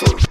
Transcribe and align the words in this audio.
son. 0.00 0.23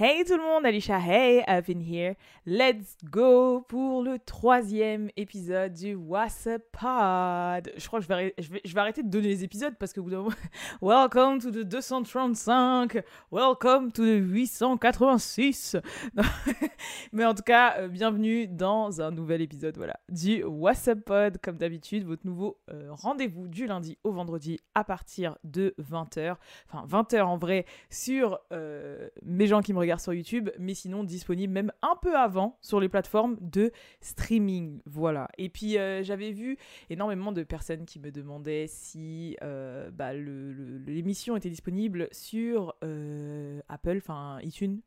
Hey 0.00 0.24
tout 0.24 0.36
le 0.36 0.44
monde, 0.44 0.64
Alicia, 0.64 1.00
hey, 1.00 1.42
I've 1.48 1.66
been 1.66 1.80
here. 1.80 2.14
Let's 2.46 2.96
go 3.10 3.62
pour 3.62 4.04
le 4.04 4.20
troisième 4.20 5.10
épisode 5.16 5.72
du 5.72 5.96
WhatsApp 5.96 6.62
Pod. 6.70 7.72
Je 7.76 7.84
crois 7.88 7.98
que 7.98 8.06
je 8.06 8.48
vais, 8.48 8.78
arrêter, 8.78 9.02
de 9.02 9.08
donner 9.08 9.26
les 9.26 9.42
épisodes 9.42 9.74
parce 9.76 9.92
que 9.92 9.98
vous 9.98 10.10
bout 10.10 10.32
Welcome 10.80 11.40
to 11.40 11.50
the 11.50 11.64
235, 11.64 13.02
welcome 13.32 13.90
to 13.90 14.04
the 14.04 14.20
886. 14.20 15.76
Mais 17.12 17.24
en 17.24 17.34
tout 17.34 17.42
cas, 17.42 17.78
euh, 17.78 17.88
bienvenue 17.88 18.46
dans 18.46 19.00
un 19.00 19.10
nouvel 19.10 19.42
épisode 19.42 19.76
voilà, 19.76 19.98
du 20.08 20.44
WhatsApp 20.44 21.00
Pod. 21.00 21.38
Comme 21.42 21.56
d'habitude, 21.56 22.04
votre 22.04 22.24
nouveau 22.24 22.60
euh, 22.70 22.86
rendez-vous 22.92 23.48
du 23.48 23.66
lundi 23.66 23.98
au 24.04 24.12
vendredi 24.12 24.60
à 24.76 24.84
partir 24.84 25.36
de 25.42 25.74
20h. 25.80 26.36
Enfin, 26.70 26.86
20h 26.86 27.22
en 27.22 27.36
vrai 27.36 27.66
sur 27.90 28.38
euh, 28.52 29.08
mes 29.24 29.48
gens 29.48 29.60
qui 29.60 29.72
me 29.72 29.78
regardent 29.88 29.97
sur 29.98 30.14
YouTube, 30.14 30.50
mais 30.58 30.74
sinon 30.74 31.04
disponible 31.04 31.52
même 31.52 31.72
un 31.82 31.96
peu 32.00 32.16
avant 32.16 32.58
sur 32.60 32.80
les 32.80 32.88
plateformes 32.88 33.36
de 33.40 33.72
streaming. 34.00 34.80
Voilà. 34.86 35.28
Et 35.38 35.48
puis 35.48 35.78
euh, 35.78 36.02
j'avais 36.02 36.32
vu 36.32 36.56
énormément 36.90 37.32
de 37.32 37.42
personnes 37.42 37.84
qui 37.84 37.98
me 37.98 38.10
demandaient 38.10 38.66
si 38.68 39.36
euh, 39.42 39.90
bah, 39.90 40.12
l'émission 40.12 41.36
était 41.36 41.50
disponible 41.50 42.08
sur 42.12 42.74
euh, 42.84 43.60
Apple, 43.68 43.98
enfin 43.98 44.38
iTunes, 44.42 44.80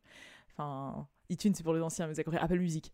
enfin 0.52 1.08
iTunes, 1.32 1.54
c'est 1.56 1.64
pour 1.64 1.74
les 1.74 1.82
anciens, 1.82 2.08
mais 2.08 2.14
vous 2.14 2.20
avez 2.20 2.38
Apple 2.38 2.60
Music. 2.60 2.92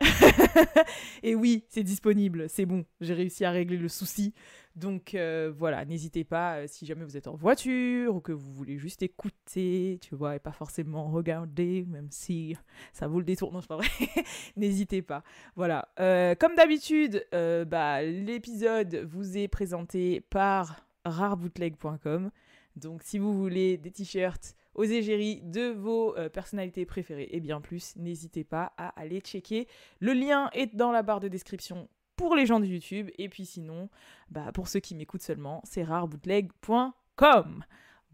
et 1.23 1.35
oui, 1.35 1.65
c'est 1.69 1.83
disponible, 1.83 2.49
c'est 2.49 2.65
bon, 2.65 2.85
j'ai 3.01 3.13
réussi 3.13 3.43
à 3.43 3.51
régler 3.51 3.77
le 3.77 3.89
souci. 3.89 4.33
Donc 4.75 5.15
euh, 5.15 5.51
voilà, 5.57 5.85
n'hésitez 5.85 6.23
pas, 6.23 6.57
euh, 6.57 6.65
si 6.67 6.85
jamais 6.85 7.03
vous 7.03 7.17
êtes 7.17 7.27
en 7.27 7.35
voiture 7.35 8.15
ou 8.15 8.21
que 8.21 8.31
vous 8.31 8.53
voulez 8.53 8.77
juste 8.77 9.01
écouter, 9.01 9.99
tu 10.01 10.15
vois, 10.15 10.35
et 10.35 10.39
pas 10.39 10.51
forcément 10.51 11.09
regarder, 11.09 11.83
même 11.87 12.07
si 12.11 12.55
ça 12.93 13.07
vaut 13.07 13.19
le 13.19 13.25
détour, 13.25 13.51
non, 13.51 13.61
c'est 13.61 13.67
pas 13.67 13.77
vrai, 13.77 13.87
n'hésitez 14.55 15.01
pas. 15.01 15.23
Voilà, 15.55 15.89
euh, 15.99 16.35
comme 16.35 16.55
d'habitude, 16.55 17.25
bah, 17.31 18.03
l'épisode 18.03 19.07
vous 19.09 19.37
est 19.37 19.47
présenté 19.47 20.21
par 20.21 20.85
rarebootleg.com. 21.05 22.29
Donc 22.75 23.01
si 23.03 23.17
vous 23.17 23.35
voulez 23.35 23.77
des 23.77 23.89
t-shirts, 23.89 24.55
aux 24.77 24.83
égéries 24.83 25.41
de 25.43 25.69
vos 25.69 26.15
euh, 26.17 26.29
personnalités 26.29 26.85
préférées 26.85 27.27
et 27.31 27.39
bien 27.39 27.59
plus, 27.59 27.95
n'hésitez 27.97 28.43
pas 28.43 28.73
à 28.77 28.89
aller 28.99 29.19
checker. 29.19 29.67
Le 29.99 30.13
lien 30.13 30.49
est 30.53 30.75
dans 30.75 30.91
la 30.91 31.01
barre 31.01 31.19
de 31.19 31.27
description 31.27 31.89
pour 32.15 32.35
les 32.35 32.45
gens 32.45 32.59
de 32.59 32.65
YouTube. 32.65 33.09
Et 33.17 33.27
puis 33.27 33.45
sinon, 33.45 33.89
bah, 34.29 34.51
pour 34.53 34.67
ceux 34.67 34.79
qui 34.79 34.95
m'écoutent 34.95 35.23
seulement, 35.23 35.61
c'est 35.65 35.83
rarebootleg.com. 35.83 37.65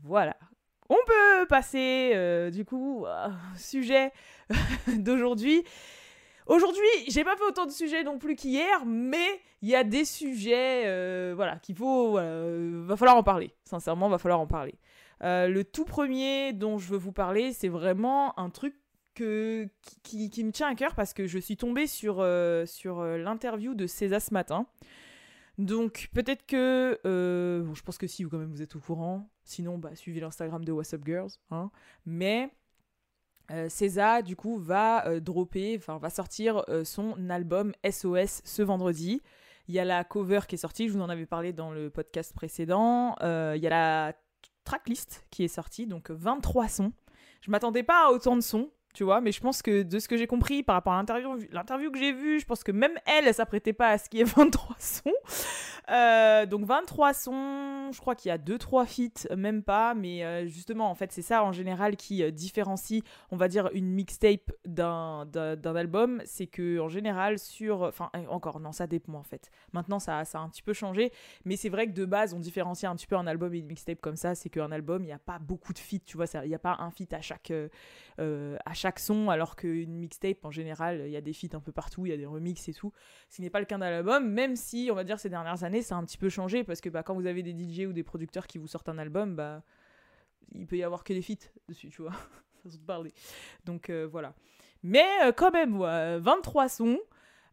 Voilà. 0.03 0.37
On 0.89 0.97
peut 1.05 1.47
passer 1.47 2.11
euh, 2.15 2.49
du 2.49 2.65
coup 2.65 3.05
au 3.05 3.57
sujet 3.57 4.11
d'aujourd'hui. 4.97 5.63
Aujourd'hui, 6.45 6.81
j'ai 7.07 7.23
pas 7.23 7.35
fait 7.37 7.43
autant 7.43 7.65
de 7.65 7.71
sujets 7.71 8.03
non 8.03 8.19
plus 8.19 8.35
qu'hier, 8.35 8.85
mais 8.85 9.41
il 9.61 9.69
y 9.69 9.75
a 9.75 9.85
des 9.85 10.03
sujets, 10.03 10.83
euh, 10.85 11.33
voilà, 11.35 11.57
qu'il 11.59 11.75
faut, 11.75 12.13
va 12.13 12.97
falloir 12.97 13.15
en 13.15 13.23
parler. 13.23 13.53
Sincèrement, 13.63 14.09
va 14.09 14.17
falloir 14.17 14.41
en 14.41 14.47
parler. 14.47 14.75
Euh, 15.23 15.47
le 15.47 15.63
tout 15.63 15.85
premier 15.85 16.53
dont 16.53 16.77
je 16.77 16.89
veux 16.89 16.97
vous 16.97 17.13
parler, 17.13 17.53
c'est 17.53 17.69
vraiment 17.69 18.37
un 18.37 18.49
truc 18.49 18.75
que, 19.15 19.69
qui, 20.03 20.43
me 20.43 20.51
tient 20.51 20.67
à 20.67 20.75
cœur 20.75 20.95
parce 20.95 21.13
que 21.13 21.27
je 21.27 21.39
suis 21.39 21.55
tombée 21.55 21.87
sur, 21.87 22.19
euh, 22.19 22.65
sur 22.65 22.99
euh, 22.99 23.17
l'interview 23.17 23.73
de 23.73 23.87
César 23.87 24.21
ce 24.21 24.33
matin. 24.33 24.67
Donc 25.57 26.09
peut-être 26.13 26.45
que... 26.45 26.99
je 27.03 27.81
pense 27.83 27.97
que 27.97 28.07
si, 28.07 28.23
vous 28.23 28.29
quand 28.29 28.39
même 28.39 28.51
vous 28.51 28.61
êtes 28.61 28.75
au 28.75 28.79
courant. 28.79 29.29
Sinon, 29.43 29.77
bah, 29.77 29.95
suivez 29.95 30.19
l'Instagram 30.19 30.65
de 30.65 30.71
What's 30.71 30.93
Up 30.93 31.03
Girls. 31.05 31.31
Hein. 31.51 31.69
Mais 32.05 32.49
César, 33.69 34.23
du 34.23 34.35
coup, 34.35 34.57
va 34.57 35.19
dropper, 35.19 35.75
enfin 35.77 35.99
va 35.99 36.09
sortir 36.09 36.65
son 36.83 37.29
album 37.29 37.73
SOS 37.87 38.41
ce 38.43 38.63
vendredi. 38.63 39.21
Il 39.67 39.75
y 39.75 39.79
a 39.79 39.85
la 39.85 40.03
cover 40.03 40.39
qui 40.47 40.55
est 40.55 40.57
sortie, 40.57 40.87
je 40.87 40.93
vous 40.93 41.01
en 41.01 41.09
avais 41.09 41.27
parlé 41.27 41.53
dans 41.53 41.71
le 41.71 41.91
podcast 41.91 42.33
précédent. 42.33 43.15
Il 43.21 43.61
y 43.61 43.67
a 43.67 43.69
la 43.69 44.15
tracklist 44.63 45.25
qui 45.31 45.43
est 45.43 45.47
sortie, 45.47 45.87
donc 45.87 46.11
23 46.11 46.67
sons. 46.67 46.93
Je 47.41 47.51
m'attendais 47.51 47.83
pas 47.83 48.07
à 48.07 48.11
autant 48.11 48.35
de 48.35 48.41
sons, 48.41 48.71
tu 48.93 49.03
vois, 49.03 49.21
mais 49.21 49.31
je 49.31 49.41
pense 49.41 49.61
que 49.61 49.81
de 49.81 49.99
ce 49.99 50.07
que 50.07 50.17
j'ai 50.17 50.27
compris 50.27 50.61
par 50.61 50.75
rapport 50.75 50.93
à 50.93 50.97
l'interview, 51.51 51.91
que 51.91 51.97
j'ai 51.97 52.13
vue, 52.13 52.39
je 52.39 52.45
pense 52.45 52.63
que 52.63 52.71
même 52.71 52.93
elle, 53.05 53.27
elle 53.27 53.33
s'apprêtait 53.33 53.73
pas 53.73 53.89
à 53.89 53.97
ce 53.97 54.07
qu'il 54.07 54.19
y 54.19 54.21
ait 54.21 54.25
23 54.25 54.75
sons. 54.79 55.11
Euh, 55.89 56.45
donc 56.45 56.65
23 56.65 57.13
sons, 57.13 57.91
je 57.91 57.99
crois 57.99 58.15
qu'il 58.15 58.29
y 58.29 58.31
a 58.31 58.37
2-3 58.37 58.85
feats, 58.85 59.35
même 59.35 59.63
pas, 59.63 59.93
mais 59.93 60.23
euh, 60.23 60.47
justement, 60.47 60.89
en 60.89 60.95
fait, 60.95 61.11
c'est 61.11 61.21
ça 61.21 61.43
en 61.43 61.51
général 61.51 61.97
qui 61.97 62.23
euh, 62.23 62.31
différencie, 62.31 63.03
on 63.31 63.35
va 63.35 63.47
dire, 63.47 63.69
une 63.73 63.89
mixtape 63.89 64.51
d'un, 64.65 65.25
d'un, 65.25 65.75
album, 65.75 66.21
c'est 66.25 66.47
que 66.47 66.79
en 66.79 66.87
général, 66.87 67.39
sur. 67.39 67.81
Enfin, 67.81 68.11
encore, 68.29 68.59
non, 68.59 68.71
ça 68.71 68.87
dépend 68.87 69.13
en 69.13 69.23
fait. 69.23 69.49
Maintenant, 69.73 69.99
ça, 69.99 70.23
ça 70.23 70.39
a 70.39 70.41
un 70.41 70.49
petit 70.49 70.61
peu 70.61 70.73
changé, 70.73 71.11
mais 71.45 71.55
c'est 71.55 71.69
vrai 71.69 71.87
que 71.87 71.93
de 71.93 72.05
base, 72.05 72.33
on 72.33 72.39
différencie 72.39 72.89
un 72.89 72.95
petit 72.95 73.07
peu 73.07 73.17
un 73.17 73.27
album 73.27 73.53
et 73.53 73.57
une 73.57 73.67
mixtape 73.67 73.99
comme 73.99 74.15
ça, 74.15 74.35
c'est 74.35 74.49
qu'un 74.49 74.71
album, 74.71 75.03
il 75.03 75.07
n'y 75.07 75.13
a 75.13 75.19
pas 75.19 75.39
beaucoup 75.39 75.73
de 75.73 75.79
feats, 75.79 76.05
tu 76.05 76.15
vois, 76.15 76.25
il 76.43 76.47
n'y 76.47 76.55
a 76.55 76.59
pas 76.59 76.77
un 76.79 76.91
feat 76.91 77.11
à 77.13 77.21
chaque 77.21 77.51
son, 78.97 79.29
alors 79.29 79.55
qu'une 79.55 79.95
mixtape, 79.95 80.43
en 80.43 80.51
général, 80.51 81.03
il 81.05 81.11
y 81.11 81.17
a 81.17 81.21
des 81.21 81.33
feats 81.33 81.55
un 81.55 81.59
peu 81.59 81.71
partout, 81.71 82.05
il 82.05 82.09
y 82.09 82.13
a 82.13 82.17
des 82.17 82.25
remixes 82.25 82.67
et 82.69 82.73
tout. 82.73 82.91
Ce 83.29 83.41
n'est 83.41 83.49
pas 83.49 83.59
le 83.59 83.65
cas 83.65 83.77
d'un 83.77 83.85
album, 83.85 84.29
même 84.29 84.55
si, 84.55 84.89
on 84.91 84.95
va 84.95 85.03
dire, 85.03 85.19
ces 85.19 85.29
dernières 85.29 85.63
années, 85.63 85.81
ça 85.81 85.95
a 85.95 85.97
un 85.97 86.05
petit 86.05 86.17
peu 86.17 86.29
changé 86.29 86.63
parce 86.63 86.81
que 86.81 86.89
bah, 86.89 87.03
quand 87.03 87.13
vous 87.15 87.25
avez 87.25 87.43
des 87.43 87.53
DJ 87.53 87.87
ou 87.87 87.93
des 87.93 88.03
producteurs 88.03 88.47
qui 88.47 88.57
vous 88.57 88.67
sortent 88.67 88.89
un 88.89 88.97
album, 88.97 89.35
bah, 89.35 89.63
il 90.53 90.67
peut 90.67 90.77
y 90.77 90.83
avoir 90.83 91.03
que 91.03 91.13
des 91.13 91.21
feats 91.21 91.49
dessus, 91.67 91.89
tu 91.89 92.01
vois. 92.01 92.13
parler. 92.85 93.13
Donc 93.65 93.89
euh, 93.89 94.07
voilà. 94.09 94.35
Mais 94.83 95.05
euh, 95.23 95.31
quand 95.31 95.51
même, 95.51 95.77
23 95.77 96.69
sons. 96.69 96.99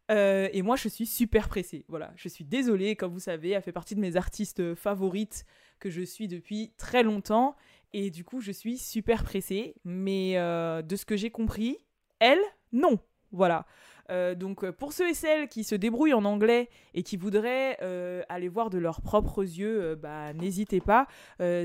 Euh, 0.09 0.49
et 0.51 0.61
moi, 0.61 0.75
je 0.75 0.89
suis 0.89 1.05
super 1.05 1.47
pressée. 1.47 1.85
Voilà, 1.87 2.11
je 2.17 2.27
suis 2.27 2.43
désolée, 2.43 2.97
comme 2.97 3.13
vous 3.13 3.19
savez, 3.19 3.51
elle 3.51 3.61
fait 3.61 3.71
partie 3.71 3.95
de 3.95 4.01
mes 4.01 4.17
artistes 4.17 4.75
favorites 4.75 5.45
que 5.79 5.89
je 5.89 6.01
suis 6.01 6.27
depuis 6.27 6.73
très 6.77 7.01
longtemps. 7.03 7.55
Et 7.93 8.09
du 8.09 8.23
coup, 8.23 8.41
je 8.41 8.51
suis 8.51 8.77
super 8.77 9.23
pressée. 9.23 9.75
Mais 9.83 10.35
de 10.35 10.95
ce 10.95 11.05
que 11.05 11.15
j'ai 11.15 11.29
compris, 11.29 11.77
elle, 12.19 12.41
non. 12.71 12.99
Voilà. 13.31 13.65
Euh, 14.11 14.35
donc 14.35 14.63
euh, 14.63 14.71
pour 14.71 14.91
ceux 14.93 15.09
et 15.09 15.13
celles 15.13 15.47
qui 15.47 15.63
se 15.63 15.75
débrouillent 15.75 16.13
en 16.13 16.25
anglais 16.25 16.69
et 16.93 17.03
qui 17.03 17.15
voudraient 17.15 17.77
euh, 17.81 18.23
aller 18.29 18.49
voir 18.49 18.69
de 18.69 18.77
leurs 18.77 19.01
propres 19.01 19.41
yeux, 19.41 19.95
bah, 19.95 20.33
n'hésitez 20.33 20.81
pas. 20.81 21.07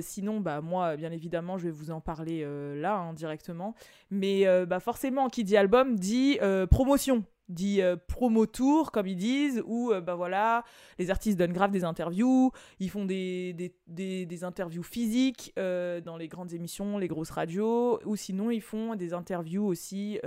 sinon, 0.01 0.41
bah, 0.41 0.61
moi, 0.61 0.97
bien 0.97 1.13
évidemment, 1.13 1.59
je 1.59 1.65
vais 1.65 1.71
vous 1.71 1.91
en 1.91 2.01
parler 2.01 2.47
là 2.77 2.97
hein, 2.97 3.13
directement. 3.13 3.75
Mais 4.11 4.45
bah, 4.67 4.81
forcément, 4.81 5.29
qui 5.29 5.45
dit 5.45 5.57
album 5.57 5.97
dit 5.97 6.39
promotion 6.71 7.25
dit 7.49 7.81
euh, 7.81 7.97
promo 7.97 8.47
tour 8.47 8.91
comme 8.91 9.07
ils 9.07 9.17
disent 9.17 9.63
où 9.67 9.93
euh, 9.93 10.01
bah 10.01 10.15
voilà 10.15 10.65
les 10.99 11.11
artistes 11.11 11.39
donnent 11.39 11.53
grave 11.53 11.71
des 11.71 11.85
interviews 11.85 12.51
ils 12.81 12.91
font 12.91 13.05
des, 13.05 13.53
des, 13.87 14.27
des, 14.27 14.45
interviews 14.45 14.83
physiques 14.83 15.53
euh, 15.59 16.01
dans 16.01 16.17
les 16.17 16.29
grandes 16.29 16.53
émissions 16.53 16.99
les 16.99 17.09
grosses 17.09 17.31
radios 17.31 18.01
ou 18.05 18.17
sinon 18.17 18.51
ils 18.51 18.61
font 18.61 18.97
des 18.97 19.15
interviews 19.15 19.65
aussi 19.65 20.19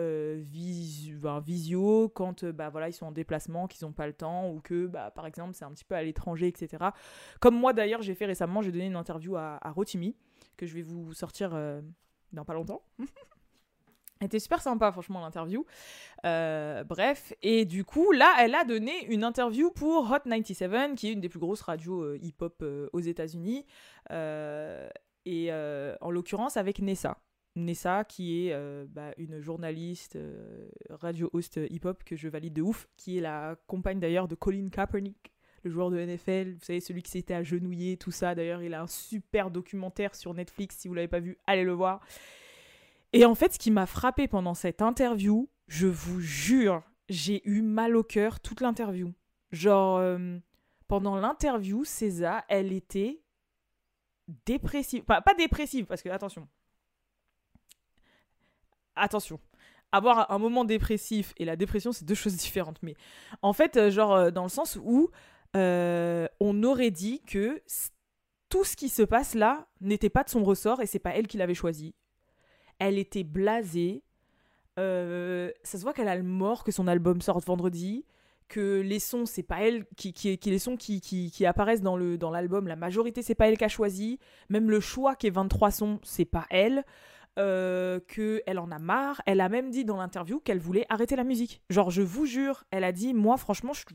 visio 1.45 2.09
quand 2.09 2.45
bah 2.45 2.69
voilà 2.69 2.89
ils 2.89 2.93
sont 2.93 3.07
en 3.07 3.11
déplacement 3.11 3.67
qu'ils 3.67 3.85
n'ont 3.85 3.93
pas 3.93 4.07
le 4.07 4.13
temps 4.13 4.49
ou 4.49 4.61
que 4.61 4.87
bah 4.87 5.11
par 5.11 5.25
exemple 5.25 5.53
c'est 5.53 5.65
un 5.65 5.71
petit 5.71 5.85
peu 5.85 5.95
à 5.95 6.03
l'étranger 6.03 6.47
etc 6.47 6.85
comme 7.39 7.55
moi 7.55 7.73
d'ailleurs 7.73 8.01
j'ai 8.01 8.15
fait 8.15 8.25
récemment 8.25 8.61
j'ai 8.61 8.71
donné 8.71 8.85
une 8.85 8.95
interview 8.95 9.35
à 9.35 9.59
Rotimi 9.75 10.15
que 10.57 10.65
je 10.65 10.73
vais 10.73 10.81
vous 10.81 11.13
sortir 11.13 11.57
dans 12.31 12.45
pas 12.45 12.53
longtemps 12.53 12.81
était 14.25 14.39
super 14.39 14.61
sympa, 14.61 14.91
franchement, 14.91 15.21
l'interview. 15.21 15.65
Euh, 16.25 16.83
bref, 16.83 17.33
et 17.41 17.65
du 17.65 17.85
coup, 17.85 18.11
là, 18.11 18.35
elle 18.39 18.55
a 18.55 18.63
donné 18.63 19.05
une 19.07 19.23
interview 19.23 19.71
pour 19.71 20.11
Hot 20.11 20.29
97, 20.29 20.95
qui 20.95 21.09
est 21.09 21.13
une 21.13 21.21
des 21.21 21.29
plus 21.29 21.39
grosses 21.39 21.61
radios 21.61 22.03
euh, 22.03 22.19
hip-hop 22.21 22.57
euh, 22.61 22.89
aux 22.93 22.99
États-Unis, 22.99 23.65
et 25.25 25.51
en 26.01 26.11
l'occurrence 26.11 26.57
avec 26.57 26.79
Nessa. 26.79 27.17
Nessa, 27.55 28.03
qui 28.03 28.47
est 28.47 28.85
bah, 28.87 29.11
une 29.17 29.41
journaliste 29.41 30.17
radio-host 30.89 31.59
hip-hop 31.69 32.03
que 32.03 32.15
je 32.15 32.27
valide 32.27 32.53
de 32.53 32.61
ouf, 32.61 32.87
qui 32.97 33.17
est 33.17 33.21
la 33.21 33.55
compagne 33.67 33.99
d'ailleurs 33.99 34.27
de 34.27 34.35
Colin 34.35 34.69
Kaepernick, 34.69 35.31
le 35.63 35.69
joueur 35.69 35.91
de 35.91 35.99
NFL, 35.99 36.53
vous 36.53 36.65
savez, 36.65 36.79
celui 36.79 37.03
qui 37.03 37.11
s'était 37.11 37.33
agenouillé, 37.33 37.97
tout 37.97 38.11
ça. 38.11 38.33
D'ailleurs, 38.33 38.63
il 38.63 38.73
a 38.73 38.81
un 38.81 38.87
super 38.87 39.51
documentaire 39.51 40.15
sur 40.15 40.33
Netflix, 40.33 40.77
si 40.77 40.87
vous 40.87 40.93
l'avez 40.93 41.07
pas 41.07 41.19
vu, 41.19 41.37
allez 41.47 41.63
le 41.63 41.73
voir. 41.73 42.01
Et 43.13 43.25
en 43.25 43.35
fait, 43.35 43.53
ce 43.53 43.59
qui 43.59 43.71
m'a 43.71 43.85
frappé 43.85 44.27
pendant 44.27 44.53
cette 44.53 44.81
interview, 44.81 45.49
je 45.67 45.87
vous 45.87 46.19
jure, 46.19 46.83
j'ai 47.09 47.47
eu 47.49 47.61
mal 47.61 47.95
au 47.95 48.03
cœur 48.03 48.39
toute 48.39 48.61
l'interview. 48.61 49.13
Genre, 49.51 49.97
euh, 49.97 50.37
pendant 50.87 51.15
l'interview, 51.15 51.83
César, 51.83 52.43
elle 52.49 52.71
était 52.71 53.21
dépressive. 54.45 55.03
Pas, 55.03 55.21
dépressive, 55.37 55.85
parce 55.85 56.03
que, 56.03 56.09
attention. 56.09 56.47
Attention. 58.95 59.39
Avoir 59.91 60.31
un 60.31 60.37
moment 60.37 60.65
dépressif 60.65 61.33
et 61.37 61.45
la 61.45 61.55
dépression, 61.55 61.91
c'est 61.91 62.05
deux 62.05 62.13
choses 62.13 62.35
différentes. 62.35 62.81
Mais 62.83 62.95
en 63.41 63.53
fait, 63.53 63.75
euh, 63.75 63.89
genre, 63.89 64.13
euh, 64.13 64.31
dans 64.31 64.43
le 64.43 64.49
sens 64.49 64.77
où 64.83 65.09
on 65.55 66.63
aurait 66.63 66.91
dit 66.91 67.21
que 67.23 67.59
tout 68.49 68.63
ce 68.63 68.75
qui 68.75 68.87
se 68.87 69.01
passe 69.01 69.33
là 69.33 69.67
n'était 69.81 70.11
pas 70.11 70.23
de 70.23 70.29
son 70.29 70.43
ressort 70.43 70.79
et 70.81 70.85
c'est 70.85 70.99
pas 70.99 71.15
elle 71.15 71.25
qui 71.25 71.37
l'avait 71.37 71.55
choisi. 71.55 71.95
Elle 72.79 72.97
était 72.97 73.23
blasée. 73.23 74.03
Euh, 74.79 75.51
ça 75.63 75.77
se 75.77 75.83
voit 75.83 75.93
qu'elle 75.93 76.07
a 76.07 76.15
le 76.15 76.23
mort 76.23 76.63
que 76.63 76.71
son 76.71 76.87
album 76.87 77.21
sorte 77.21 77.45
vendredi 77.45 78.05
que 78.47 78.81
les 78.81 78.97
sons 78.97 79.27
c'est 79.27 79.43
pas 79.43 79.61
elle 79.61 79.85
qui, 79.95 80.39
les 80.43 80.59
sons 80.59 80.75
qui, 80.75 81.45
apparaissent 81.45 81.83
dans 81.83 81.97
l'album 82.31 82.67
la 82.67 82.75
majorité 82.75 83.21
c'est 83.21 83.35
pas 83.35 83.47
elle 83.47 83.59
qui 83.59 83.63
a 83.63 83.67
choisi 83.67 84.17
même 84.49 84.71
le 84.71 84.79
choix 84.79 85.15
qui 85.15 85.27
est 85.27 85.31
23 85.31 85.69
sons 85.69 85.99
c'est 86.01 86.25
pas 86.25 86.47
elle 86.49 86.83
euh, 87.39 88.01
qu'elle 88.01 88.59
en 88.59 88.69
a 88.69 88.79
marre. 88.79 89.21
Elle 89.25 89.39
a 89.39 89.47
même 89.47 89.69
dit 89.69 89.85
dans 89.85 89.95
l'interview 89.95 90.41
qu'elle 90.41 90.59
voulait 90.59 90.85
arrêter 90.89 91.15
la 91.15 91.23
musique. 91.23 91.61
Genre, 91.69 91.89
je 91.89 92.01
vous 92.01 92.25
jure, 92.25 92.65
elle 92.69 92.83
a 92.83 92.91
dit, 92.91 93.13
moi, 93.13 93.37
franchement, 93.37 93.71
je, 93.71 93.85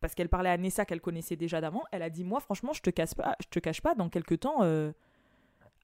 parce 0.00 0.14
qu'elle 0.14 0.30
parlait 0.30 0.48
à 0.48 0.56
Nessa 0.56 0.86
qu'elle 0.86 1.02
connaissait 1.02 1.36
déjà 1.36 1.60
d'avant, 1.60 1.82
elle 1.92 2.02
a 2.02 2.08
dit, 2.08 2.24
moi, 2.24 2.40
franchement, 2.40 2.72
je 2.72 2.80
te 2.80 2.88
casse 2.88 3.14
pas, 3.14 3.36
je 3.42 3.48
te 3.48 3.58
cache 3.58 3.82
pas, 3.82 3.94
dans 3.94 4.08
quelques 4.08 4.40
temps, 4.40 4.62
euh, 4.62 4.90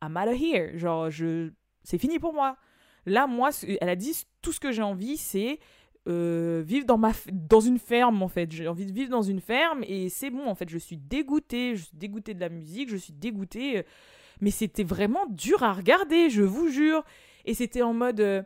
I'm 0.03 0.17
out 0.17 0.29
of 0.29 0.41
here. 0.41 0.79
Genre, 0.79 1.11
je, 1.11 1.51
c'est 1.89 1.99
fini 1.99 2.19
pour 2.19 2.35
moi. 2.35 2.57
Là, 3.07 3.27
moi, 3.27 3.51
elle 3.81 3.89
a 3.89 3.97
dit, 3.97 4.27
tout 4.43 4.53
ce 4.53 4.61
que 4.61 4.73
j'ai 4.73 4.83
envie, 4.83 5.17
c'est 5.17 5.59
euh, 6.09 6.63
vivre 6.65 6.87
dans, 6.87 6.99
ma, 6.99 7.13
dans 7.33 7.61
une 7.61 7.79
ferme, 7.79 8.23
en 8.23 8.29
fait. 8.29 8.51
J'ai 8.53 8.69
envie 8.69 8.87
de 8.87 8.93
vivre 8.93 9.11
dans 9.11 9.23
une 9.23 9.41
ferme 9.41 9.83
et 9.85 10.09
c'est 10.09 10.31
bon, 10.31 10.47
en 10.47 10.55
fait. 10.55 10.69
Je 10.69 10.79
suis 10.79 10.97
dégoûtée, 10.97 11.77
je 11.77 11.85
suis 11.85 11.97
dégoûtée 11.97 12.35
de 12.35 12.41
la 12.41 12.49
musique, 12.49 12.91
je 12.91 12.97
suis 12.97 13.13
dégoûtée 13.13 13.85
mais 14.41 14.51
c'était 14.51 14.85
vraiment 14.85 15.27
dur 15.29 15.63
à 15.63 15.73
regarder, 15.73 16.31
je 16.31 16.43
vous 16.43 16.69
jure. 16.69 17.05
Et 17.45 17.55
c'était 17.55 17.83
en 17.83 17.95
mode. 17.95 18.21
Euh, 18.21 18.43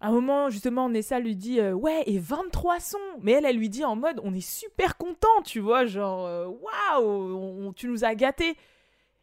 à 0.00 0.08
un 0.08 0.12
moment, 0.12 0.50
justement, 0.50 0.90
Nessa 0.90 1.18
lui 1.18 1.36
dit 1.36 1.58
euh, 1.60 1.72
Ouais, 1.72 2.02
et 2.06 2.18
23 2.18 2.80
sons 2.80 2.98
Mais 3.22 3.32
elle, 3.32 3.46
elle 3.46 3.56
lui 3.56 3.70
dit 3.70 3.84
en 3.84 3.96
mode 3.96 4.20
On 4.22 4.34
est 4.34 4.46
super 4.46 4.96
content, 4.96 5.42
tu 5.44 5.60
vois, 5.60 5.86
genre 5.86 6.26
euh, 6.26 6.48
Waouh, 6.98 7.72
tu 7.74 7.88
nous 7.88 8.04
as 8.04 8.14
gâtés. 8.14 8.56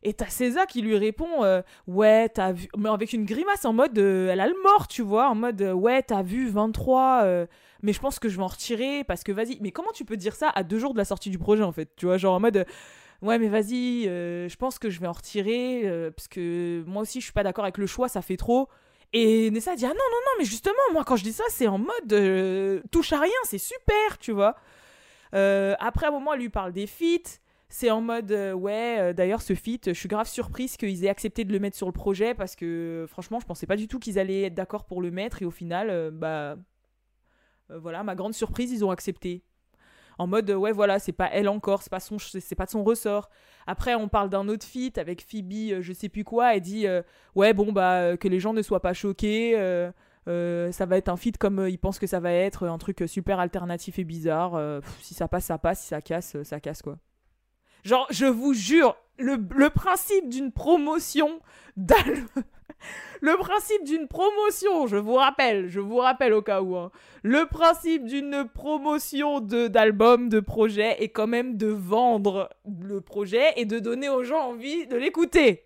Et 0.03 0.13
t'as 0.13 0.27
César 0.27 0.67
qui 0.67 0.81
lui 0.81 0.97
répond 0.97 1.63
Ouais, 1.87 2.29
t'as 2.29 2.51
vu. 2.51 2.67
Mais 2.77 2.89
avec 2.89 3.13
une 3.13 3.25
grimace 3.25 3.65
en 3.65 3.73
mode 3.73 3.97
Elle 3.97 4.39
a 4.39 4.47
le 4.47 4.55
mort, 4.63 4.87
tu 4.87 5.01
vois, 5.01 5.29
en 5.29 5.35
mode 5.35 5.61
Ouais, 5.61 6.01
t'as 6.01 6.23
vu 6.23 6.49
23, 6.49 7.47
mais 7.81 7.93
je 7.93 7.99
pense 7.99 8.19
que 8.19 8.29
je 8.29 8.37
vais 8.37 8.43
en 8.43 8.47
retirer 8.47 9.03
parce 9.03 9.23
que 9.23 9.31
vas-y. 9.31 9.59
Mais 9.61 9.71
comment 9.71 9.91
tu 9.93 10.05
peux 10.05 10.17
dire 10.17 10.35
ça 10.35 10.49
à 10.53 10.63
deux 10.63 10.79
jours 10.79 10.93
de 10.93 10.97
la 10.97 11.05
sortie 11.05 11.29
du 11.29 11.37
projet, 11.37 11.63
en 11.63 11.71
fait 11.71 11.89
Tu 11.95 12.05
vois, 12.05 12.17
genre 12.17 12.35
en 12.35 12.39
mode 12.39 12.65
ouais 13.23 13.39
mais 13.39 13.47
vas-y, 13.47 14.07
euh, 14.07 14.49
je 14.49 14.55
pense 14.57 14.77
que 14.77 14.89
je 14.89 14.99
vais 14.99 15.07
en 15.07 15.13
retirer, 15.13 15.81
euh, 15.85 16.11
parce 16.11 16.27
que 16.27 16.83
moi 16.85 17.01
aussi 17.01 17.19
je 17.19 17.25
suis 17.25 17.33
pas 17.33 17.43
d'accord 17.43 17.63
avec 17.63 17.77
le 17.77 17.87
choix, 17.87 18.09
ça 18.09 18.21
fait 18.21 18.37
trop. 18.37 18.69
Et 19.13 19.51
Nessa 19.51 19.75
dit, 19.75 19.85
ah 19.85 19.89
non, 19.89 19.93
non, 19.93 20.17
non, 20.25 20.31
mais 20.39 20.45
justement, 20.45 20.73
moi 20.91 21.03
quand 21.03 21.15
je 21.15 21.23
dis 21.23 21.33
ça, 21.33 21.43
c'est 21.49 21.67
en 21.67 21.77
mode 21.77 22.11
euh, 22.13 22.81
touche 22.91 23.13
à 23.13 23.19
rien, 23.19 23.31
c'est 23.43 23.59
super, 23.59 24.17
tu 24.19 24.31
vois. 24.31 24.55
après, 25.31 26.07
un 26.07 26.11
moment, 26.11 26.33
elle 26.33 26.41
lui 26.41 26.49
parle 26.49 26.73
des 26.73 26.87
feats. 26.87 27.39
C'est 27.75 27.89
en 27.89 28.01
mode, 28.01 28.31
ouais, 28.31 29.15
d'ailleurs, 29.15 29.41
ce 29.41 29.55
feat, 29.55 29.89
je 29.89 29.99
suis 29.99 30.07
grave 30.07 30.27
surprise 30.27 30.77
qu'ils 30.77 31.05
aient 31.05 31.09
accepté 31.09 31.43
de 31.43 31.51
le 31.51 31.59
mettre 31.59 31.75
sur 31.75 31.87
le 31.87 31.91
projet 31.91 32.35
parce 32.35 32.55
que 32.55 33.07
franchement, 33.09 33.39
je 33.39 33.47
pensais 33.47 33.65
pas 33.65 33.75
du 33.75 33.87
tout 33.87 33.97
qu'ils 33.97 34.19
allaient 34.19 34.43
être 34.43 34.53
d'accord 34.53 34.85
pour 34.85 35.01
le 35.01 35.09
mettre. 35.09 35.41
Et 35.41 35.45
au 35.45 35.51
final, 35.51 36.11
bah, 36.11 36.55
voilà, 37.69 38.03
ma 38.03 38.13
grande 38.13 38.35
surprise, 38.35 38.71
ils 38.71 38.85
ont 38.85 38.91
accepté 38.91 39.43
en 40.17 40.27
mode 40.27 40.49
ouais 40.51 40.71
voilà 40.71 40.99
c'est 40.99 41.11
pas 41.11 41.29
elle 41.31 41.49
encore 41.49 41.81
c'est 41.81 41.89
pas 41.89 41.99
son 41.99 42.17
de 42.17 42.65
son 42.67 42.83
ressort 42.83 43.29
après 43.67 43.95
on 43.95 44.07
parle 44.07 44.29
d'un 44.29 44.47
autre 44.47 44.65
feat 44.65 44.97
avec 44.97 45.21
Phoebe 45.21 45.53
euh, 45.71 45.81
je 45.81 45.93
sais 45.93 46.09
plus 46.09 46.23
quoi 46.23 46.55
elle 46.55 46.61
dit 46.61 46.87
euh, 46.87 47.01
ouais 47.35 47.53
bon 47.53 47.71
bah 47.71 47.93
euh, 47.95 48.17
que 48.17 48.27
les 48.27 48.39
gens 48.39 48.53
ne 48.53 48.61
soient 48.61 48.81
pas 48.81 48.93
choqués 48.93 49.53
ça 50.25 50.85
va 50.85 50.97
être 50.97 51.09
un 51.09 51.17
feat 51.17 51.37
comme 51.37 51.67
ils 51.67 51.79
pensent 51.79 51.99
que 51.99 52.07
ça 52.07 52.19
va 52.19 52.31
être 52.31 52.67
un 52.67 52.77
truc 52.77 53.03
super 53.07 53.39
alternatif 53.39 53.99
et 53.99 54.03
bizarre 54.03 54.59
si 55.01 55.13
ça 55.13 55.27
passe 55.27 55.45
ça 55.45 55.57
passe 55.57 55.81
si 55.81 55.87
ça 55.87 56.01
casse 56.01 56.41
ça 56.43 56.59
casse 56.59 56.81
quoi 56.81 56.97
genre 57.83 58.07
je 58.09 58.25
vous 58.25 58.53
jure 58.53 58.95
le, 59.17 59.37
le 59.55 59.69
principe 59.69 60.29
d'une 60.29 60.51
promotion 60.51 61.39
d'album 61.77 62.27
le 63.21 63.37
principe 63.37 63.85
d'une 63.85 64.07
promotion, 64.07 64.87
je 64.87 64.97
vous 64.97 65.13
rappelle, 65.13 65.69
je 65.69 65.79
vous 65.79 65.97
rappelle 65.97 66.33
au 66.33 66.41
cas 66.41 66.61
où, 66.61 66.75
hein. 66.75 66.91
le 67.21 67.45
principe 67.45 68.05
d'une 68.05 68.45
promotion 68.53 69.39
d'album, 69.39 70.27
de, 70.27 70.41
projet, 70.41 71.01
est 71.01 71.07
quand 71.07 71.27
même 71.27 71.55
de 71.55 71.67
vendre 71.67 72.49
le 72.81 72.99
projet 72.99 73.53
et 73.55 73.63
de 73.63 73.79
donner 73.79 74.09
aux 74.09 74.23
gens 74.23 74.49
envie 74.49 74.87
de 74.87 74.97
l'écouter. 74.97 75.63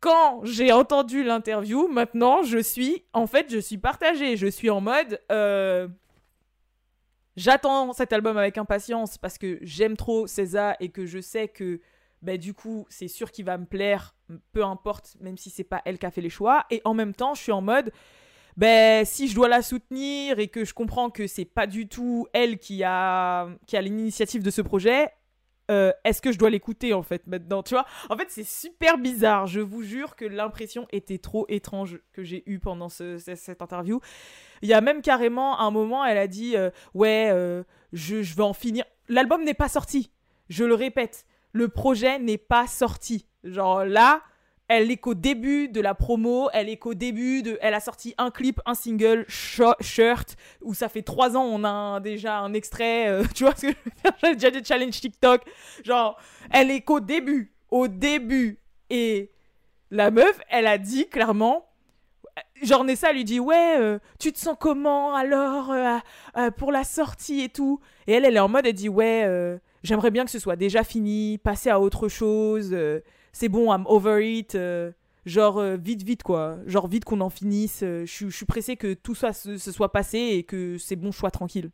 Quand 0.00 0.40
j'ai 0.44 0.72
entendu 0.72 1.22
l'interview, 1.22 1.88
maintenant, 1.88 2.42
je 2.42 2.58
suis, 2.58 3.04
en 3.12 3.26
fait, 3.26 3.46
je 3.50 3.58
suis 3.58 3.76
partagée. 3.76 4.38
Je 4.38 4.46
suis 4.46 4.70
en 4.70 4.80
mode, 4.80 5.20
euh, 5.30 5.88
j'attends 7.40 7.92
cet 7.92 8.12
album 8.12 8.36
avec 8.36 8.58
impatience 8.58 9.16
parce 9.16 9.38
que 9.38 9.58
j'aime 9.62 9.96
trop 9.96 10.26
César 10.26 10.76
et 10.78 10.90
que 10.90 11.06
je 11.06 11.20
sais 11.20 11.48
que 11.48 11.80
bah, 12.22 12.36
du 12.36 12.52
coup, 12.52 12.86
c'est 12.90 13.08
sûr 13.08 13.32
qu'il 13.32 13.46
va 13.46 13.56
me 13.56 13.64
plaire, 13.64 14.14
peu 14.52 14.62
importe, 14.62 15.16
même 15.20 15.38
si 15.38 15.48
c'est 15.48 15.64
pas 15.64 15.80
elle 15.86 15.98
qui 15.98 16.04
a 16.04 16.10
fait 16.10 16.20
les 16.20 16.30
choix. 16.30 16.66
Et 16.70 16.82
en 16.84 16.92
même 16.92 17.14
temps, 17.14 17.34
je 17.34 17.40
suis 17.40 17.52
en 17.52 17.62
mode, 17.62 17.92
ben 18.58 19.06
si 19.06 19.26
je 19.26 19.34
dois 19.34 19.48
la 19.48 19.62
soutenir 19.62 20.38
et 20.38 20.48
que 20.48 20.66
je 20.66 20.74
comprends 20.74 21.08
que 21.08 21.26
c'est 21.26 21.46
pas 21.46 21.66
du 21.66 21.88
tout 21.88 22.26
elle 22.34 22.58
qui 22.58 22.84
a, 22.84 23.48
qui 23.66 23.76
a 23.76 23.80
l'initiative 23.80 24.42
de 24.42 24.50
ce 24.50 24.60
projet, 24.60 25.08
euh, 25.70 25.92
est-ce 26.04 26.20
que 26.20 26.32
je 26.32 26.38
dois 26.38 26.50
l'écouter 26.50 26.92
en 26.92 27.02
fait 27.02 27.26
maintenant 27.26 27.62
Tu 27.62 27.74
vois? 27.74 27.86
En 28.08 28.16
fait, 28.16 28.26
c'est 28.28 28.46
super 28.46 28.98
bizarre. 28.98 29.46
Je 29.46 29.60
vous 29.60 29.82
jure 29.82 30.16
que 30.16 30.24
l'impression 30.24 30.86
était 30.92 31.18
trop 31.18 31.46
étrange 31.48 32.00
que 32.12 32.22
j'ai 32.22 32.42
eue 32.46 32.58
pendant 32.58 32.88
cette 32.88 33.62
interview. 33.62 34.00
Il 34.62 34.68
y 34.68 34.74
a 34.74 34.80
même 34.80 35.00
carrément 35.00 35.60
un 35.60 35.70
moment, 35.70 36.04
elle 36.04 36.18
a 36.18 36.26
dit 36.26 36.56
euh, 36.56 36.70
Ouais, 36.94 37.30
euh, 37.32 37.62
je, 37.92 38.22
je 38.22 38.36
vais 38.36 38.42
en 38.42 38.52
finir. 38.52 38.84
L'album 39.08 39.44
n'est 39.44 39.54
pas 39.54 39.68
sorti. 39.68 40.10
Je 40.48 40.64
le 40.64 40.74
répète 40.74 41.24
le 41.52 41.68
projet 41.68 42.18
n'est 42.18 42.38
pas 42.38 42.66
sorti. 42.66 43.26
Genre 43.44 43.84
là, 43.84 44.22
elle 44.70 44.88
est 44.92 44.98
qu'au 44.98 45.14
début 45.14 45.68
de 45.68 45.80
la 45.80 45.96
promo, 45.96 46.48
elle 46.52 46.68
est 46.68 46.76
qu'au 46.76 46.94
début 46.94 47.42
de. 47.42 47.58
Elle 47.60 47.74
a 47.74 47.80
sorti 47.80 48.14
un 48.18 48.30
clip, 48.30 48.60
un 48.66 48.74
single, 48.74 49.26
shirt, 49.28 50.36
où 50.62 50.74
ça 50.74 50.88
fait 50.88 51.02
trois 51.02 51.36
ans, 51.36 51.42
on 51.42 51.64
a 51.64 51.98
déjà 51.98 52.38
un 52.38 52.54
extrait, 52.54 53.08
euh, 53.08 53.24
tu 53.34 53.42
vois 53.42 53.56
ce 53.56 53.66
que 53.66 53.72
je 53.72 54.10
J'ai 54.22 54.34
déjà 54.34 54.50
des 54.52 54.62
challenges 54.62 55.00
TikTok. 55.00 55.42
Genre, 55.84 56.16
elle 56.52 56.70
est 56.70 56.82
qu'au 56.82 57.00
début, 57.00 57.52
au 57.68 57.88
début. 57.88 58.60
Et 58.90 59.32
la 59.90 60.12
meuf, 60.12 60.38
elle 60.48 60.68
a 60.68 60.78
dit 60.78 61.08
clairement. 61.08 61.66
Genre 62.62 62.84
Nessa 62.84 63.12
lui 63.12 63.24
dit 63.24 63.40
ouais 63.40 63.76
euh, 63.78 63.98
tu 64.20 64.32
te 64.32 64.38
sens 64.38 64.54
comment 64.58 65.16
alors 65.16 65.72
euh, 65.72 66.50
pour 66.52 66.70
la 66.70 66.84
sortie 66.84 67.40
et 67.40 67.48
tout? 67.48 67.80
Et 68.06 68.12
elle 68.12 68.24
elle 68.24 68.36
est 68.36 68.40
en 68.40 68.48
mode 68.48 68.66
elle 68.66 68.72
dit 68.72 68.88
ouais 68.88 69.26
j'aimerais 69.82 70.10
bien 70.10 70.24
que 70.24 70.30
ce 70.30 70.38
soit 70.38 70.56
déjà 70.56 70.84
fini, 70.84 71.38
passer 71.38 71.70
à 71.70 71.80
autre 71.80 72.08
chose. 72.08 72.70
Euh, 72.72 73.00
c'est 73.32 73.48
bon, 73.48 73.72
I'm 73.72 73.84
over 73.86 74.26
it. 74.26 74.54
Euh, 74.54 74.92
genre, 75.26 75.58
euh, 75.58 75.76
vite, 75.76 76.02
vite, 76.02 76.22
quoi. 76.22 76.58
Genre, 76.66 76.88
vite 76.88 77.04
qu'on 77.04 77.20
en 77.20 77.30
finisse. 77.30 77.80
je 77.80 78.28
suis 78.30 78.46
pressé 78.46 78.76
que 78.76 78.94
tout 78.94 79.14
ça 79.14 79.32
se, 79.32 79.56
soit 79.58 79.92
passé 79.92 80.18
et 80.18 80.42
que 80.44 80.78
c'est 80.78 80.96
bon, 80.96 81.12
je 81.12 81.18
sois 81.18 81.30
tranquille. 81.30 81.70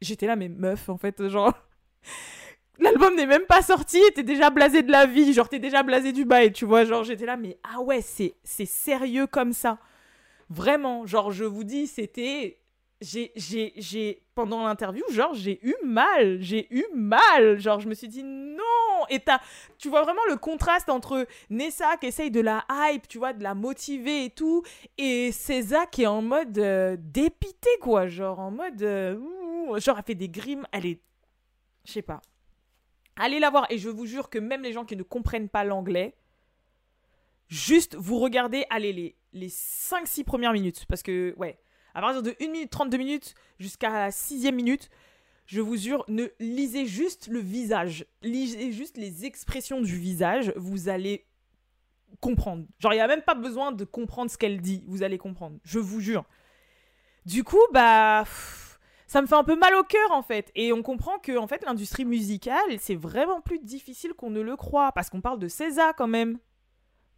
J'étais 0.00 0.26
là, 0.26 0.36
mais 0.36 0.48
meuf, 0.48 0.88
en 0.88 0.96
fait, 0.96 1.28
genre. 1.28 1.52
L'album 2.78 3.14
n'est 3.14 3.26
même 3.26 3.44
pas 3.44 3.60
sorti 3.60 4.00
t'es 4.14 4.22
déjà 4.22 4.48
blasé 4.48 4.82
de 4.82 4.90
la 4.90 5.04
vie. 5.04 5.34
Genre, 5.34 5.48
t'es 5.50 5.58
déjà 5.58 5.82
blasé 5.82 6.12
du 6.12 6.24
bail, 6.24 6.50
tu 6.52 6.64
vois. 6.64 6.86
Genre, 6.86 7.04
j'étais 7.04 7.26
là, 7.26 7.36
mais 7.36 7.58
ah 7.62 7.80
ouais, 7.80 8.00
c'est 8.00 8.34
sérieux 8.42 9.26
comme 9.26 9.52
ça. 9.52 9.78
Vraiment, 10.48 11.04
genre, 11.04 11.30
je 11.30 11.44
vous 11.44 11.62
dis, 11.62 11.86
c'était 11.86 12.59
j'ai, 13.00 13.32
j'ai, 13.34 13.72
j'ai, 13.76 14.22
pendant 14.34 14.64
l'interview, 14.66 15.02
genre, 15.10 15.32
j'ai 15.34 15.58
eu 15.66 15.74
mal, 15.82 16.38
j'ai 16.40 16.72
eu 16.74 16.84
mal, 16.94 17.58
genre, 17.58 17.80
je 17.80 17.88
me 17.88 17.94
suis 17.94 18.08
dit 18.08 18.22
non, 18.22 19.06
et 19.08 19.20
t'as, 19.20 19.40
tu 19.78 19.88
vois 19.88 20.02
vraiment 20.02 20.24
le 20.28 20.36
contraste 20.36 20.90
entre 20.90 21.26
Nessa 21.48 21.96
qui 21.96 22.06
essaye 22.06 22.30
de 22.30 22.40
la 22.40 22.64
hype, 22.70 23.08
tu 23.08 23.18
vois, 23.18 23.32
de 23.32 23.42
la 23.42 23.54
motiver 23.54 24.26
et 24.26 24.30
tout, 24.30 24.62
et 24.98 25.32
César 25.32 25.88
qui 25.88 26.02
est 26.02 26.06
en 26.06 26.20
mode 26.20 26.58
euh, 26.58 26.96
dépité, 26.98 27.70
quoi, 27.80 28.06
genre, 28.06 28.38
en 28.38 28.50
mode, 28.50 28.82
euh, 28.82 29.18
genre, 29.78 29.96
elle 29.98 30.04
fait 30.04 30.14
des 30.14 30.28
grimes, 30.28 30.66
elle 30.72 30.86
est, 30.86 31.00
je 31.86 31.92
sais 31.92 32.02
pas. 32.02 32.20
Allez 33.16 33.38
la 33.38 33.50
voir, 33.50 33.66
et 33.70 33.78
je 33.78 33.88
vous 33.88 34.06
jure 34.06 34.28
que 34.28 34.38
même 34.38 34.62
les 34.62 34.72
gens 34.72 34.84
qui 34.84 34.96
ne 34.96 35.02
comprennent 35.02 35.48
pas 35.48 35.64
l'anglais, 35.64 36.14
juste, 37.48 37.94
vous 37.96 38.18
regardez, 38.18 38.66
allez, 38.68 38.92
les, 38.92 39.16
les 39.32 39.48
5-6 39.48 40.24
premières 40.24 40.52
minutes, 40.52 40.84
parce 40.86 41.02
que, 41.02 41.34
ouais, 41.38 41.58
à 41.94 42.00
partir 42.00 42.22
de 42.22 42.34
1 42.40 42.48
minute 42.48 42.70
32 42.70 42.96
minutes 42.96 43.34
jusqu'à 43.58 43.90
la 43.90 44.10
6 44.10 44.50
minute, 44.52 44.90
je 45.50 45.60
vous 45.60 45.76
jure, 45.76 46.04
ne 46.06 46.28
lisez 46.38 46.86
juste 46.86 47.26
le 47.26 47.40
visage. 47.40 48.06
Lisez 48.22 48.70
juste 48.70 48.96
les 48.96 49.24
expressions 49.24 49.80
du 49.80 49.96
visage. 49.96 50.52
Vous 50.54 50.88
allez 50.88 51.26
comprendre. 52.20 52.66
Genre, 52.78 52.92
il 52.92 52.96
n'y 52.96 53.02
a 53.02 53.08
même 53.08 53.22
pas 53.22 53.34
besoin 53.34 53.72
de 53.72 53.84
comprendre 53.84 54.30
ce 54.30 54.38
qu'elle 54.38 54.60
dit. 54.60 54.84
Vous 54.86 55.02
allez 55.02 55.18
comprendre. 55.18 55.58
Je 55.64 55.80
vous 55.80 55.98
jure. 55.98 56.24
Du 57.26 57.42
coup, 57.42 57.58
bah. 57.72 58.24
ça 59.08 59.20
me 59.20 59.26
fait 59.26 59.34
un 59.34 59.42
peu 59.42 59.56
mal 59.56 59.74
au 59.74 59.82
cœur 59.82 60.12
en 60.12 60.22
fait. 60.22 60.52
Et 60.54 60.72
on 60.72 60.82
comprend 60.82 61.18
que 61.18 61.36
en 61.36 61.48
fait 61.48 61.64
l'industrie 61.64 62.04
musicale, 62.04 62.78
c'est 62.78 62.94
vraiment 62.94 63.40
plus 63.40 63.58
difficile 63.58 64.14
qu'on 64.14 64.30
ne 64.30 64.40
le 64.40 64.54
croit. 64.54 64.92
Parce 64.92 65.10
qu'on 65.10 65.20
parle 65.20 65.40
de 65.40 65.48
César 65.48 65.96
quand 65.96 66.06
même. 66.06 66.38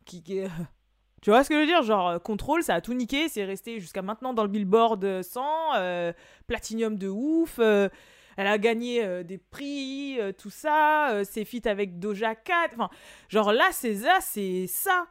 Qui, 0.06 0.24
tu 1.22 1.30
vois 1.30 1.44
ce 1.44 1.48
que 1.48 1.54
je 1.54 1.60
veux 1.60 1.66
dire? 1.66 1.82
Genre, 1.82 2.08
euh, 2.08 2.18
Control, 2.18 2.64
ça 2.64 2.74
a 2.74 2.80
tout 2.80 2.94
niqué, 2.94 3.28
c'est 3.28 3.44
resté 3.44 3.78
jusqu'à 3.78 4.02
maintenant 4.02 4.34
dans 4.34 4.42
le 4.42 4.48
Billboard 4.48 5.22
100, 5.22 5.74
euh, 5.76 6.12
Platinum 6.48 6.98
de 6.98 7.08
ouf. 7.08 7.58
Euh, 7.60 7.88
elle 8.36 8.48
a 8.48 8.58
gagné 8.58 9.22
des 9.24 9.36
prix, 9.36 10.18
tout 10.38 10.48
ça, 10.48 11.22
ses 11.22 11.44
feats 11.44 11.68
avec 11.68 11.98
Doja 11.98 12.34
Cat. 12.34 12.68
Enfin, 12.72 12.88
genre 13.28 13.52
là, 13.52 13.70
César, 13.72 14.22
c'est 14.22 14.66
ça. 14.66 15.06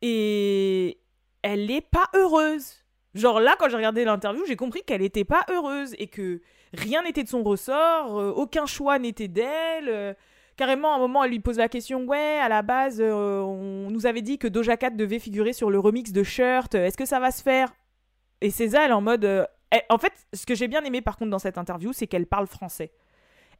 Et 0.00 1.00
elle 1.42 1.66
n'est 1.66 1.80
pas 1.80 2.08
heureuse. 2.14 2.84
Genre 3.14 3.40
là, 3.40 3.56
quand 3.58 3.68
j'ai 3.68 3.76
regardé 3.76 4.04
l'interview, 4.04 4.44
j'ai 4.46 4.54
compris 4.54 4.82
qu'elle 4.84 5.00
n'était 5.00 5.24
pas 5.24 5.44
heureuse 5.50 5.96
et 5.98 6.06
que 6.06 6.40
rien 6.72 7.02
n'était 7.02 7.24
de 7.24 7.28
son 7.28 7.42
ressort, 7.42 8.14
aucun 8.36 8.66
choix 8.66 9.00
n'était 9.00 9.26
d'elle. 9.26 10.16
Carrément, 10.56 10.92
à 10.92 10.96
un 10.96 10.98
moment, 10.98 11.24
elle 11.24 11.30
lui 11.30 11.40
pose 11.40 11.58
la 11.58 11.68
question 11.68 12.04
Ouais, 12.04 12.38
à 12.40 12.48
la 12.48 12.62
base, 12.62 13.00
euh, 13.00 13.40
on 13.40 13.90
nous 13.90 14.06
avait 14.06 14.22
dit 14.22 14.38
que 14.38 14.46
Doja 14.46 14.76
Cat 14.76 14.90
devait 14.90 15.18
figurer 15.18 15.52
sur 15.52 15.70
le 15.70 15.78
remix 15.78 16.12
de 16.12 16.22
Shirt. 16.22 16.74
Est-ce 16.74 16.96
que 16.96 17.06
ça 17.06 17.20
va 17.20 17.30
se 17.30 17.42
faire? 17.42 17.72
Et 18.40 18.50
César, 18.50 18.82
elle 18.84 18.92
en 18.92 19.00
mode. 19.00 19.24
Euh, 19.24 19.46
en 19.88 19.98
fait, 19.98 20.12
ce 20.34 20.44
que 20.44 20.54
j'ai 20.54 20.68
bien 20.68 20.82
aimé 20.84 21.00
par 21.00 21.16
contre 21.16 21.30
dans 21.30 21.38
cette 21.38 21.56
interview, 21.56 21.92
c'est 21.92 22.06
qu'elle 22.06 22.26
parle 22.26 22.46
français. 22.46 22.92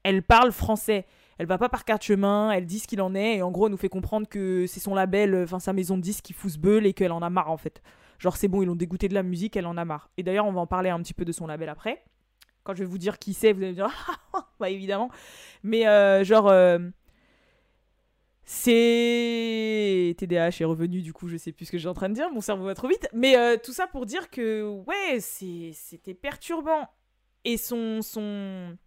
Elle 0.02 0.22
parle 0.22 0.52
français. 0.52 1.06
Elle 1.38 1.46
va 1.46 1.56
pas 1.56 1.70
par 1.70 1.84
quatre 1.84 2.04
chemins, 2.04 2.50
elle 2.52 2.66
dit 2.66 2.78
ce 2.78 2.86
qu'il 2.86 3.00
en 3.00 3.14
est, 3.14 3.36
et 3.38 3.42
en 3.42 3.50
gros, 3.50 3.66
elle 3.66 3.72
nous 3.72 3.78
fait 3.78 3.88
comprendre 3.88 4.28
que 4.28 4.66
c'est 4.66 4.80
son 4.80 4.94
label, 4.94 5.34
enfin 5.42 5.58
sa 5.58 5.72
maison 5.72 5.96
de 5.96 6.02
disques 6.02 6.24
qui 6.24 6.34
fout 6.34 6.50
ce 6.50 6.58
beul 6.58 6.86
et 6.86 6.92
qu'elle 6.92 7.10
en 7.10 7.22
a 7.22 7.30
marre 7.30 7.50
en 7.50 7.56
fait. 7.56 7.82
Genre, 8.18 8.36
c'est 8.36 8.48
bon, 8.48 8.62
ils 8.62 8.66
l'ont 8.66 8.76
dégoûté 8.76 9.08
de 9.08 9.14
la 9.14 9.22
musique, 9.22 9.56
elle 9.56 9.66
en 9.66 9.76
a 9.76 9.84
marre. 9.84 10.10
Et 10.18 10.22
d'ailleurs, 10.22 10.46
on 10.46 10.52
va 10.52 10.60
en 10.60 10.66
parler 10.66 10.90
un 10.90 11.00
petit 11.00 11.14
peu 11.14 11.24
de 11.24 11.32
son 11.32 11.46
label 11.46 11.68
après. 11.68 12.04
Quand 12.64 12.74
je 12.74 12.80
vais 12.80 12.88
vous 12.88 12.98
dire 12.98 13.18
qui 13.18 13.34
c'est, 13.34 13.52
vous 13.52 13.60
allez 13.60 13.70
me 13.70 13.74
dire, 13.74 13.90
bah 14.60 14.70
évidemment. 14.70 15.10
Mais 15.62 15.86
euh, 15.86 16.24
genre, 16.24 16.48
euh, 16.48 16.78
c'est 18.44 20.14
TDAH 20.18 20.60
est 20.60 20.64
revenu, 20.64 21.02
du 21.02 21.12
coup, 21.12 21.28
je 21.28 21.36
sais 21.36 21.52
plus 21.52 21.66
ce 21.66 21.72
que 21.72 21.78
j'ai 21.78 21.88
en 21.88 21.94
train 21.94 22.08
de 22.08 22.14
dire, 22.14 22.30
mon 22.30 22.40
cerveau 22.40 22.64
va 22.64 22.74
trop 22.74 22.88
vite. 22.88 23.08
Mais 23.12 23.36
euh, 23.36 23.56
tout 23.62 23.72
ça 23.72 23.86
pour 23.86 24.06
dire 24.06 24.30
que, 24.30 24.62
ouais, 24.86 25.20
c'était 25.20 26.14
perturbant. 26.14 26.88
Et 27.44 27.56
son, 27.56 28.02
son, 28.02 28.78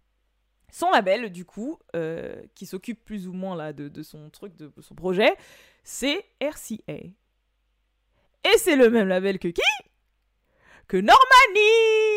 son 0.72 0.90
label, 0.90 1.30
du 1.30 1.44
coup, 1.44 1.78
qui 2.54 2.64
s'occupe 2.64 3.04
plus 3.04 3.28
ou 3.28 3.34
moins 3.34 3.54
là 3.54 3.74
de, 3.74 3.88
de, 3.88 4.02
son 4.02 4.30
truc, 4.30 4.56
de 4.56 4.72
son 4.80 4.94
projet, 4.94 5.34
c'est 5.84 6.24
RCA. 6.40 6.94
Et 8.46 8.58
c'est 8.58 8.76
le 8.76 8.88
même 8.90 9.08
label 9.08 9.38
que 9.38 9.48
qui? 9.48 9.62
Que 10.86 10.96
Normani 10.98 12.15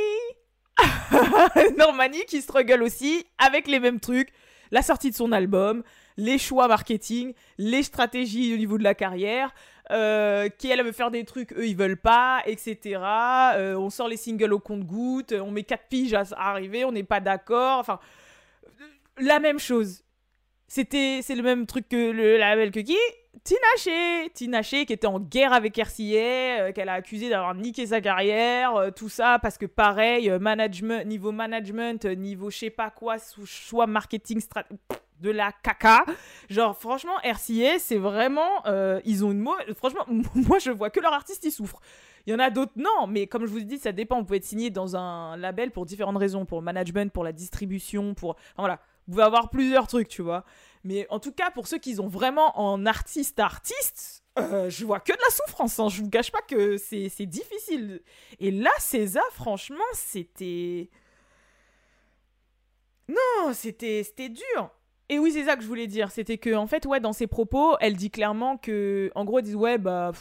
Normani 1.78 2.24
qui 2.25 2.42
struggle 2.42 2.84
aussi 2.84 3.25
avec 3.38 3.68
les 3.68 3.80
mêmes 3.80 4.00
trucs, 4.00 4.30
la 4.72 4.82
sortie 4.82 5.12
de 5.12 5.16
son 5.16 5.32
album, 5.32 5.84
les 6.18 6.38
choix 6.38 6.68
marketing, 6.68 7.34
les 7.58 7.84
stratégies 7.84 8.54
au 8.54 8.58
niveau 8.58 8.78
de 8.78 8.84
la 8.84 8.94
carrière, 8.94 9.54
euh, 9.92 10.50
qui 10.50 10.70
elle 10.70 10.84
veut 10.84 10.92
faire 10.92 11.12
des 11.12 11.24
trucs, 11.25 11.54
eux 11.54 11.68
ils 11.68 11.75
veulent 11.75 11.98
pas, 11.98 12.44
etc. 12.46 13.00
Euh, 13.56 13.75
on 13.75 13.89
sort 13.89 14.08
les 14.08 14.18
singles 14.18 14.54
au 14.54 14.60
compte-goutte, 14.60 15.34
on 15.34 15.51
met 15.51 15.63
4 15.63 15.88
piges 15.89 16.13
à, 16.13 16.24
arriver, 16.38 16.86
on 16.86 16.92
n'est 16.92 17.04
pas 17.04 17.20
d'accord, 17.20 17.80
enfin, 17.80 18.00
la 19.18 19.39
même 19.39 19.60
chose. 19.60 20.04
C'était, 20.68 21.22
c'est 21.24 21.36
le 21.36 21.42
même 21.42 21.66
truc 21.66 21.89
que 21.89 22.12
le 22.12 22.38
label 22.38 22.72
que 22.72 22.82
qui? 22.82 22.98
Tinaché 23.43 24.29
Tinaché 24.34 24.86
qui 24.86 24.93
était 24.93 25.08
en 25.08 25.19
guerre 25.19 25.53
avec 25.53 25.77
RCA, 25.77 26.01
euh, 26.03 26.72
qu'elle 26.72 26.89
a 26.89 26.93
accusé 26.93 27.29
d'avoir 27.29 27.55
niqué 27.55 27.88
sa 27.88 28.01
carrière, 28.01 28.75
euh, 28.75 28.91
tout 28.91 29.10
ça 29.10 29.39
parce 29.41 29.58
que 29.58 29.65
pareil, 29.65 30.29
euh, 30.29 30.39
management, 30.39 31.05
niveau 31.05 31.31
management, 31.31 32.05
niveau 32.05 32.50
je 32.50 32.58
sais 32.58 32.69
pas 32.69 32.89
quoi, 32.89 33.17
choix 33.46 33.88
marketing 33.88 34.41
de 35.19 35.29
la 35.31 35.51
caca. 35.51 36.05
Genre 36.50 36.77
franchement, 36.77 37.15
RCA, 37.24 37.79
c'est 37.79 37.98
vraiment, 37.98 38.63
ils 39.05 39.25
ont 39.25 39.31
une 39.31 39.39
mot. 39.39 39.55
Franchement, 39.75 40.05
moi 40.36 40.60
je 40.60 40.72
vois 40.72 40.89
que 40.89 41.00
leur 41.00 41.13
artiste 41.13 41.43
ils 41.46 41.51
souffrent. 41.51 41.81
Il 42.25 42.31
y 42.31 42.36
en 42.36 42.39
a 42.39 42.50
d'autres, 42.50 42.74
non, 42.75 43.08
mais 43.08 43.27
comme 43.27 43.46
je 43.46 43.51
vous 43.51 43.60
dis, 43.62 43.79
ça 43.79 43.91
dépend. 43.91 44.19
Vous 44.19 44.25
pouvez 44.25 44.38
être 44.38 44.46
signé 44.46 44.69
dans 44.69 44.96
un 44.96 45.36
label 45.38 45.72
pour 45.72 45.86
différentes 45.86 46.17
raisons, 46.17 46.46
pour 46.46 46.60
le 46.60 46.65
management, 46.65 47.12
pour 47.12 47.24
la 47.24 47.31
distribution, 47.31 48.13
pour. 48.13 48.36
voilà, 48.58 48.79
vous 49.08 49.13
pouvez 49.13 49.24
avoir 49.24 49.50
plusieurs 49.50 49.88
trucs, 49.88 50.08
tu 50.08 50.22
vois. 50.22 50.46
Mais 50.83 51.05
en 51.09 51.19
tout 51.19 51.31
cas, 51.31 51.51
pour 51.51 51.67
ceux 51.67 51.77
qui 51.77 52.00
ont 52.00 52.07
vraiment 52.07 52.57
en 52.59 52.86
artiste 52.86 53.39
artiste, 53.39 54.24
euh, 54.38 54.69
je 54.69 54.86
vois 54.86 55.00
que 55.00 55.12
de 55.12 55.17
la 55.17 55.36
souffrance. 55.36 55.79
Hein. 55.79 55.89
Je 55.89 56.01
vous 56.01 56.09
cache 56.09 56.31
pas 56.31 56.41
que 56.41 56.77
c'est 56.77 57.25
difficile. 57.25 58.01
Et 58.39 58.51
là, 58.51 58.71
César, 58.79 59.25
franchement, 59.33 59.77
c'était. 59.93 60.89
Non, 63.09 63.53
c'était 63.53 64.29
dur. 64.29 64.71
Et 65.09 65.17
oui, 65.17 65.31
c'est 65.31 65.45
ça 65.45 65.55
que 65.55 65.63
je 65.63 65.67
voulais 65.67 65.88
dire. 65.88 66.12
C'était 66.12 66.38
que, 66.38 66.53
en 66.53 66.67
fait, 66.67 66.86
ouais, 66.86 67.00
dans 67.00 67.13
ses 67.13 67.27
propos, 67.27 67.75
elle 67.81 67.95
dit 67.95 68.12
clairement 68.12 68.57
que, 68.57 69.12
en 69.15 69.25
gros, 69.25 69.39
elle 69.39 69.45
dit, 69.45 69.55
ouais, 69.55 69.77
bah. 69.79 70.12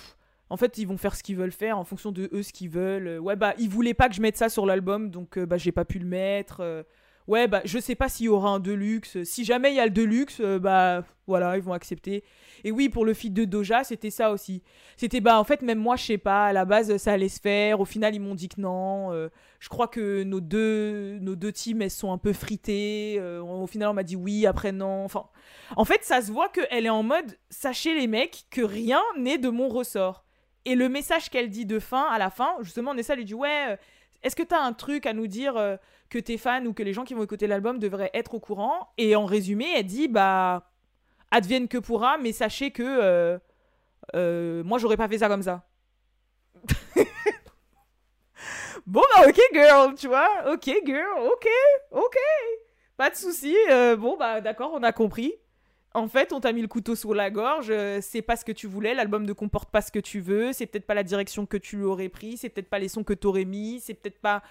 en 0.51 0.57
fait, 0.57 0.79
ils 0.79 0.87
vont 0.87 0.97
faire 0.97 1.15
ce 1.15 1.23
qu'ils 1.23 1.37
veulent 1.37 1.53
faire 1.53 1.79
en 1.79 1.85
fonction 1.85 2.11
de 2.11 2.31
eux, 2.33 2.43
ce 2.43 2.53
qu'ils 2.53 2.71
veulent. 2.71 3.19
Ouais, 3.21 3.37
bah, 3.37 3.55
ils 3.59 3.69
voulaient 3.69 3.95
pas 3.95 4.09
que 4.09 4.15
je 4.15 4.23
mette 4.23 4.39
ça 4.39 4.49
sur 4.49 4.67
l'album, 4.67 5.11
donc, 5.11 5.37
euh, 5.39 5.47
bah, 5.47 5.59
j'ai 5.59 5.73
pas 5.73 5.85
pu 5.85 5.99
le 5.99 6.07
mettre. 6.07 6.61
Euh 6.61 6.83
ouais, 7.29 7.47
bah, 7.47 7.61
je 7.65 7.79
sais 7.79 7.95
pas 7.95 8.09
s'il 8.09 8.27
y 8.27 8.29
aura 8.29 8.51
un 8.51 8.59
Deluxe. 8.59 9.23
Si 9.23 9.45
jamais 9.45 9.71
il 9.71 9.77
y 9.77 9.81
a 9.81 9.85
le 9.85 9.93
Deluxe, 9.93 10.41
euh, 10.41 10.59
bah, 10.59 11.05
voilà, 11.27 11.57
ils 11.57 11.63
vont 11.63 11.75
accepter. 11.75 12.25
Et 12.65 12.73
oui, 12.73 12.89
pour 12.89 13.05
le 13.05 13.15
feat 13.15 13.33
de 13.33 13.45
Doja, 13.45 13.85
c'était 13.85 14.11
ça 14.11 14.33
aussi. 14.33 14.63
C'était, 14.97 15.21
bah, 15.21 15.39
en 15.39 15.45
fait, 15.45 15.63
même 15.63 15.79
moi, 15.79 15.95
je 15.95 16.05
sais 16.05 16.19
pas, 16.19 16.47
à 16.47 16.53
la 16.53 16.65
base, 16.65 16.97
ça 16.97 17.13
allait 17.13 17.29
se 17.29 17.41
faire. 17.41 17.81
Au 17.81 17.85
final, 17.85 18.15
ils 18.15 18.21
m'ont 18.21 18.35
dit 18.35 18.49
que 18.49 18.61
non. 18.61 19.13
Euh, 19.13 19.29
je 19.61 19.69
crois 19.69 19.87
que 19.87 20.25
nos 20.25 20.41
deux, 20.41 21.19
nos 21.21 21.37
deux 21.37 21.53
teams, 21.53 21.83
elles 21.83 21.91
sont 21.91 22.13
un 22.13 22.19
peu 22.19 22.33
fritées. 22.33 23.17
Euh, 23.21 23.41
au 23.41 23.67
final, 23.67 23.91
on 23.91 23.95
m'a 23.95 24.03
dit 24.03 24.17
oui, 24.17 24.47
après 24.47 24.73
non. 24.73 25.05
Enfin, 25.05 25.27
en 25.77 25.85
fait, 25.85 26.03
ça 26.03 26.23
se 26.23 26.33
voit 26.33 26.49
qu'elle 26.49 26.87
est 26.87 26.91
en 26.91 27.03
mode, 27.03 27.39
sachez 27.51 27.95
les 27.95 28.07
mecs, 28.07 28.47
que 28.51 28.63
rien 28.63 29.03
n'est 29.19 29.39
de 29.39 29.51
mon 29.51 29.69
ressort. 29.69 30.25
Et 30.65 30.75
le 30.75 30.89
message 30.89 31.31
qu'elle 31.31 31.49
dit 31.49 31.67
de 31.67 31.79
fin, 31.79 32.07
à 32.11 32.19
la 32.19 32.31
fin, 32.31 32.57
justement, 32.61 32.93
Nessa 32.93 33.15
lui 33.15 33.25
dit, 33.25 33.35
ouais, 33.35 33.79
est-ce 34.23 34.37
que 34.37 34.43
t'as 34.43 34.61
un 34.61 34.73
truc 34.73 35.07
à 35.07 35.13
nous 35.13 35.27
dire 35.27 35.79
que 36.09 36.19
tes 36.19 36.39
fans 36.39 36.65
ou 36.65 36.73
que 36.73 36.83
les 36.83 36.93
gens 36.93 37.05
qui 37.05 37.15
vont 37.15 37.23
écouter 37.23 37.47
l'album 37.47 37.79
devraient 37.79 38.11
être 38.15 38.35
au 38.35 38.41
courant. 38.41 38.89
Et 38.97 39.15
en 39.17 39.27
résumé, 39.27 39.67
elle 39.77 39.87
dit 39.87 40.09
bah 40.09 40.71
advienne 41.31 41.69
que 41.69 41.79
pourra, 41.79 42.19
mais 42.19 42.33
sachez 42.33 42.71
que 42.71 42.83
euh, 42.83 43.39
euh, 44.15 44.65
moi 44.65 44.79
j'aurais 44.79 44.97
pas 44.97 45.09
fait 45.09 45.19
ça 45.19 45.29
comme 45.29 45.43
ça. 45.43 45.65
bon 48.87 49.03
bah 49.15 49.29
ok 49.29 49.41
girl, 49.53 49.95
tu 49.95 50.09
vois, 50.09 50.29
ok 50.53 50.65
girl, 50.85 51.21
ok, 51.33 51.49
ok, 51.93 52.17
pas 52.97 53.11
de 53.11 53.17
souci. 53.17 53.55
Euh, 53.71 53.97
bon 53.97 54.17
bah 54.17 54.41
d'accord, 54.41 54.71
on 54.75 54.83
a 54.83 54.93
compris. 54.93 55.35
En 55.95 56.09
fait, 56.09 56.33
on 56.33 56.41
t'a 56.41 56.53
mis 56.53 56.63
le 56.63 56.69
couteau 56.69 56.95
sous 56.95 57.13
la 57.15 57.31
gorge, 57.31 57.73
c'est 58.03 58.23
pas 58.23 58.37
ce 58.37 58.45
que 58.45 58.53
tu 58.53 58.67
voulais, 58.67 58.95
l'album 58.95 59.25
ne 59.25 59.33
comporte 59.33 59.71
pas 59.71 59.81
ce 59.81 59.91
que 59.91 59.99
tu 59.99 60.21
veux, 60.21 60.53
c'est 60.53 60.67
peut-être 60.67 60.87
pas 60.87 60.95
la 60.95 61.03
direction 61.03 61.47
que 61.47 61.57
tu 61.57 61.83
aurais 61.83 62.11
pris, 62.11 62.37
c'est 62.37 62.51
peut-être 62.51 62.69
pas 62.69 62.79
les 62.79 62.89
sons 62.89 63.05
que 63.05 63.15
t'aurais 63.15 63.47
mis, 63.47 63.81
c'est 63.81 63.95
peut-être 63.95 64.21
pas 64.21 64.43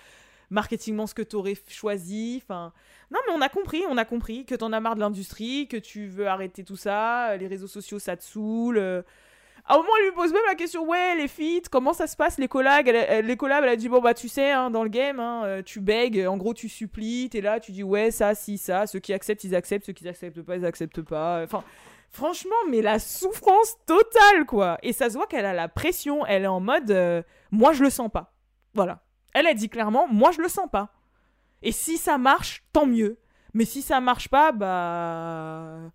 marketingement 0.49 1.07
ce 1.07 1.13
que 1.13 1.21
tu 1.21 1.35
aurais 1.35 1.55
choisi. 1.67 2.41
Enfin, 2.43 2.73
non, 3.11 3.19
mais 3.27 3.33
on 3.33 3.41
a 3.41 3.49
compris, 3.49 3.83
on 3.89 3.97
a 3.97 4.05
compris 4.05 4.45
que 4.45 4.55
t'en 4.55 4.73
as 4.73 4.79
marre 4.79 4.95
de 4.95 5.01
l'industrie, 5.01 5.67
que 5.67 5.77
tu 5.77 6.07
veux 6.07 6.27
arrêter 6.27 6.63
tout 6.63 6.75
ça, 6.75 7.35
les 7.37 7.47
réseaux 7.47 7.67
sociaux 7.67 7.99
ça 7.99 8.17
te 8.17 8.23
saoule. 8.23 8.77
Euh. 8.77 9.01
À 9.67 9.73
un 9.73 9.77
moment, 9.77 9.89
elle 9.99 10.05
lui 10.05 10.15
pose 10.15 10.31
même 10.31 10.41
la 10.47 10.55
question 10.55 10.87
Ouais, 10.87 11.15
les 11.17 11.27
feats, 11.27 11.67
comment 11.69 11.93
ça 11.93 12.07
se 12.07 12.15
passe, 12.15 12.37
les 12.37 12.47
collabs? 12.47 12.87
Elle, 12.87 13.25
Les 13.25 13.35
collabs, 13.35 13.63
elle 13.63 13.69
a 13.69 13.75
dit 13.75 13.89
Bon, 13.89 13.99
bah, 13.99 14.13
tu 14.13 14.29
sais, 14.29 14.51
hein, 14.51 14.69
dans 14.69 14.83
le 14.83 14.89
game, 14.89 15.19
hein, 15.19 15.43
euh, 15.45 15.61
tu 15.61 15.81
bègues, 15.81 16.25
en 16.27 16.37
gros, 16.37 16.53
tu 16.53 16.69
supplies, 16.69 17.29
t'es 17.29 17.41
là, 17.41 17.59
tu 17.59 17.71
dis 17.71 17.83
Ouais, 17.83 18.11
ça, 18.11 18.33
si, 18.33 18.57
ça. 18.57 18.87
Ceux 18.87 18.99
qui 18.99 19.13
acceptent, 19.13 19.43
ils 19.43 19.55
acceptent, 19.55 19.85
ceux 19.85 19.93
qui 19.93 20.05
n'acceptent 20.05 20.41
pas, 20.41 20.55
ils 20.55 20.65
acceptent 20.65 21.01
pas. 21.01 21.45
Franchement, 22.09 22.55
mais 22.69 22.81
la 22.81 22.99
souffrance 22.99 23.75
totale, 23.85 24.45
quoi. 24.45 24.77
Et 24.81 24.93
ça 24.93 25.09
se 25.09 25.15
voit 25.15 25.27
qu'elle 25.27 25.45
a 25.45 25.53
la 25.53 25.67
pression, 25.67 26.25
elle 26.25 26.43
est 26.43 26.47
en 26.47 26.61
mode 26.61 26.89
euh, 26.91 27.21
Moi, 27.51 27.73
je 27.73 27.83
le 27.83 27.89
sens 27.89 28.09
pas. 28.09 28.33
Voilà. 28.73 29.03
Elle 29.33 29.47
a 29.47 29.53
dit 29.53 29.69
clairement, 29.69 30.07
moi 30.07 30.31
je 30.31 30.41
le 30.41 30.47
sens 30.47 30.67
pas. 30.71 30.89
Et 31.61 31.71
si 31.71 31.97
ça 31.97 32.17
marche, 32.17 32.63
tant 32.73 32.85
mieux. 32.85 33.19
Mais 33.53 33.65
si 33.65 33.81
ça 33.81 33.99
marche 33.99 34.29
pas, 34.29 34.51
bah 34.51 35.91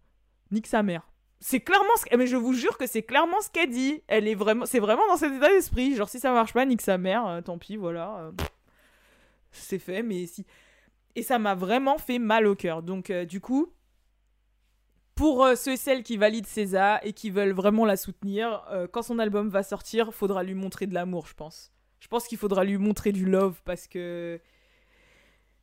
nique 0.50 0.66
sa 0.66 0.82
mère. 0.82 1.08
C'est 1.44 1.58
clairement 1.58 1.90
ce 1.96 2.16
mais 2.16 2.28
je 2.28 2.36
vous 2.36 2.52
jure 2.52 2.78
que 2.78 2.86
c'est 2.86 3.02
clairement 3.02 3.40
ce 3.40 3.50
qu'elle 3.50 3.68
dit. 3.68 4.00
Elle 4.06 4.28
est 4.28 4.36
vraiment 4.36 4.64
c'est 4.64 4.78
vraiment 4.78 5.06
dans 5.08 5.16
cet 5.16 5.32
état 5.32 5.48
d'esprit, 5.48 5.96
genre 5.96 6.08
si 6.08 6.20
ça 6.20 6.32
marche 6.32 6.52
pas, 6.52 6.64
nique 6.64 6.80
sa 6.80 6.98
mère, 6.98 7.26
euh, 7.26 7.40
tant 7.40 7.58
pis, 7.58 7.76
voilà. 7.76 8.16
Euh, 8.18 8.32
c'est 9.50 9.80
fait 9.80 10.04
mais 10.04 10.26
si 10.26 10.46
et 11.16 11.22
ça 11.22 11.40
m'a 11.40 11.56
vraiment 11.56 11.98
fait 11.98 12.20
mal 12.20 12.46
au 12.46 12.54
cœur. 12.54 12.84
Donc 12.84 13.10
euh, 13.10 13.24
du 13.24 13.40
coup, 13.40 13.72
pour 15.16 15.46
ceux 15.56 15.72
et 15.72 15.76
celles 15.76 16.04
qui 16.04 16.16
valident 16.16 16.46
César 16.46 17.00
et 17.02 17.12
qui 17.12 17.28
veulent 17.28 17.52
vraiment 17.52 17.86
la 17.86 17.96
soutenir, 17.96 18.64
quand 18.92 19.02
son 19.02 19.18
album 19.18 19.48
va 19.48 19.64
sortir, 19.64 20.14
faudra 20.14 20.44
lui 20.44 20.54
montrer 20.54 20.86
de 20.86 20.94
l'amour, 20.94 21.26
je 21.26 21.34
pense. 21.34 21.72
Je 21.98 22.06
pense 22.06 22.26
qu'il 22.28 22.38
faudra 22.38 22.62
lui 22.64 22.78
montrer 22.78 23.10
du 23.10 23.26
love 23.26 23.60
parce 23.64 23.88
que. 23.88 24.40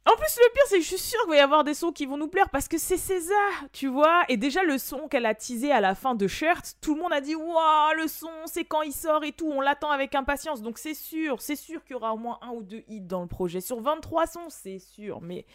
En 0.05 0.15
plus, 0.15 0.37
le 0.37 0.53
pire, 0.53 0.63
c'est 0.67 0.77
que 0.77 0.83
je 0.83 0.87
suis 0.87 0.97
sûre 0.97 1.19
qu'il 1.21 1.29
va 1.31 1.35
y 1.35 1.39
avoir 1.39 1.63
des 1.63 1.73
sons 1.73 1.91
qui 1.91 2.05
vont 2.05 2.17
nous 2.17 2.29
plaire 2.29 2.49
parce 2.49 2.67
que 2.67 2.77
c'est 2.77 2.97
César, 2.97 3.65
tu 3.73 3.87
vois. 3.87 4.23
Et 4.27 4.37
déjà, 4.37 4.63
le 4.63 4.77
son 4.77 5.07
qu'elle 5.07 5.25
a 5.25 5.35
teasé 5.35 5.71
à 5.71 5.81
la 5.81 5.93
fin 5.93 6.15
de 6.15 6.27
Shirt, 6.27 6.77
tout 6.81 6.95
le 6.95 7.01
monde 7.01 7.13
a 7.13 7.21
dit 7.21 7.35
Waouh, 7.35 7.93
le 7.95 8.07
son, 8.07 8.31
c'est 8.45 8.65
quand 8.65 8.81
il 8.81 8.93
sort 8.93 9.23
et 9.23 9.33
tout, 9.33 9.47
on 9.47 9.61
l'attend 9.61 9.91
avec 9.91 10.15
impatience. 10.15 10.61
Donc, 10.61 10.77
c'est 10.77 10.93
sûr, 10.93 11.41
c'est 11.41 11.55
sûr 11.55 11.83
qu'il 11.83 11.93
y 11.93 11.95
aura 11.95 12.13
au 12.13 12.17
moins 12.17 12.39
un 12.41 12.49
ou 12.49 12.63
deux 12.63 12.83
hits 12.87 13.01
dans 13.01 13.21
le 13.21 13.27
projet. 13.27 13.61
Sur 13.61 13.81
23 13.81 14.25
sons, 14.25 14.49
c'est 14.49 14.79
sûr. 14.79 15.21
Mais 15.21 15.45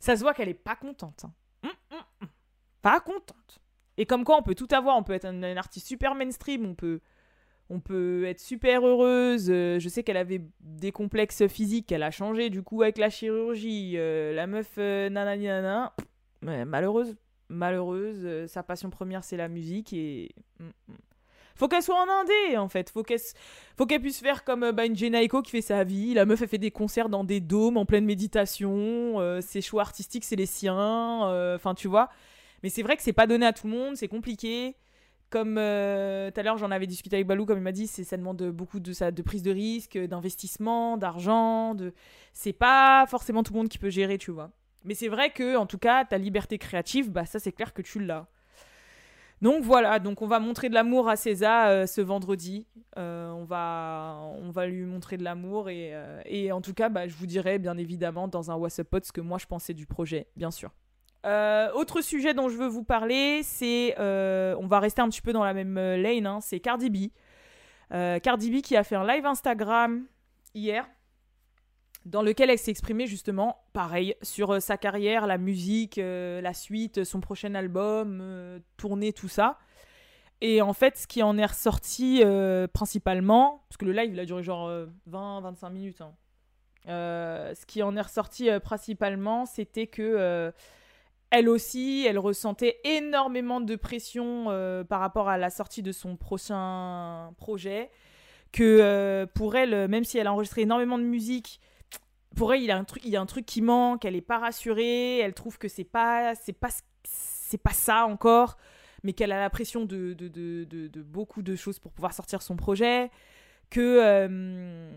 ça 0.00 0.16
se 0.16 0.22
voit 0.22 0.32
qu'elle 0.32 0.48
est 0.48 0.54
pas 0.54 0.76
contente. 0.76 1.24
Hein. 1.24 1.32
Hum, 1.64 1.70
hum, 1.90 2.04
hum. 2.22 2.28
Pas 2.80 3.00
contente. 3.00 3.60
Et 3.98 4.06
comme 4.06 4.24
quoi, 4.24 4.36
on 4.38 4.42
peut 4.42 4.54
tout 4.54 4.68
avoir. 4.70 4.96
On 4.96 5.02
peut 5.02 5.12
être 5.12 5.26
un 5.26 5.56
artiste 5.56 5.86
super 5.86 6.14
mainstream, 6.14 6.64
on 6.64 6.74
peut 6.74 7.00
on 7.72 7.80
peut 7.80 8.24
être 8.26 8.40
super 8.40 8.86
heureuse. 8.86 9.46
Euh, 9.48 9.78
je 9.78 9.88
sais 9.88 10.02
qu'elle 10.02 10.18
avait 10.18 10.42
des 10.60 10.92
complexes 10.92 11.46
physiques, 11.46 11.90
elle 11.90 12.02
a 12.02 12.10
changé 12.10 12.50
du 12.50 12.62
coup 12.62 12.82
avec 12.82 12.98
la 12.98 13.08
chirurgie. 13.08 13.94
Euh, 13.96 14.34
la 14.34 14.46
meuf, 14.46 14.74
euh, 14.76 15.08
nanani 15.08 15.46
nanana, 15.46 15.94
malheureuse, 16.42 17.16
malheureuse. 17.48 18.46
sa 18.46 18.62
passion 18.62 18.90
première, 18.90 19.24
c'est 19.24 19.38
la 19.38 19.48
musique 19.48 19.92
et. 19.94 20.34
Mm, 20.60 20.66
mm. 20.88 20.94
Faut 21.54 21.68
qu'elle 21.68 21.82
soit 21.82 22.00
en 22.00 22.08
indé 22.08 22.56
en 22.56 22.68
fait. 22.68 22.90
Faut 22.90 23.02
qu'elle 23.02 23.20
faut 23.76 23.86
qu'elle 23.86 24.00
puisse 24.00 24.20
faire 24.20 24.42
comme 24.42 24.70
bah, 24.72 24.86
une 24.86 24.94
qui 24.94 25.50
fait 25.50 25.60
sa 25.60 25.84
vie. 25.84 26.14
La 26.14 26.24
meuf 26.24 26.40
elle 26.42 26.48
fait 26.48 26.58
des 26.58 26.70
concerts 26.70 27.08
dans 27.08 27.24
des 27.24 27.40
dômes 27.40 27.76
en 27.76 27.84
pleine 27.84 28.06
méditation. 28.06 29.40
ses 29.42 29.60
choix 29.60 29.82
artistiques 29.82 30.24
c'est 30.24 30.34
les 30.34 30.46
siens. 30.46 31.54
Enfin 31.54 31.74
tu 31.74 31.88
vois. 31.88 32.08
Mais 32.62 32.70
c'est 32.70 32.82
vrai 32.82 32.96
que 32.96 33.02
c'est 33.02 33.12
pas 33.12 33.26
donné 33.26 33.44
à 33.44 33.52
tout 33.52 33.66
le 33.66 33.74
monde. 33.74 33.96
C'est 33.96 34.08
compliqué. 34.08 34.76
Comme 35.32 35.56
euh, 35.56 36.30
tout 36.30 36.40
à 36.40 36.42
l'heure, 36.42 36.58
j'en 36.58 36.70
avais 36.70 36.86
discuté 36.86 37.16
avec 37.16 37.26
Balou, 37.26 37.46
comme 37.46 37.56
il 37.56 37.62
m'a 37.62 37.72
dit, 37.72 37.86
ça 37.86 38.18
demande 38.18 38.42
beaucoup 38.50 38.80
de, 38.80 38.92
ça, 38.92 39.10
de 39.10 39.22
prise 39.22 39.42
de 39.42 39.50
risque, 39.50 39.96
d'investissement, 39.96 40.98
d'argent. 40.98 41.74
De... 41.74 41.94
C'est 42.34 42.52
pas 42.52 43.06
forcément 43.08 43.42
tout 43.42 43.54
le 43.54 43.60
monde 43.60 43.70
qui 43.70 43.78
peut 43.78 43.88
gérer, 43.88 44.18
tu 44.18 44.30
vois. 44.30 44.50
Mais 44.84 44.92
c'est 44.92 45.08
vrai 45.08 45.30
que, 45.30 45.56
en 45.56 45.64
tout 45.64 45.78
cas, 45.78 46.04
ta 46.04 46.18
liberté 46.18 46.58
créative, 46.58 47.10
bah 47.10 47.24
ça, 47.24 47.38
c'est 47.38 47.50
clair 47.50 47.72
que 47.72 47.80
tu 47.80 47.98
l'as. 47.98 48.26
Donc 49.40 49.64
voilà, 49.64 49.98
donc 50.00 50.20
on 50.20 50.26
va 50.26 50.38
montrer 50.38 50.68
de 50.68 50.74
l'amour 50.74 51.08
à 51.08 51.16
César 51.16 51.68
euh, 51.68 51.86
ce 51.86 52.02
vendredi. 52.02 52.66
Euh, 52.98 53.30
on, 53.30 53.44
va, 53.44 54.18
on 54.38 54.50
va 54.50 54.66
lui 54.66 54.84
montrer 54.84 55.16
de 55.16 55.24
l'amour 55.24 55.70
et, 55.70 56.52
en 56.52 56.60
tout 56.60 56.74
cas, 56.74 56.90
bah, 56.90 57.08
je 57.08 57.16
vous 57.16 57.26
dirai 57.26 57.58
bien 57.58 57.78
évidemment 57.78 58.28
dans 58.28 58.50
un 58.50 58.56
What's 58.56 58.78
Up 58.80 58.88
Pod 58.90 59.02
ce 59.02 59.12
que 59.12 59.22
moi 59.22 59.38
je 59.38 59.46
pensais 59.46 59.72
du 59.72 59.86
projet, 59.86 60.26
bien 60.36 60.50
sûr. 60.50 60.72
Euh, 61.24 61.70
autre 61.72 62.00
sujet 62.00 62.34
dont 62.34 62.48
je 62.48 62.56
veux 62.56 62.66
vous 62.66 62.82
parler, 62.82 63.42
c'est, 63.44 63.94
euh, 63.98 64.56
on 64.58 64.66
va 64.66 64.80
rester 64.80 65.02
un 65.02 65.08
petit 65.08 65.20
peu 65.20 65.32
dans 65.32 65.44
la 65.44 65.54
même 65.54 65.78
euh, 65.78 65.96
lane, 65.96 66.26
hein, 66.26 66.40
c'est 66.40 66.60
Cardi 66.60 66.90
B. 66.90 67.10
Cardi 68.22 68.50
B 68.50 68.62
qui 68.62 68.74
a 68.74 68.84
fait 68.84 68.96
un 68.96 69.06
live 69.06 69.26
Instagram 69.26 70.06
hier, 70.54 70.88
dans 72.06 72.22
lequel 72.22 72.48
elle 72.48 72.58
s'est 72.58 72.70
exprimée 72.70 73.06
justement, 73.06 73.66
pareil, 73.74 74.14
sur 74.22 74.62
sa 74.62 74.78
carrière, 74.78 75.26
la 75.26 75.36
musique, 75.36 75.96
la 75.98 76.54
suite, 76.54 77.04
son 77.04 77.20
prochain 77.20 77.54
album, 77.54 78.62
tournée, 78.78 79.12
tout 79.12 79.28
ça. 79.28 79.58
Et 80.40 80.62
en 80.62 80.72
fait, 80.72 80.96
ce 80.96 81.06
qui 81.06 81.22
en 81.22 81.36
est 81.36 81.44
ressorti 81.44 82.22
principalement, 82.72 83.62
parce 83.68 83.76
que 83.76 83.84
le 83.84 83.92
live 83.92 84.14
il 84.14 84.20
a 84.20 84.24
duré 84.24 84.42
genre 84.42 84.70
20-25 85.10 85.70
minutes, 85.70 86.00
hein, 86.00 86.14
ce 86.86 87.66
qui 87.66 87.82
en 87.82 87.94
est 87.94 88.00
ressorti 88.00 88.48
principalement, 88.64 89.44
c'était 89.44 89.86
que 89.86 90.50
elle 91.32 91.48
aussi, 91.48 92.04
elle 92.06 92.18
ressentait 92.18 92.78
énormément 92.84 93.62
de 93.62 93.74
pression 93.74 94.50
euh, 94.50 94.84
par 94.84 95.00
rapport 95.00 95.30
à 95.30 95.38
la 95.38 95.48
sortie 95.48 95.82
de 95.82 95.90
son 95.90 96.14
prochain 96.16 97.32
projet. 97.38 97.90
Que 98.52 98.62
euh, 98.62 99.24
pour 99.24 99.56
elle, 99.56 99.88
même 99.88 100.04
si 100.04 100.18
elle 100.18 100.26
a 100.26 100.32
enregistré 100.32 100.60
énormément 100.60 100.98
de 100.98 101.04
musique, 101.04 101.58
pour 102.36 102.52
elle, 102.52 102.60
il 102.60 102.66
y 102.66 102.70
a 102.70 102.76
un 102.76 102.84
truc, 102.84 103.02
il 103.06 103.10
y 103.10 103.16
a 103.16 103.20
un 103.20 103.26
truc 103.26 103.46
qui 103.46 103.62
manque. 103.62 104.04
Elle 104.04 104.12
n'est 104.12 104.20
pas 104.20 104.38
rassurée. 104.38 105.20
Elle 105.20 105.32
trouve 105.32 105.56
que 105.56 105.68
c'est 105.68 105.84
pas, 105.84 106.34
c'est 106.34 106.52
pas, 106.52 106.68
c'est 107.02 107.62
pas 107.62 107.72
ça 107.72 108.04
encore, 108.04 108.58
mais 109.02 109.14
qu'elle 109.14 109.32
a 109.32 109.40
la 109.40 109.48
pression 109.48 109.86
de, 109.86 110.12
de, 110.12 111.02
beaucoup 111.02 111.40
de 111.40 111.56
choses 111.56 111.78
pour 111.78 111.92
pouvoir 111.92 112.12
sortir 112.12 112.42
son 112.42 112.56
projet. 112.56 113.10
Que 113.70 114.90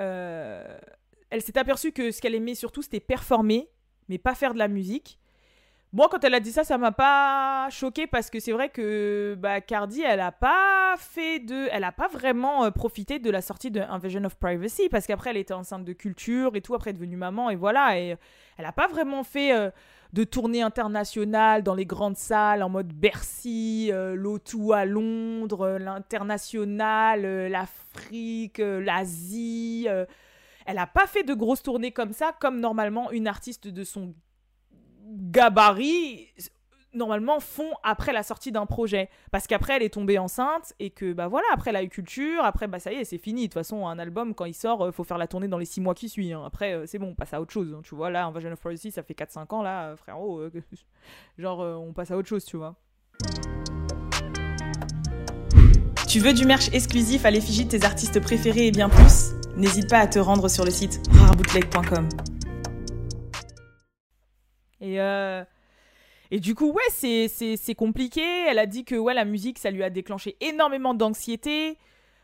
euh, 0.00 0.78
elle 1.28 1.42
s'est 1.42 1.58
aperçue 1.58 1.92
que 1.92 2.10
ce 2.10 2.22
qu'elle 2.22 2.34
aimait 2.34 2.54
surtout, 2.54 2.80
c'était 2.80 3.00
performer, 3.00 3.68
mais 4.08 4.16
pas 4.16 4.34
faire 4.34 4.54
de 4.54 4.58
la 4.58 4.68
musique. 4.68 5.18
Moi, 5.94 6.08
quand 6.10 6.24
elle 6.24 6.34
a 6.34 6.40
dit 6.40 6.50
ça, 6.50 6.64
ça 6.64 6.76
m'a 6.76 6.90
pas 6.90 7.68
choqué 7.70 8.08
parce 8.08 8.28
que 8.28 8.40
c'est 8.40 8.50
vrai 8.50 8.68
que 8.68 9.36
bah, 9.38 9.60
Cardi, 9.60 10.02
elle 10.02 10.18
a 10.18 10.32
pas 10.32 10.96
fait 10.98 11.38
de, 11.38 11.68
elle 11.70 11.84
a 11.84 11.92
pas 11.92 12.08
vraiment 12.08 12.64
euh, 12.64 12.72
profité 12.72 13.20
de 13.20 13.30
la 13.30 13.40
sortie 13.40 13.70
de 13.70 13.78
Invasion 13.80 14.24
of 14.24 14.34
Privacy 14.34 14.88
parce 14.88 15.06
qu'après 15.06 15.30
elle 15.30 15.36
était 15.36 15.54
enceinte 15.54 15.84
de 15.84 15.92
culture 15.92 16.56
et 16.56 16.62
tout, 16.62 16.74
après 16.74 16.90
elle 16.90 16.96
est 16.96 16.98
devenue 16.98 17.16
maman 17.16 17.48
et 17.48 17.54
voilà 17.54 17.96
et 17.96 18.16
elle 18.58 18.64
a 18.64 18.72
pas 18.72 18.88
vraiment 18.88 19.22
fait 19.22 19.54
euh, 19.54 19.70
de 20.12 20.24
tournée 20.24 20.62
internationale 20.62 21.62
dans 21.62 21.76
les 21.76 21.86
grandes 21.86 22.16
salles 22.16 22.64
en 22.64 22.68
mode 22.68 22.92
Bercy, 22.92 23.90
euh, 23.92 24.16
l'O2 24.16 24.74
à 24.74 24.86
Londres, 24.86 25.78
l'international, 25.78 27.22
l'Afrique, 27.48 28.58
l'Asie. 28.58 29.86
elle 30.66 30.78
a 30.78 30.88
pas 30.88 31.06
fait 31.06 31.22
de 31.22 31.34
grosses 31.34 31.62
tournées 31.62 31.92
comme 31.92 32.12
ça, 32.12 32.34
comme 32.40 32.58
normalement 32.58 33.12
une 33.12 33.28
artiste 33.28 33.68
de 33.68 33.84
son 33.84 34.12
gabarit 35.14 36.28
normalement 36.92 37.40
font 37.40 37.72
après 37.82 38.12
la 38.12 38.22
sortie 38.22 38.52
d'un 38.52 38.66
projet 38.66 39.08
parce 39.32 39.48
qu'après 39.48 39.74
elle 39.74 39.82
est 39.82 39.94
tombée 39.94 40.16
enceinte 40.18 40.74
et 40.78 40.90
que 40.90 41.12
bah 41.12 41.26
voilà 41.26 41.46
après 41.52 41.70
elle 41.70 41.76
a 41.76 41.82
eu 41.82 41.88
culture 41.88 42.44
après 42.44 42.68
bah 42.68 42.78
ça 42.78 42.92
y 42.92 42.96
est 42.96 43.04
c'est 43.04 43.18
fini 43.18 43.42
de 43.42 43.46
toute 43.46 43.54
façon 43.54 43.88
un 43.88 43.98
album 43.98 44.32
quand 44.32 44.44
il 44.44 44.54
sort 44.54 44.82
euh, 44.82 44.92
faut 44.92 45.02
faire 45.02 45.18
la 45.18 45.26
tournée 45.26 45.48
dans 45.48 45.58
les 45.58 45.64
6 45.64 45.80
mois 45.80 45.94
qui 45.94 46.08
suivent 46.08 46.36
hein. 46.36 46.44
après 46.46 46.72
euh, 46.72 46.86
c'est 46.86 47.00
bon 47.00 47.08
on 47.08 47.14
passe 47.14 47.34
à 47.34 47.40
autre 47.40 47.52
chose 47.52 47.74
hein. 47.74 47.80
tu 47.82 47.96
vois 47.96 48.10
là 48.10 48.26
Invasion 48.26 48.52
of 48.52 48.60
Privacy 48.60 48.92
ça 48.92 49.02
fait 49.02 49.14
4-5 49.14 49.54
ans 49.54 49.62
là 49.62 49.88
euh, 49.88 49.96
frérot 49.96 50.42
genre 51.38 51.58
on 51.58 51.92
passe 51.92 52.12
à 52.12 52.16
autre 52.16 52.28
chose 52.28 52.44
tu 52.44 52.56
vois 52.56 52.76
tu 56.14 56.20
veux 56.20 56.32
du 56.32 56.44
merch 56.44 56.68
exclusif 56.72 57.24
à 57.24 57.32
l'effigie 57.32 57.64
de 57.64 57.70
tes 57.70 57.84
artistes 57.84 58.20
préférés 58.20 58.68
et 58.68 58.70
bien 58.70 58.88
plus? 58.88 59.32
N'hésite 59.56 59.90
pas 59.90 59.98
à 59.98 60.06
te 60.06 60.20
rendre 60.20 60.48
sur 60.48 60.64
le 60.64 60.70
site 60.70 61.00
rarebootleg.com. 61.10 62.08
Et, 64.84 65.00
euh, 65.00 65.42
et 66.30 66.40
du 66.40 66.54
coup, 66.54 66.72
ouais, 66.72 67.28
c'est 67.28 67.74
compliqué. 67.74 68.22
Elle 68.48 68.58
a 68.58 68.66
dit 68.66 68.84
que 68.84 68.94
ouais, 68.94 69.14
la 69.14 69.24
musique, 69.24 69.58
ça 69.58 69.70
lui 69.70 69.82
a 69.82 69.90
déclenché 69.90 70.36
énormément 70.40 70.94
d'anxiété. 70.94 71.78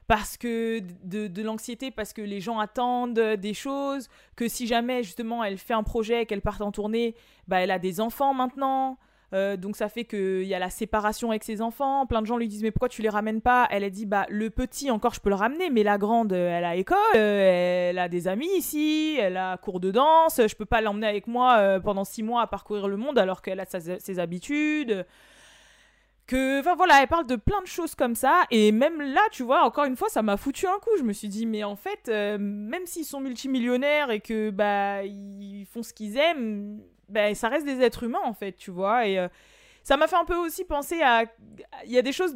Parce 0.07 0.37
que 0.37 0.81
de, 1.05 1.29
de 1.29 1.43
l'anxiété, 1.43 1.93
parce 1.93 2.13
que 2.13 2.21
les 2.21 2.41
gens 2.41 2.59
attendent 2.59 3.21
des 3.21 3.55
choses, 3.55 4.09
que 4.35 4.49
si 4.49 4.67
jamais 4.67 5.05
justement 5.05 5.45
elle 5.45 5.57
fait 5.57 5.73
un 5.73 5.85
projet, 5.85 6.27
qu'elle 6.27 6.41
parte 6.41 6.63
en 6.63 6.73
tournée, 6.73 7.15
bah 7.47 7.61
elle 7.61 7.71
a 7.71 7.79
des 7.79 8.01
enfants 8.01 8.35
maintenant, 8.35 8.99
euh, 9.33 9.57
donc 9.57 9.77
ça 9.77 9.89
fait 9.89 10.05
qu'il 10.05 10.43
y 10.43 10.55
a 10.55 10.59
la 10.59 10.71
séparation 10.71 11.31
avec 11.31 11.45
ses 11.45 11.63
enfants. 11.63 12.07
Plein 12.07 12.21
de 12.21 12.27
gens 12.27 12.37
lui 12.37 12.49
disent 12.49 12.63
mais 12.63 12.71
pourquoi 12.71 12.89
tu 12.89 13.03
les 13.03 13.09
ramènes 13.09 13.41
pas? 13.41 13.69
Elle 13.71 13.85
a 13.85 13.91
dit 13.91 14.07
bah 14.07 14.27
le 14.29 14.51
petit 14.51 14.91
encore 14.91 15.15
je 15.15 15.21
peux 15.21 15.29
le 15.29 15.37
ramener, 15.37 15.71
mais 15.71 15.83
la 15.83 15.99
grande 15.99 16.33
elle 16.33 16.65
a 16.65 16.75
école, 16.75 16.99
euh, 17.15 17.91
elle 17.91 17.99
a 17.99 18.09
des 18.09 18.27
amis 18.27 18.51
ici, 18.57 19.17
elle 19.21 19.37
a 19.37 19.57
cours 19.57 19.81
de 19.81 19.91
danse, 19.91 20.41
je 20.47 20.55
peux 20.57 20.65
pas 20.65 20.81
l'emmener 20.81 21.07
avec 21.07 21.27
moi 21.27 21.59
euh, 21.59 21.81
pendant 21.81 22.05
six 22.05 22.23
mois 22.23 22.43
à 22.43 22.47
parcourir 22.47 22.89
le 22.89 22.97
monde 22.97 23.19
alors 23.19 23.43
qu'elle 23.43 23.61
a 23.61 23.67
ses, 23.67 24.19
habitudes. 24.19 25.07
Que, 26.27 26.61
enfin 26.61 26.77
voilà, 26.77 27.03
elle 27.03 27.09
parle 27.09 27.27
de 27.27 27.35
plein 27.35 27.61
de 27.61 27.67
choses 27.67 27.97
comme 27.97 28.15
ça, 28.15 28.45
et 28.53 28.71
même 28.71 29.01
là, 29.01 29.21
tu 29.33 29.43
vois, 29.43 29.65
encore 29.65 29.85
une 29.87 29.97
fois, 29.97 30.09
ça 30.09 30.23
m'a 30.23 30.37
foutu 30.37 30.65
un 30.69 30.79
coup. 30.79 30.91
Je 30.97 31.03
me 31.03 31.13
suis 31.13 31.27
dit, 31.27 31.45
mais 31.45 31.65
en 31.65 31.75
fait, 31.75 32.09
même 32.09 32.87
s'ils 32.87 33.05
sont 33.05 33.21
multimillionnaires 33.21 34.13
et 34.13 34.21
que 34.21 34.51
bah 34.51 35.03
ils 35.03 35.67
font 35.73 35.83
ce 35.83 35.93
qu'ils 35.93 36.17
aiment, 36.17 36.81
ben, 37.11 37.35
ça 37.35 37.49
reste 37.49 37.67
des 37.67 37.81
êtres 37.81 38.05
humains 38.05 38.23
en 38.25 38.33
fait, 38.33 38.53
tu 38.53 38.71
vois. 38.71 39.07
Et 39.07 39.19
euh, 39.19 39.29
ça 39.83 39.97
m'a 39.97 40.07
fait 40.07 40.17
un 40.17 40.25
peu 40.25 40.37
aussi 40.37 40.65
penser 40.65 41.01
à. 41.03 41.25
Il 41.85 41.93
y 41.93 41.99
a 41.99 42.03
des 42.03 42.13
choses 42.13 42.35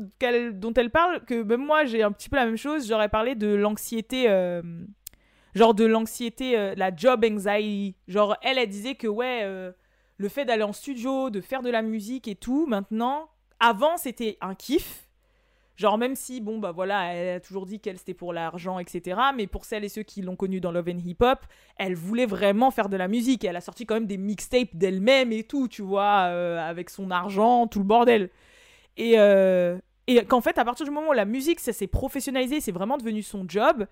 dont 0.53 0.75
elle 0.75 0.91
parle 0.91 1.25
que 1.25 1.43
même 1.43 1.65
moi 1.65 1.85
j'ai 1.85 2.03
un 2.03 2.13
petit 2.13 2.29
peu 2.29 2.37
la 2.37 2.47
même 2.47 2.57
chose. 2.57 2.87
J'aurais 2.89 3.09
parlé 3.09 3.35
de 3.35 3.49
l'anxiété. 3.49 4.29
Euh, 4.29 4.63
genre 5.55 5.75
de 5.75 5.85
l'anxiété, 5.85 6.59
euh, 6.59 6.75
la 6.77 6.95
job 6.95 7.25
anxiety. 7.25 7.97
Genre 8.09 8.37
elle, 8.43 8.59
elle 8.59 8.69
disait 8.69 8.95
que 8.95 9.07
ouais, 9.07 9.45
le 10.17 10.29
fait 10.29 10.45
d'aller 10.45 10.65
en 10.65 10.73
studio, 10.73 11.31
de 11.31 11.41
faire 11.41 11.63
de 11.63 11.71
la 11.71 11.83
musique 11.83 12.29
et 12.29 12.35
tout, 12.35 12.67
maintenant, 12.67 13.29
avant 13.61 13.97
c'était 13.97 14.37
un 14.41 14.55
kiff. 14.55 15.04
Genre, 15.77 15.99
même 15.99 16.15
si, 16.15 16.41
bon, 16.41 16.59
bah 16.59 16.71
voilà, 16.71 17.13
elle 17.15 17.37
a 17.37 17.41
toujours 17.41 17.67
dit 17.67 17.81
qu'elle 17.81 17.99
c'était 17.99 18.15
pour 18.15 18.33
l'argent, 18.33 18.79
etc. 18.79 19.21
Mais 19.37 19.49
pour 19.49 19.65
celles 19.65 19.85
et 19.85 19.89
ceux 19.89 20.05
qui 20.05 20.23
l'ont 20.23 20.37
connue 20.37 20.61
dans 20.61 20.71
Love 20.71 20.89
and 20.91 20.99
Hip 21.05 21.17
Hop, 21.21 21.41
elle 21.79 21.97
voulait 21.97 22.27
vraiment 22.27 22.71
faire 22.71 22.89
de 22.89 22.97
la 22.97 23.09
musique. 23.09 23.45
Elle 23.45 23.57
a 23.57 23.61
sorti 23.61 23.85
quand 23.85 23.95
même 23.95 24.07
des 24.07 24.17
mixtapes 24.19 24.75
d'elle-même 24.75 25.33
et 25.33 25.43
tout, 25.43 25.67
tu 25.67 25.83
vois, 25.83 26.29
euh, 26.29 26.59
avec 26.59 26.91
son 26.91 27.11
argent, 27.11 27.67
tout 27.67 27.81
le 27.81 27.85
bordel. 27.85 28.31
Et, 28.97 29.15
euh, 29.19 29.77
et 30.07 30.25
qu'en 30.25 30.41
fait, 30.41 30.59
à 30.59 30.65
partir 30.65 30.87
du 30.87 30.93
moment 30.93 31.09
où 31.09 31.13
la 31.13 31.25
musique, 31.25 31.59
ça 31.59 31.73
s'est 31.73 31.89
professionnalisé, 31.89 32.61
c'est 32.61 32.73
vraiment 32.73 32.97
devenu 32.97 33.23
son 33.23 33.45
job, 33.49 33.87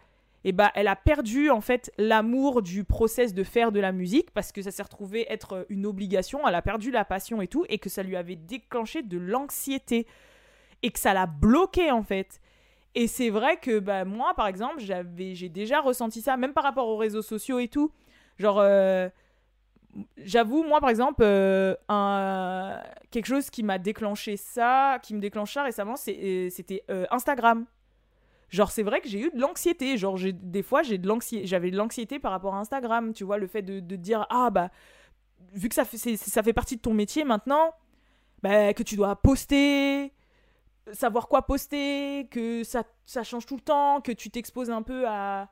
et 0.44 0.52
bah 0.52 0.72
elle 0.74 0.88
a 0.88 0.96
perdu 0.96 1.50
en 1.50 1.60
fait 1.60 1.92
l'amour 1.98 2.62
du 2.62 2.84
process 2.84 3.32
de 3.32 3.44
faire 3.44 3.70
de 3.70 3.78
la 3.78 3.92
musique 3.92 4.32
parce 4.32 4.50
que 4.50 4.60
ça 4.60 4.72
s'est 4.72 4.82
retrouvé 4.82 5.24
être 5.30 5.66
une 5.68 5.86
obligation, 5.86 6.46
elle 6.48 6.54
a 6.56 6.62
perdu 6.62 6.90
la 6.90 7.04
passion 7.04 7.40
et 7.42 7.46
tout, 7.46 7.64
et 7.68 7.78
que 7.78 7.88
ça 7.88 8.02
lui 8.02 8.16
avait 8.16 8.36
déclenché 8.36 9.02
de 9.02 9.18
l'anxiété 9.18 10.06
et 10.82 10.90
que 10.90 10.98
ça 10.98 11.14
l'a 11.14 11.26
bloqué 11.26 11.90
en 11.90 12.02
fait. 12.02 12.40
Et 12.94 13.06
c'est 13.06 13.30
vrai 13.30 13.56
que 13.56 13.78
bah, 13.78 14.04
moi, 14.04 14.34
par 14.34 14.46
exemple, 14.46 14.80
j'avais, 14.80 15.34
j'ai 15.34 15.48
déjà 15.48 15.80
ressenti 15.80 16.20
ça, 16.20 16.36
même 16.36 16.52
par 16.52 16.64
rapport 16.64 16.88
aux 16.88 16.96
réseaux 16.96 17.22
sociaux 17.22 17.58
et 17.58 17.68
tout. 17.68 17.90
Genre, 18.38 18.58
euh, 18.60 19.08
j'avoue, 20.18 20.62
moi, 20.62 20.80
par 20.80 20.90
exemple, 20.90 21.22
euh, 21.22 21.74
un, 21.88 22.78
quelque 23.10 23.26
chose 23.26 23.48
qui 23.48 23.62
m'a 23.62 23.78
déclenché 23.78 24.36
ça, 24.36 24.98
qui 25.02 25.14
me 25.14 25.20
déclenche 25.20 25.54
ça 25.54 25.62
récemment, 25.62 25.94
euh, 26.08 26.48
c'était 26.50 26.84
Instagram. 27.10 27.64
Genre, 28.50 28.70
c'est 28.70 28.82
vrai 28.82 29.00
que 29.00 29.08
j'ai 29.08 29.20
eu 29.20 29.30
de 29.30 29.40
l'anxiété. 29.40 29.96
Genre, 29.96 30.18
des 30.20 30.62
fois, 30.62 30.82
j'ai 30.82 30.98
de 30.98 31.10
j'avais 31.44 31.70
de 31.70 31.76
l'anxiété 31.76 32.18
par 32.18 32.32
rapport 32.32 32.54
à 32.54 32.58
Instagram. 32.58 33.14
Tu 33.14 33.24
vois, 33.24 33.38
le 33.38 33.46
fait 33.46 33.62
de, 33.62 33.80
de 33.80 33.96
dire, 33.96 34.26
ah, 34.28 34.50
bah, 34.50 34.70
vu 35.54 35.70
que 35.70 35.74
ça 35.74 35.86
fait, 35.86 36.16
ça 36.16 36.42
fait 36.42 36.52
partie 36.52 36.76
de 36.76 36.82
ton 36.82 36.92
métier 36.92 37.24
maintenant, 37.24 37.72
bah, 38.42 38.74
que 38.74 38.82
tu 38.82 38.96
dois 38.96 39.16
poster, 39.16 40.12
savoir 40.92 41.28
quoi 41.28 41.42
poster, 41.42 42.28
que 42.30 42.64
ça 42.64 42.84
ça 43.04 43.22
change 43.22 43.46
tout 43.46 43.56
le 43.56 43.62
temps, 43.62 44.00
que 44.00 44.12
tu 44.12 44.30
t'exposes 44.30 44.70
un 44.70 44.82
peu 44.82 45.04
à, 45.06 45.48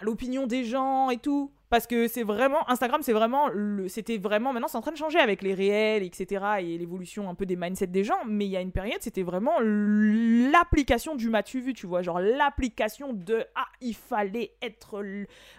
l'opinion 0.00 0.46
des 0.46 0.64
gens 0.64 1.10
et 1.10 1.18
tout. 1.18 1.52
Parce 1.70 1.86
que 1.88 2.06
c'est 2.06 2.22
vraiment. 2.22 2.68
Instagram, 2.70 3.02
c'est 3.02 3.12
vraiment. 3.12 3.50
C'était 3.88 4.18
vraiment. 4.18 4.52
Maintenant, 4.52 4.68
c'est 4.68 4.76
en 4.76 4.80
train 4.80 4.92
de 4.92 4.96
changer 4.96 5.18
avec 5.18 5.42
les 5.42 5.54
réels, 5.54 6.04
etc. 6.04 6.44
Et 6.60 6.78
l'évolution 6.78 7.28
un 7.28 7.34
peu 7.34 7.46
des 7.46 7.56
mindsets 7.56 7.88
des 7.88 8.04
gens. 8.04 8.24
Mais 8.26 8.44
il 8.44 8.50
y 8.50 8.56
a 8.56 8.60
une 8.60 8.70
période, 8.70 8.98
c'était 9.00 9.24
vraiment 9.24 9.58
l'application 9.60 11.16
du 11.16 11.28
m'as-tu 11.30 11.60
vu, 11.60 11.74
tu 11.74 11.86
vois. 11.86 12.02
Genre 12.02 12.20
l'application 12.20 13.12
de. 13.12 13.44
Ah, 13.56 13.66
il 13.80 13.94
fallait 13.94 14.52
être 14.62 15.02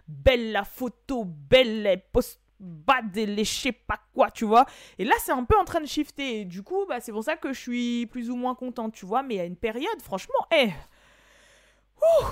belle 0.08 0.54
la 0.54 0.64
photo, 0.64 1.26
belle 1.26 1.84
les 1.84 1.98
posts 1.98 2.45
bad 2.60 3.18
sais 3.44 3.72
pas 3.72 4.00
quoi, 4.14 4.32
tu 4.32 4.46
vois. 4.46 4.66
Et 4.98 5.06
là, 5.06 5.16
c'est 5.20 5.32
un 5.32 5.44
peu 5.44 5.58
en 5.58 5.66
train 5.66 5.82
de 5.82 5.86
shifter. 5.86 6.42
Et 6.42 6.46
du 6.46 6.64
coup, 6.64 6.86
bah, 6.88 7.00
c'est 7.00 7.12
pour 7.12 7.24
ça 7.24 7.36
que 7.36 7.54
je 7.54 7.60
suis 7.60 8.06
plus 8.08 8.30
ou 8.30 8.36
moins 8.36 8.56
contente, 8.56 8.94
tu 8.94 9.06
vois. 9.06 9.24
Mais 9.24 9.40
a 9.40 9.46
une 9.46 9.58
période, 9.58 10.02
franchement, 10.02 10.46
eh. 10.54 10.70
Ouh 11.98 12.26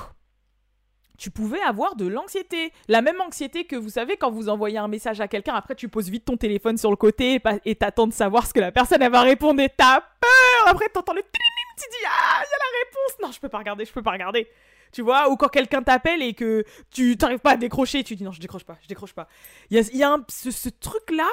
tu 1.23 1.31
pouvais 1.31 1.61
avoir 1.61 1.95
de 1.95 2.05
l'anxiété. 2.05 2.73
La 2.89 3.01
même 3.01 3.21
anxiété 3.21 3.63
que 3.63 3.77
vous 3.77 3.89
savez 3.89 4.17
quand 4.17 4.29
vous 4.29 4.49
envoyez 4.49 4.77
un 4.77 4.89
message 4.89 5.21
à 5.21 5.27
quelqu'un, 5.29 5.53
après 5.53 5.73
tu 5.75 5.87
poses 5.87 6.09
vite 6.09 6.25
ton 6.25 6.35
téléphone 6.35 6.77
sur 6.77 6.89
le 6.89 6.97
côté 6.97 7.39
et 7.65 7.75
t'attends 7.75 8.07
de 8.07 8.13
savoir 8.13 8.45
ce 8.45 8.53
que 8.53 8.59
la 8.59 8.73
personne 8.73 9.07
va 9.07 9.21
répondre 9.21 9.61
t'as 9.77 10.01
peur. 10.01 10.67
Après 10.67 10.89
t'entends 10.89 11.13
le 11.13 11.21
tu 11.21 11.89
dis 11.89 12.05
ah 12.05 12.41
il 12.41 12.49
y 12.49 12.53
a 12.53 12.57
la 12.57 12.85
réponse. 12.85 13.21
Non 13.21 13.31
je 13.31 13.39
peux 13.39 13.47
pas 13.47 13.59
regarder, 13.59 13.85
je 13.85 13.93
peux 13.93 14.01
pas 14.01 14.11
regarder. 14.11 14.49
Tu 14.93 15.01
vois, 15.01 15.29
ou 15.29 15.35
quand 15.35 15.49
quelqu'un 15.49 15.81
t'appelle 15.83 16.21
et 16.21 16.33
que 16.33 16.63
tu 16.91 17.17
t'arrives 17.17 17.39
pas 17.39 17.51
à 17.53 17.57
décrocher, 17.57 18.03
tu 18.03 18.15
dis 18.15 18.23
non 18.23 18.31
je 18.31 18.39
décroche 18.39 18.63
pas, 18.63 18.77
je 18.81 18.87
décroche 18.87 19.13
pas. 19.13 19.27
Il 19.69 19.77
y 19.77 19.79
a, 19.79 19.83
y 19.93 20.03
a 20.03 20.11
un- 20.13 20.25
ce, 20.29 20.51
ce 20.51 20.69
truc 20.69 21.11
là, 21.11 21.27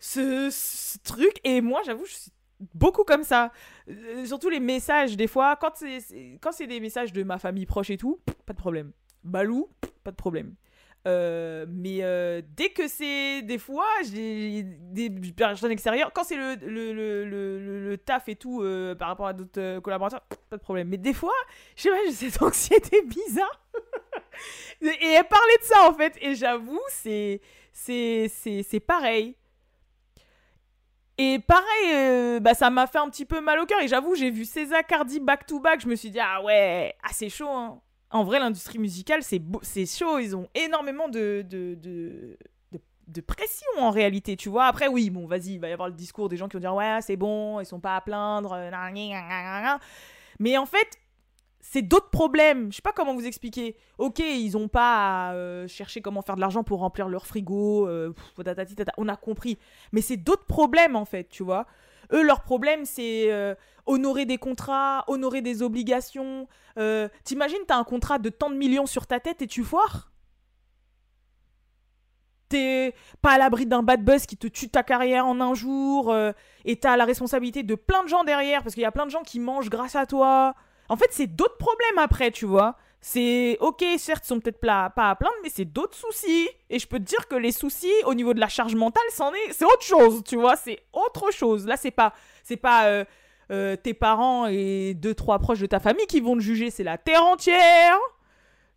ce, 0.00 0.50
truc 1.04 1.38
et 1.44 1.60
moi 1.60 1.82
j'avoue 1.84 2.04
je 2.06 2.12
suis 2.12 2.30
beaucoup 2.74 3.04
comme 3.04 3.22
ça. 3.22 3.52
Euh, 3.88 4.24
surtout 4.24 4.48
les 4.48 4.60
messages 4.60 5.16
des 5.16 5.26
fois 5.28 5.56
quand 5.56 5.72
c'est 5.76 6.66
des 6.66 6.80
messages 6.80 7.12
de 7.12 7.22
ma 7.22 7.38
famille 7.38 7.66
proche 7.66 7.90
et 7.90 7.96
tout, 7.98 8.18
pas 8.46 8.52
de 8.54 8.58
problème. 8.58 8.92
Balou, 9.24 9.68
pas 10.02 10.10
de 10.10 10.16
problème. 10.16 10.54
Euh, 11.08 11.66
mais 11.68 11.98
euh, 12.02 12.42
dès 12.56 12.68
que 12.68 12.86
c'est 12.86 13.42
des 13.42 13.58
fois, 13.58 13.86
j'ai 14.04 14.62
des 14.62 15.10
personnes 15.32 15.72
extérieures, 15.72 16.12
quand 16.12 16.22
c'est 16.22 16.36
le, 16.36 16.54
le, 16.54 16.92
le, 16.92 17.80
le, 17.88 17.98
taf 17.98 18.28
et 18.28 18.36
tout 18.36 18.62
euh, 18.62 18.94
par 18.94 19.08
rapport 19.08 19.26
à 19.26 19.32
d'autres 19.32 19.80
collaborateurs, 19.80 20.22
pas 20.48 20.56
de 20.56 20.62
problème. 20.62 20.88
Mais 20.88 20.98
des 20.98 21.12
fois, 21.12 21.34
je 21.74 21.82
sais 21.82 21.90
pas, 21.90 21.96
j'ai 22.06 22.12
cette 22.12 22.42
anxiété 22.42 23.02
bizarre. 23.02 23.60
et 24.80 25.06
elle 25.08 25.24
parlait 25.24 25.58
de 25.60 25.64
ça 25.64 25.88
en 25.88 25.94
fait, 25.94 26.16
et 26.20 26.34
j'avoue, 26.36 26.80
c'est 26.88 27.40
c'est 27.72 28.30
c'est 28.32 28.62
c'est 28.62 28.80
pareil. 28.80 29.36
Et 31.18 31.38
pareil, 31.40 32.40
bah, 32.40 32.54
ça 32.54 32.70
m'a 32.70 32.86
fait 32.86 32.98
un 32.98 33.08
petit 33.10 33.26
peu 33.26 33.40
mal 33.40 33.58
au 33.60 33.66
cœur. 33.66 33.80
Et 33.82 33.86
j'avoue, 33.88 34.14
j'ai 34.14 34.30
vu 34.30 34.44
César 34.44 34.84
Cardi 34.86 35.20
back 35.20 35.46
to 35.46 35.60
back. 35.60 35.80
Je 35.80 35.86
me 35.86 35.94
suis 35.94 36.10
dit, 36.10 36.18
ah 36.20 36.42
ouais, 36.42 36.94
c'est 37.12 37.28
chaud. 37.28 37.48
Hein. 37.48 37.80
En 38.12 38.24
vrai, 38.24 38.38
l'industrie 38.38 38.78
musicale, 38.78 39.22
c'est 39.22 39.40
c'est 39.62 39.86
chaud. 39.86 40.18
Ils 40.18 40.36
ont 40.36 40.48
énormément 40.54 41.08
de, 41.08 41.44
de, 41.48 41.74
de, 41.74 42.36
de, 43.08 43.20
pression 43.20 43.66
en 43.78 43.90
réalité, 43.90 44.36
tu 44.36 44.48
vois. 44.48 44.66
Après, 44.66 44.86
oui, 44.88 45.10
bon, 45.10 45.26
vas-y, 45.26 45.54
il 45.54 45.58
va 45.60 45.68
y 45.68 45.72
avoir 45.72 45.88
le 45.88 45.94
discours 45.94 46.28
des 46.28 46.36
gens 46.36 46.48
qui 46.48 46.56
vont 46.56 46.60
dire, 46.60 46.74
ouais, 46.74 46.98
c'est 47.02 47.16
bon, 47.16 47.60
ils 47.60 47.66
sont 47.66 47.80
pas 47.80 47.96
à 47.96 48.00
plaindre. 48.02 48.52
euh. 48.52 49.78
Mais 50.38 50.58
en 50.58 50.66
fait, 50.66 50.98
c'est 51.60 51.82
d'autres 51.82 52.10
problèmes. 52.10 52.70
Je 52.70 52.76
sais 52.76 52.82
pas 52.82 52.92
comment 52.92 53.14
vous 53.14 53.26
expliquer. 53.26 53.76
Ok, 53.98 54.18
ils 54.18 54.56
ont 54.56 54.68
pas 54.68 55.30
à 55.30 55.34
euh, 55.34 55.66
chercher 55.68 56.02
comment 56.02 56.20
faire 56.20 56.34
de 56.36 56.40
l'argent 56.40 56.64
pour 56.64 56.80
remplir 56.80 57.08
leur 57.08 57.26
frigo. 57.26 57.86
euh, 57.88 58.12
on 58.98 59.08
a 59.08 59.16
compris. 59.16 59.58
Mais 59.92 60.02
c'est 60.02 60.16
d'autres 60.18 60.44
problèmes 60.46 60.96
en 60.96 61.04
fait, 61.04 61.28
tu 61.30 61.42
vois. 61.42 61.66
Eux, 62.12 62.22
leur 62.22 62.42
problème, 62.42 62.84
c'est 62.84 63.32
euh, 63.32 63.54
honorer 63.86 64.26
des 64.26 64.38
contrats, 64.38 65.04
honorer 65.08 65.40
des 65.42 65.62
obligations. 65.62 66.46
Euh, 66.78 67.08
T'imagines, 67.24 67.58
t'as 67.66 67.76
un 67.76 67.84
contrat 67.84 68.18
de 68.18 68.28
tant 68.28 68.50
de 68.50 68.56
millions 68.56 68.86
sur 68.86 69.06
ta 69.06 69.20
tête 69.20 69.42
et 69.42 69.46
tu 69.46 69.64
foires? 69.64 70.10
T'es 72.48 72.94
pas 73.22 73.32
à 73.32 73.38
l'abri 73.38 73.64
d'un 73.64 73.82
bad 73.82 74.04
buzz 74.04 74.26
qui 74.26 74.36
te 74.36 74.46
tue 74.46 74.68
ta 74.68 74.82
carrière 74.82 75.26
en 75.26 75.40
un 75.40 75.54
jour. 75.54 76.10
euh, 76.12 76.32
et 76.66 76.76
t'as 76.76 76.96
la 76.98 77.06
responsabilité 77.06 77.62
de 77.62 77.74
plein 77.74 78.02
de 78.04 78.08
gens 78.08 78.24
derrière 78.24 78.62
parce 78.62 78.74
qu'il 78.74 78.82
y 78.82 78.86
a 78.86 78.92
plein 78.92 79.06
de 79.06 79.10
gens 79.10 79.22
qui 79.22 79.40
mangent 79.40 79.70
grâce 79.70 79.96
à 79.96 80.04
toi. 80.04 80.54
En 80.90 80.96
fait, 80.96 81.08
c'est 81.12 81.26
d'autres 81.26 81.56
problèmes 81.56 81.98
après, 81.98 82.30
tu 82.30 82.44
vois. 82.44 82.76
C'est 83.04 83.56
ok, 83.60 83.84
certes, 83.98 84.22
ils 84.24 84.28
sont 84.28 84.38
peut-être 84.38 84.60
pas 84.60 84.84
à 84.96 85.14
plaindre, 85.16 85.34
mais 85.42 85.48
c'est 85.52 85.64
d'autres 85.64 85.96
soucis. 85.96 86.48
Et 86.70 86.78
je 86.78 86.86
peux 86.86 86.98
te 87.00 87.04
dire 87.04 87.26
que 87.26 87.34
les 87.34 87.50
soucis 87.50 87.90
au 88.06 88.14
niveau 88.14 88.32
de 88.32 88.38
la 88.38 88.46
charge 88.48 88.76
mentale, 88.76 89.02
c'en 89.10 89.32
est, 89.34 89.52
c'est 89.52 89.64
autre 89.64 89.82
chose, 89.82 90.22
tu 90.24 90.36
vois. 90.36 90.54
C'est 90.54 90.78
autre 90.92 91.32
chose. 91.32 91.66
Là, 91.66 91.76
c'est 91.76 91.90
pas, 91.90 92.14
c'est 92.44 92.56
pas 92.56 92.84
euh, 92.86 93.04
euh, 93.50 93.74
tes 93.74 93.92
parents 93.92 94.46
et 94.46 94.94
deux 94.94 95.14
trois 95.14 95.40
proches 95.40 95.58
de 95.58 95.66
ta 95.66 95.80
famille 95.80 96.06
qui 96.06 96.20
vont 96.20 96.34
te 96.36 96.40
juger, 96.40 96.70
c'est 96.70 96.84
la 96.84 96.96
terre 96.96 97.24
entière. 97.24 97.98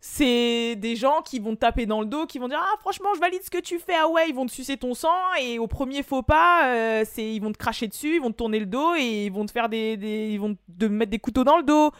C'est 0.00 0.76
des 0.76 0.94
gens 0.94 1.22
qui 1.22 1.38
vont 1.40 1.54
te 1.54 1.60
taper 1.60 1.86
dans 1.86 2.00
le 2.00 2.06
dos, 2.06 2.26
qui 2.26 2.38
vont 2.38 2.48
dire 2.48 2.60
ah 2.62 2.76
franchement 2.80 3.08
je 3.14 3.20
valide 3.20 3.42
ce 3.42 3.50
que 3.50 3.58
tu 3.58 3.78
fais 3.78 3.94
ah 3.96 4.06
ouais 4.08 4.28
ils 4.28 4.34
vont 4.34 4.46
te 4.46 4.52
sucer 4.52 4.76
ton 4.76 4.92
sang 4.94 5.10
et 5.40 5.58
au 5.58 5.66
premier 5.66 6.02
faux 6.02 6.22
pas 6.22 6.66
euh, 6.66 7.04
c'est 7.10 7.24
ils 7.24 7.40
vont 7.40 7.50
te 7.50 7.56
cracher 7.56 7.88
dessus 7.88 8.16
ils 8.16 8.20
vont 8.20 8.30
te 8.30 8.36
tourner 8.36 8.60
le 8.60 8.66
dos 8.66 8.94
et 8.94 9.24
ils 9.26 9.32
vont 9.32 9.46
te 9.46 9.50
faire 9.50 9.68
des- 9.68 9.94
ils 10.30 10.38
vont 10.38 10.54
te 10.78 10.84
mettre 10.84 11.10
des 11.10 11.18
couteaux 11.18 11.44
dans 11.44 11.56
le 11.56 11.62
dos 11.64 11.90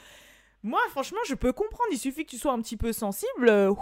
moi 0.62 0.80
franchement 0.90 1.18
je 1.26 1.34
peux 1.34 1.52
comprendre 1.52 1.88
il 1.92 1.98
suffit 1.98 2.24
que 2.24 2.30
tu 2.30 2.38
sois 2.38 2.52
un 2.52 2.60
petit 2.60 2.76
peu 2.76 2.92
sensible 2.92 3.48
euh, 3.48 3.72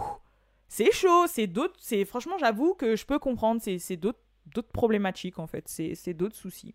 c'est 0.68 0.92
chaud 0.92 1.26
c'est 1.26 1.46
d'autres 1.46 1.76
c'est 1.78 2.04
franchement 2.04 2.36
j'avoue 2.38 2.74
que 2.74 2.96
je 2.96 3.04
peux 3.06 3.18
comprendre 3.18 3.60
c'est 3.62 3.96
d'autres 3.96 4.20
d'autres 4.46 4.72
problématiques 4.72 5.38
en 5.38 5.46
fait 5.46 5.64
c'est 5.68 6.14
d'autres 6.14 6.36
soucis 6.36 6.74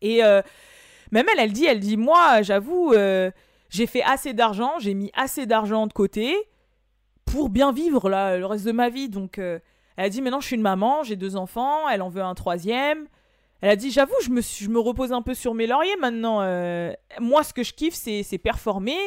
et 0.00 0.24
euh, 0.24 0.42
même 1.12 1.26
elle 1.32 1.40
elle 1.40 1.52
dit 1.52 1.66
elle 1.66 1.80
dit 1.80 1.96
moi 1.96 2.42
j'avoue 2.42 2.92
euh, 2.92 3.30
j'ai 3.70 3.86
fait 3.86 4.02
assez 4.02 4.32
d'argent, 4.32 4.78
j'ai 4.78 4.94
mis 4.94 5.10
assez 5.14 5.46
d'argent 5.46 5.86
de 5.86 5.92
côté 5.92 6.34
pour 7.26 7.50
bien 7.50 7.72
vivre 7.72 8.08
là, 8.08 8.38
le 8.38 8.46
reste 8.46 8.64
de 8.64 8.72
ma 8.72 8.88
vie. 8.88 9.08
Donc, 9.08 9.38
elle 9.38 10.10
dit 10.10 10.22
maintenant 10.22 10.40
je 10.40 10.46
suis 10.46 10.56
une 10.56 10.62
maman, 10.62 11.02
j'ai 11.02 11.16
deux 11.16 11.36
enfants, 11.36 11.88
elle 11.88 12.02
en 12.02 12.08
veut 12.08 12.22
un 12.22 12.34
troisième. 12.34 13.06
Elle 13.60 13.70
a 13.70 13.76
dit 13.76 13.90
j'avoue, 13.90 14.14
je 14.22 14.30
me, 14.30 14.40
je 14.40 14.68
me 14.68 14.78
repose 14.78 15.12
un 15.12 15.22
peu 15.22 15.34
sur 15.34 15.54
mes 15.54 15.66
lauriers 15.66 15.96
maintenant. 15.96 16.42
euh, 16.42 16.92
moi, 17.20 17.42
ce 17.42 17.52
que 17.52 17.62
je 17.62 17.72
kiffe, 17.74 17.94
c'est 17.94 18.38
performer, 18.38 18.98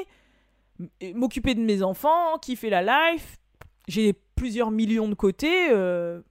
m'occuper 1.13 1.55
de 1.55 1.61
mes 1.61 1.83
enfants, 1.83 2.37
kiffer 2.39 2.69
la 2.69 3.11
life. 3.11 3.37
J'ai 3.87 4.13
plusieurs 4.35 4.71
millions 4.71 5.07
de 5.07 5.15
côté. 5.15 5.69
euh, 5.71 6.21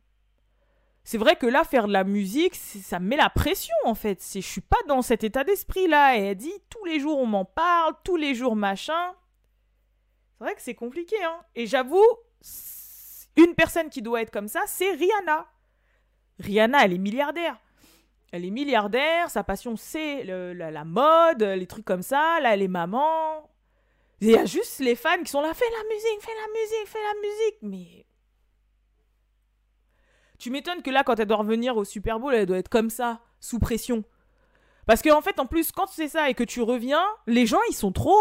c'est 1.03 1.19
vrai 1.19 1.35
que 1.35 1.47
là, 1.47 1.65
faire 1.65 1.89
de 1.89 1.93
la 1.93 2.05
musique, 2.05 2.55
ça 2.55 3.01
me 3.01 3.09
met 3.09 3.17
la 3.17 3.31
pression 3.31 3.75
en 3.85 3.95
fait. 3.95 4.23
Je 4.35 4.41
suis 4.41 4.61
pas 4.61 4.77
dans 4.87 5.03
cet 5.03 5.25
état 5.25 5.45
d'esprit 5.45 5.89
là. 5.89 6.17
Et 6.17 6.21
elle 6.21 6.37
dit 6.37 6.53
tous 6.69 6.85
les 6.85 7.01
jours 7.01 7.19
on 7.19 7.27
m'en 7.27 7.45
parle, 7.47 7.95
tous 8.05 8.17
les 8.17 8.35
jours 8.35 8.55
machin. 8.55 9.15
C'est 10.39 10.45
vrai 10.45 10.55
que 10.55 10.63
c'est 10.63 10.75
compliqué, 10.75 11.17
hein. 11.25 11.41
Et 11.55 11.67
j'avoue, 11.67 12.05
une 13.37 13.55
personne 13.55 13.91
qui 13.91 14.03
doit 14.03 14.23
être 14.23 14.31
comme 14.31 14.49
ça, 14.49 14.63
c'est 14.67 14.91
Rihanna. 14.93 15.47
Rihanna, 16.39 16.85
elle 16.85 16.93
est 16.95 16.99
milliardaire. 16.99 17.59
Elle 18.33 18.45
est 18.45 18.51
milliardaire, 18.51 19.29
sa 19.29 19.43
passion 19.43 19.77
c'est 19.77 20.23
la, 20.25 20.85
mode, 20.85 21.43
les 21.43 21.67
trucs 21.67 21.85
comme 21.85 22.03
ça. 22.03 22.39
Là, 22.41 22.55
elle 22.55 22.63
est 22.63 22.69
maman. 22.69 23.51
Il 24.21 24.31
y 24.31 24.37
a 24.37 24.45
juste 24.45 24.81
les 24.81 24.95
fans 24.95 25.23
qui 25.25 25.31
sont 25.31 25.41
là, 25.41 25.55
fais 25.55 25.65
la 25.65 25.95
musique, 25.95 26.21
fais 26.21 26.35
la 26.35 26.61
musique, 26.61 26.87
fais 26.87 26.99
la 27.03 27.21
musique. 27.21 27.59
Mais 27.63 28.07
tu 30.39 30.51
m'étonnes 30.51 30.83
que 30.83 30.91
là, 30.91 31.03
quand 31.05 31.19
elle 31.19 31.27
doit 31.27 31.39
revenir 31.39 31.77
au 31.77 31.85
Super 31.85 32.21
Bowl, 32.21 32.35
elle 32.35 32.47
doit 32.47 32.59
être 32.59 32.69
comme 32.69 32.91
ça, 32.91 33.21
sous 33.41 33.59
pression. 33.59 34.05
Parce 34.87 35.03
qu'en 35.03 35.19
en 35.19 35.21
fait, 35.21 35.39
en 35.39 35.47
plus, 35.47 35.71
quand 35.71 35.87
c'est 35.87 36.09
ça 36.09 36.31
et 36.31 36.35
que 36.35 36.43
tu 36.43 36.63
reviens, 36.63 37.05
les 37.27 37.47
gens, 37.47 37.61
ils 37.69 37.75
sont 37.75 37.93
trop 37.93 38.17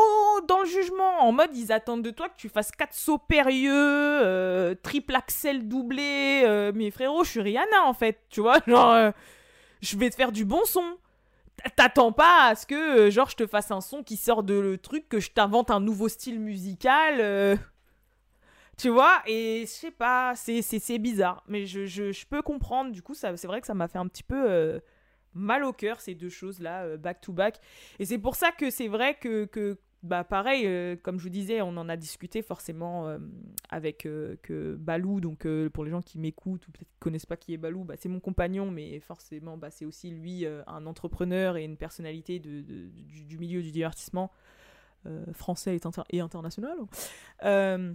dans 0.47 0.59
le 0.59 0.65
jugement. 0.65 1.21
En 1.21 1.31
mode, 1.31 1.55
ils 1.55 1.71
attendent 1.71 2.03
de 2.03 2.11
toi 2.11 2.29
que 2.29 2.35
tu 2.37 2.47
fasses 2.49 2.71
quatre 2.71 2.93
sauts 2.93 3.17
périlleux, 3.17 3.71
euh, 3.73 4.75
triple 4.83 5.15
axel 5.15 5.67
doublé. 5.67 6.43
euh, 6.45 6.71
mais 6.75 6.91
frérot, 6.91 7.23
je 7.23 7.31
suis 7.31 7.41
Rihanna, 7.41 7.83
en 7.85 7.93
fait. 7.93 8.19
Tu 8.29 8.41
vois, 8.41 8.59
genre, 8.67 8.91
euh, 8.91 9.11
je 9.81 9.97
vais 9.97 10.09
te 10.09 10.15
faire 10.15 10.31
du 10.31 10.45
bon 10.45 10.61
son. 10.65 10.97
T'attends 11.75 12.13
pas 12.13 12.47
à 12.47 12.55
ce 12.55 12.65
que, 12.65 12.75
euh, 12.75 13.11
genre, 13.11 13.29
je 13.29 13.35
te 13.35 13.47
fasse 13.47 13.71
un 13.71 13.81
son 13.81 14.03
qui 14.03 14.15
sort 14.15 14.43
de 14.43 14.53
le 14.53 14.77
truc, 14.77 15.09
que 15.09 15.19
je 15.19 15.31
t'invente 15.31 15.71
un 15.71 15.79
nouveau 15.79 16.07
style 16.07 16.39
musical. 16.39 17.19
euh, 17.19 17.55
tu 18.77 18.87
vois, 18.89 19.21
et 19.25 19.61
je 19.65 19.71
sais 19.71 19.91
pas, 19.91 20.33
c'est, 20.35 20.97
bizarre. 20.99 21.43
Mais 21.47 21.65
je, 21.65 21.85
je, 21.85 22.13
je 22.13 22.25
peux 22.25 22.41
comprendre, 22.41 22.91
du 22.91 23.01
coup, 23.01 23.13
c'est 23.13 23.29
vrai 23.45 23.59
que 23.59 23.67
ça 23.67 23.73
m'a 23.73 23.89
fait 23.89 23.97
un 23.97 24.07
petit 24.07 24.23
peu 24.23 24.49
euh, 24.49 24.79
mal 25.33 25.65
au 25.65 25.73
cœur, 25.73 25.99
ces 25.99 26.15
deux 26.15 26.29
choses-là, 26.29 26.95
back 26.95 27.19
to 27.19 27.33
back. 27.33 27.59
Et 27.99 28.05
c'est 28.05 28.19
pour 28.19 28.35
ça 28.35 28.51
que 28.51 28.69
c'est 28.69 28.87
vrai 28.87 29.15
que, 29.15 29.43
que 29.45 29.77
bah, 30.01 30.23
pareil, 30.23 30.65
euh, 30.65 30.95
comme 30.95 31.17
je 31.17 31.23
vous 31.23 31.29
disais, 31.29 31.61
on 31.61 31.75
en 31.75 31.89
a 31.89 31.97
discuté 31.97 32.41
forcément 32.41 33.07
euh, 33.07 33.17
avec 33.69 34.05
euh, 34.05 34.37
Balou. 34.77 35.19
Donc, 35.19 35.45
pour 35.73 35.83
les 35.83 35.91
gens 35.91 36.01
qui 36.01 36.17
m'écoutent 36.19 36.67
ou 36.67 36.71
peut-être 36.71 36.89
connaissent 36.99 37.25
pas 37.25 37.35
qui 37.35 37.53
est 37.53 37.57
Balou, 37.57 37.83
bah, 37.83 37.95
c'est 37.97 38.07
mon 38.07 38.21
compagnon, 38.21 38.71
mais 38.71 38.99
forcément, 39.01 39.57
bah, 39.57 39.71
c'est 39.71 39.85
aussi 39.85 40.11
lui 40.11 40.45
un 40.45 40.85
entrepreneur 40.85 41.57
et 41.57 41.65
une 41.65 41.75
personnalité 41.75 42.39
du, 42.39 43.37
milieu 43.37 43.61
du 43.61 43.71
divertissement 43.71 44.31
français 45.33 45.75
et, 45.75 45.81
et 46.15 46.21
international. 46.21 46.77
Euh, 47.43 47.93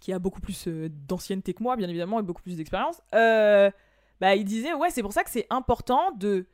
qui 0.00 0.12
a 0.12 0.18
beaucoup 0.18 0.40
plus 0.40 0.66
d'ancienneté 0.66 1.54
que 1.54 1.62
moi, 1.62 1.76
bien 1.76 1.88
évidemment, 1.88 2.18
et 2.18 2.24
beaucoup 2.24 2.42
plus 2.42 2.56
d'expérience, 2.56 3.00
bah, 3.12 4.34
il 4.34 4.44
disait, 4.44 4.74
ouais, 4.74 4.90
c'est 4.90 5.02
pour 5.02 5.12
ça 5.12 5.22
que 5.22 5.30
c'est 5.30 5.46
important 5.50 6.10
de, 6.10 6.46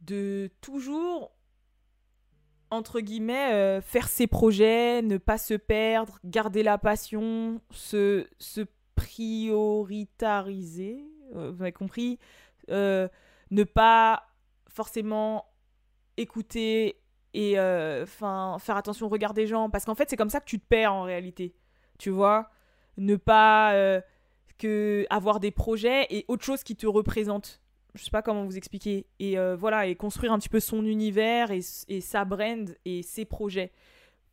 de 0.00 0.50
toujours 0.62 1.32
entre 2.72 2.98
guillemets, 3.00 3.52
euh, 3.52 3.80
faire 3.82 4.08
ses 4.08 4.26
projets, 4.26 5.02
ne 5.02 5.18
pas 5.18 5.36
se 5.36 5.52
perdre, 5.54 6.18
garder 6.24 6.62
la 6.62 6.78
passion, 6.78 7.60
se, 7.70 8.26
se 8.38 8.62
prioritariser, 8.94 11.04
euh, 11.36 11.52
vous 11.54 11.60
avez 11.62 11.72
compris, 11.72 12.18
euh, 12.70 13.08
ne 13.50 13.64
pas 13.64 14.22
forcément 14.68 15.44
écouter 16.16 16.96
et 17.34 17.54
faire 17.54 18.76
attention 18.76 19.06
au 19.06 19.08
regard 19.08 19.34
des 19.34 19.46
gens, 19.46 19.70
parce 19.70 19.86
qu'en 19.86 19.94
fait 19.94 20.10
c'est 20.10 20.16
comme 20.16 20.30
ça 20.30 20.40
que 20.40 20.46
tu 20.46 20.58
te 20.58 20.66
perds 20.66 20.92
en 20.92 21.04
réalité, 21.04 21.54
tu 21.98 22.10
vois, 22.10 22.50
ne 22.98 23.16
pas 23.16 24.02
que 24.58 25.06
avoir 25.08 25.40
des 25.40 25.50
projets 25.50 26.06
et 26.10 26.26
autre 26.28 26.44
chose 26.44 26.62
qui 26.62 26.76
te 26.76 26.86
représente 26.86 27.61
je 27.94 28.04
sais 28.04 28.10
pas 28.10 28.22
comment 28.22 28.44
vous 28.44 28.56
expliquer. 28.56 29.06
Et 29.18 29.38
euh, 29.38 29.56
voilà 29.56 29.86
et 29.86 29.94
construire 29.94 30.32
un 30.32 30.38
petit 30.38 30.48
peu 30.48 30.60
son 30.60 30.84
univers 30.84 31.50
et, 31.50 31.60
et, 31.88 32.00
sa 32.00 32.24
brand 32.24 32.74
et 32.84 33.02
ses 33.02 33.24
projets 33.24 33.72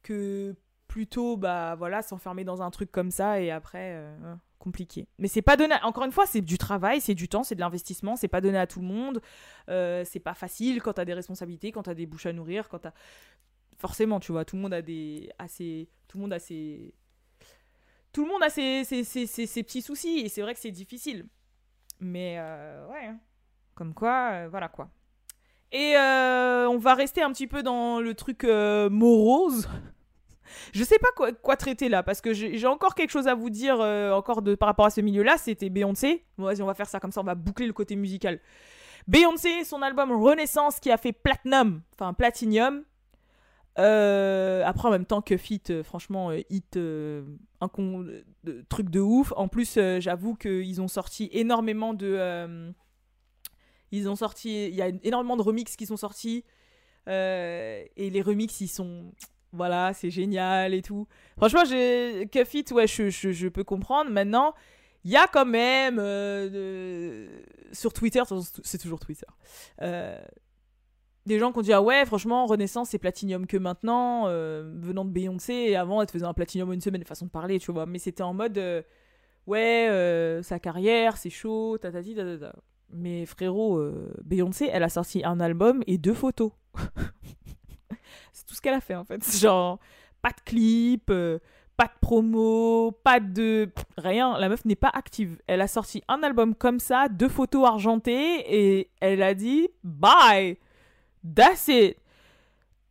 que 0.01 0.55
plutôt 0.87 1.37
bah 1.37 1.75
voilà 1.75 2.01
s'enfermer 2.01 2.43
dans 2.43 2.61
un 2.61 2.71
truc 2.71 2.91
comme 2.91 3.11
ça 3.11 3.41
et 3.41 3.51
après 3.51 3.93
euh, 3.95 4.15
hein, 4.23 4.39
compliqué. 4.59 5.07
Mais 5.19 5.27
c'est 5.27 5.41
pas 5.41 5.57
donné 5.57 5.75
encore 5.83 6.05
une 6.05 6.11
fois 6.11 6.25
c'est 6.25 6.41
du 6.41 6.57
travail 6.57 7.01
c'est 7.01 7.15
du 7.15 7.27
temps 7.27 7.43
c'est 7.43 7.55
de 7.55 7.59
l'investissement 7.59 8.15
c'est 8.15 8.27
pas 8.27 8.41
donné 8.41 8.57
à 8.57 8.67
tout 8.67 8.79
le 8.79 8.87
monde. 8.87 9.21
Euh, 9.69 10.03
c'est 10.05 10.19
pas 10.19 10.33
facile 10.33 10.81
quand 10.81 10.93
t'as 10.93 11.05
des 11.05 11.13
responsabilités 11.13 11.71
quand 11.71 11.83
t'as 11.83 11.93
des 11.93 12.05
bouches 12.05 12.25
à 12.25 12.33
nourrir 12.33 12.69
quand 12.69 12.79
t'as 12.79 12.93
forcément 13.77 14.19
tu 14.19 14.31
vois 14.31 14.45
tout 14.45 14.55
le 14.55 14.61
monde 14.61 14.73
a 14.73 14.81
des 14.81 15.29
assez 15.37 15.89
tout 16.07 16.17
le 16.17 16.23
monde 16.23 16.33
a 16.33 16.39
ses 16.39 16.93
tout 18.11 18.25
le 18.25 18.31
monde 18.31 18.41
a 18.41 18.49
ses, 18.49 18.83
ses, 18.85 19.03
ses, 19.03 19.63
petits 19.63 19.83
soucis 19.83 20.21
et 20.21 20.29
c'est 20.29 20.41
vrai 20.41 20.55
que 20.55 20.59
c'est 20.59 20.71
difficile. 20.71 21.27
Mais 21.99 22.39
ouais 22.89 23.05
hein. 23.05 23.19
Comme 23.79 23.93
quoi, 23.93 24.31
euh, 24.33 24.47
voilà 24.51 24.67
quoi. 24.67 24.89
Et 25.71 25.95
euh, 25.95 26.67
on 26.67 26.77
va 26.79 26.95
rester 26.95 27.21
un 27.21 27.31
petit 27.31 27.47
peu 27.47 27.63
dans 27.63 28.01
le 28.01 28.13
truc 28.13 28.43
euh, 28.43 28.89
morose. 28.89 29.69
Je 30.73 30.83
sais 30.83 30.99
pas 30.99 31.31
quoi, 31.41 31.55
traiter 31.55 31.87
là, 31.87 32.03
parce 32.03 32.19
que 32.19 32.33
j'ai 32.33 32.67
encore 32.67 32.93
quelque 32.93 33.11
chose 33.11 33.27
à 33.29 33.35
vous 33.35 33.49
dire 33.49 33.79
encore 33.79 34.41
de, 34.41 34.55
par 34.55 34.67
rapport 34.67 34.87
à 34.87 34.89
ce 34.89 34.99
milieu-là. 34.99 35.37
C'était 35.37 35.69
Beyoncé. 35.69 36.25
Bon, 36.37 36.45
vas-y, 36.45 36.61
on 36.61 36.65
va 36.65 36.73
faire 36.73 36.89
ça 36.89 36.99
comme 36.99 37.11
ça, 37.11 37.21
on 37.21 37.23
va 37.23 37.35
boucler 37.35 37.67
le 37.67 37.73
côté 37.73 37.95
musical. 37.95 38.39
Beyoncé, 39.07 39.63
son 39.63 39.81
album 39.81 40.11
Renaissance 40.11 40.79
qui 40.79 40.91
a 40.91 40.97
fait 40.97 41.13
platinum, 41.13 41.81
enfin 41.93 42.13
platinium. 42.13 42.83
après, 43.75 44.87
en 44.87 44.91
même 44.91 45.05
temps 45.05 45.21
que 45.21 45.37
Fit, 45.37 45.63
franchement, 45.83 46.31
hit, 46.49 46.77
un 46.77 47.69
truc 48.69 48.89
de 48.89 48.99
ouf. 48.99 49.31
En 49.37 49.47
plus, 49.47 49.79
j'avoue 49.99 50.35
qu'ils 50.35 50.81
ont 50.81 50.89
sorti 50.89 51.29
énormément 51.31 51.93
de 51.93 52.73
ils 53.91 54.09
ont 54.09 54.15
sorti, 54.15 54.67
il 54.67 54.75
y 54.75 54.81
a 54.81 54.89
énormément 55.03 55.37
de 55.37 55.41
remixes 55.41 55.75
qui 55.75 55.85
sont 55.85 55.97
sortis. 55.97 56.43
Euh, 57.07 57.83
et 57.95 58.09
les 58.09 58.21
remixes, 58.21 58.61
ils 58.61 58.67
sont. 58.67 59.11
Voilà, 59.51 59.93
c'est 59.93 60.11
génial 60.11 60.75
et 60.75 60.83
tout. 60.83 61.07
Franchement, 61.37 61.63
Cuff 61.63 62.53
It, 62.53 62.71
ouais, 62.71 62.85
je, 62.85 63.09
je, 63.09 63.47
peux 63.47 63.63
comprendre. 63.63 64.11
Maintenant, 64.11 64.53
il 65.03 65.11
y 65.11 65.15
a 65.15 65.27
quand 65.27 65.45
même. 65.45 65.97
Euh, 65.99 67.41
sur 67.71 67.93
Twitter, 67.93 68.21
c'est 68.63 68.77
toujours 68.77 68.99
Twitter. 68.99 69.25
Euh, 69.81 70.21
des 71.25 71.39
gens 71.39 71.51
qui 71.51 71.59
ont 71.59 71.63
dit 71.63 71.73
Ah 71.73 71.81
ouais, 71.81 72.05
franchement, 72.05 72.45
Renaissance, 72.45 72.89
c'est 72.89 72.99
Platinum 72.99 73.47
que 73.47 73.57
maintenant, 73.57 74.25
venant 74.27 75.05
de 75.05 75.11
Beyoncé. 75.11 75.53
Et 75.53 75.75
avant, 75.75 76.01
elle 76.01 76.07
te 76.07 76.11
faisait 76.11 76.25
un 76.25 76.33
Platinum 76.33 76.71
une 76.71 76.81
semaine, 76.81 77.03
façon 77.03 77.25
de 77.25 77.31
parler, 77.31 77.59
tu 77.59 77.71
vois. 77.71 77.87
Mais 77.87 77.99
c'était 77.99 78.23
en 78.23 78.33
mode 78.33 78.85
Ouais, 79.47 80.39
sa 80.43 80.59
carrière, 80.59 81.17
c'est 81.17 81.31
chaud, 81.31 81.79
tatati, 81.79 82.13
tatata. 82.13 82.55
Mais 82.91 83.25
frérot, 83.25 83.77
euh, 83.77 84.13
Beyoncé, 84.23 84.69
elle 84.71 84.83
a 84.83 84.89
sorti 84.89 85.23
un 85.23 85.39
album 85.39 85.83
et 85.87 85.97
deux 85.97 86.13
photos. 86.13 86.51
c'est 88.33 88.45
tout 88.45 88.55
ce 88.55 88.61
qu'elle 88.61 88.73
a 88.73 88.81
fait 88.81 88.95
en 88.95 89.03
fait. 89.03 89.23
Genre, 89.37 89.79
pas 90.21 90.29
de 90.29 90.41
clip, 90.43 91.09
euh, 91.09 91.39
pas 91.77 91.85
de 91.85 91.99
promo, 92.01 92.91
pas 93.03 93.19
de. 93.19 93.69
Rien. 93.97 94.37
La 94.37 94.49
meuf 94.49 94.65
n'est 94.65 94.75
pas 94.75 94.91
active. 94.93 95.39
Elle 95.47 95.61
a 95.61 95.67
sorti 95.67 96.03
un 96.07 96.23
album 96.23 96.55
comme 96.55 96.79
ça, 96.79 97.07
deux 97.09 97.29
photos 97.29 97.67
argentées 97.67 98.43
et 98.47 98.89
elle 98.99 99.21
a 99.21 99.33
dit 99.33 99.69
bye. 99.83 100.57
That's 101.35 101.67
it. 101.67 101.97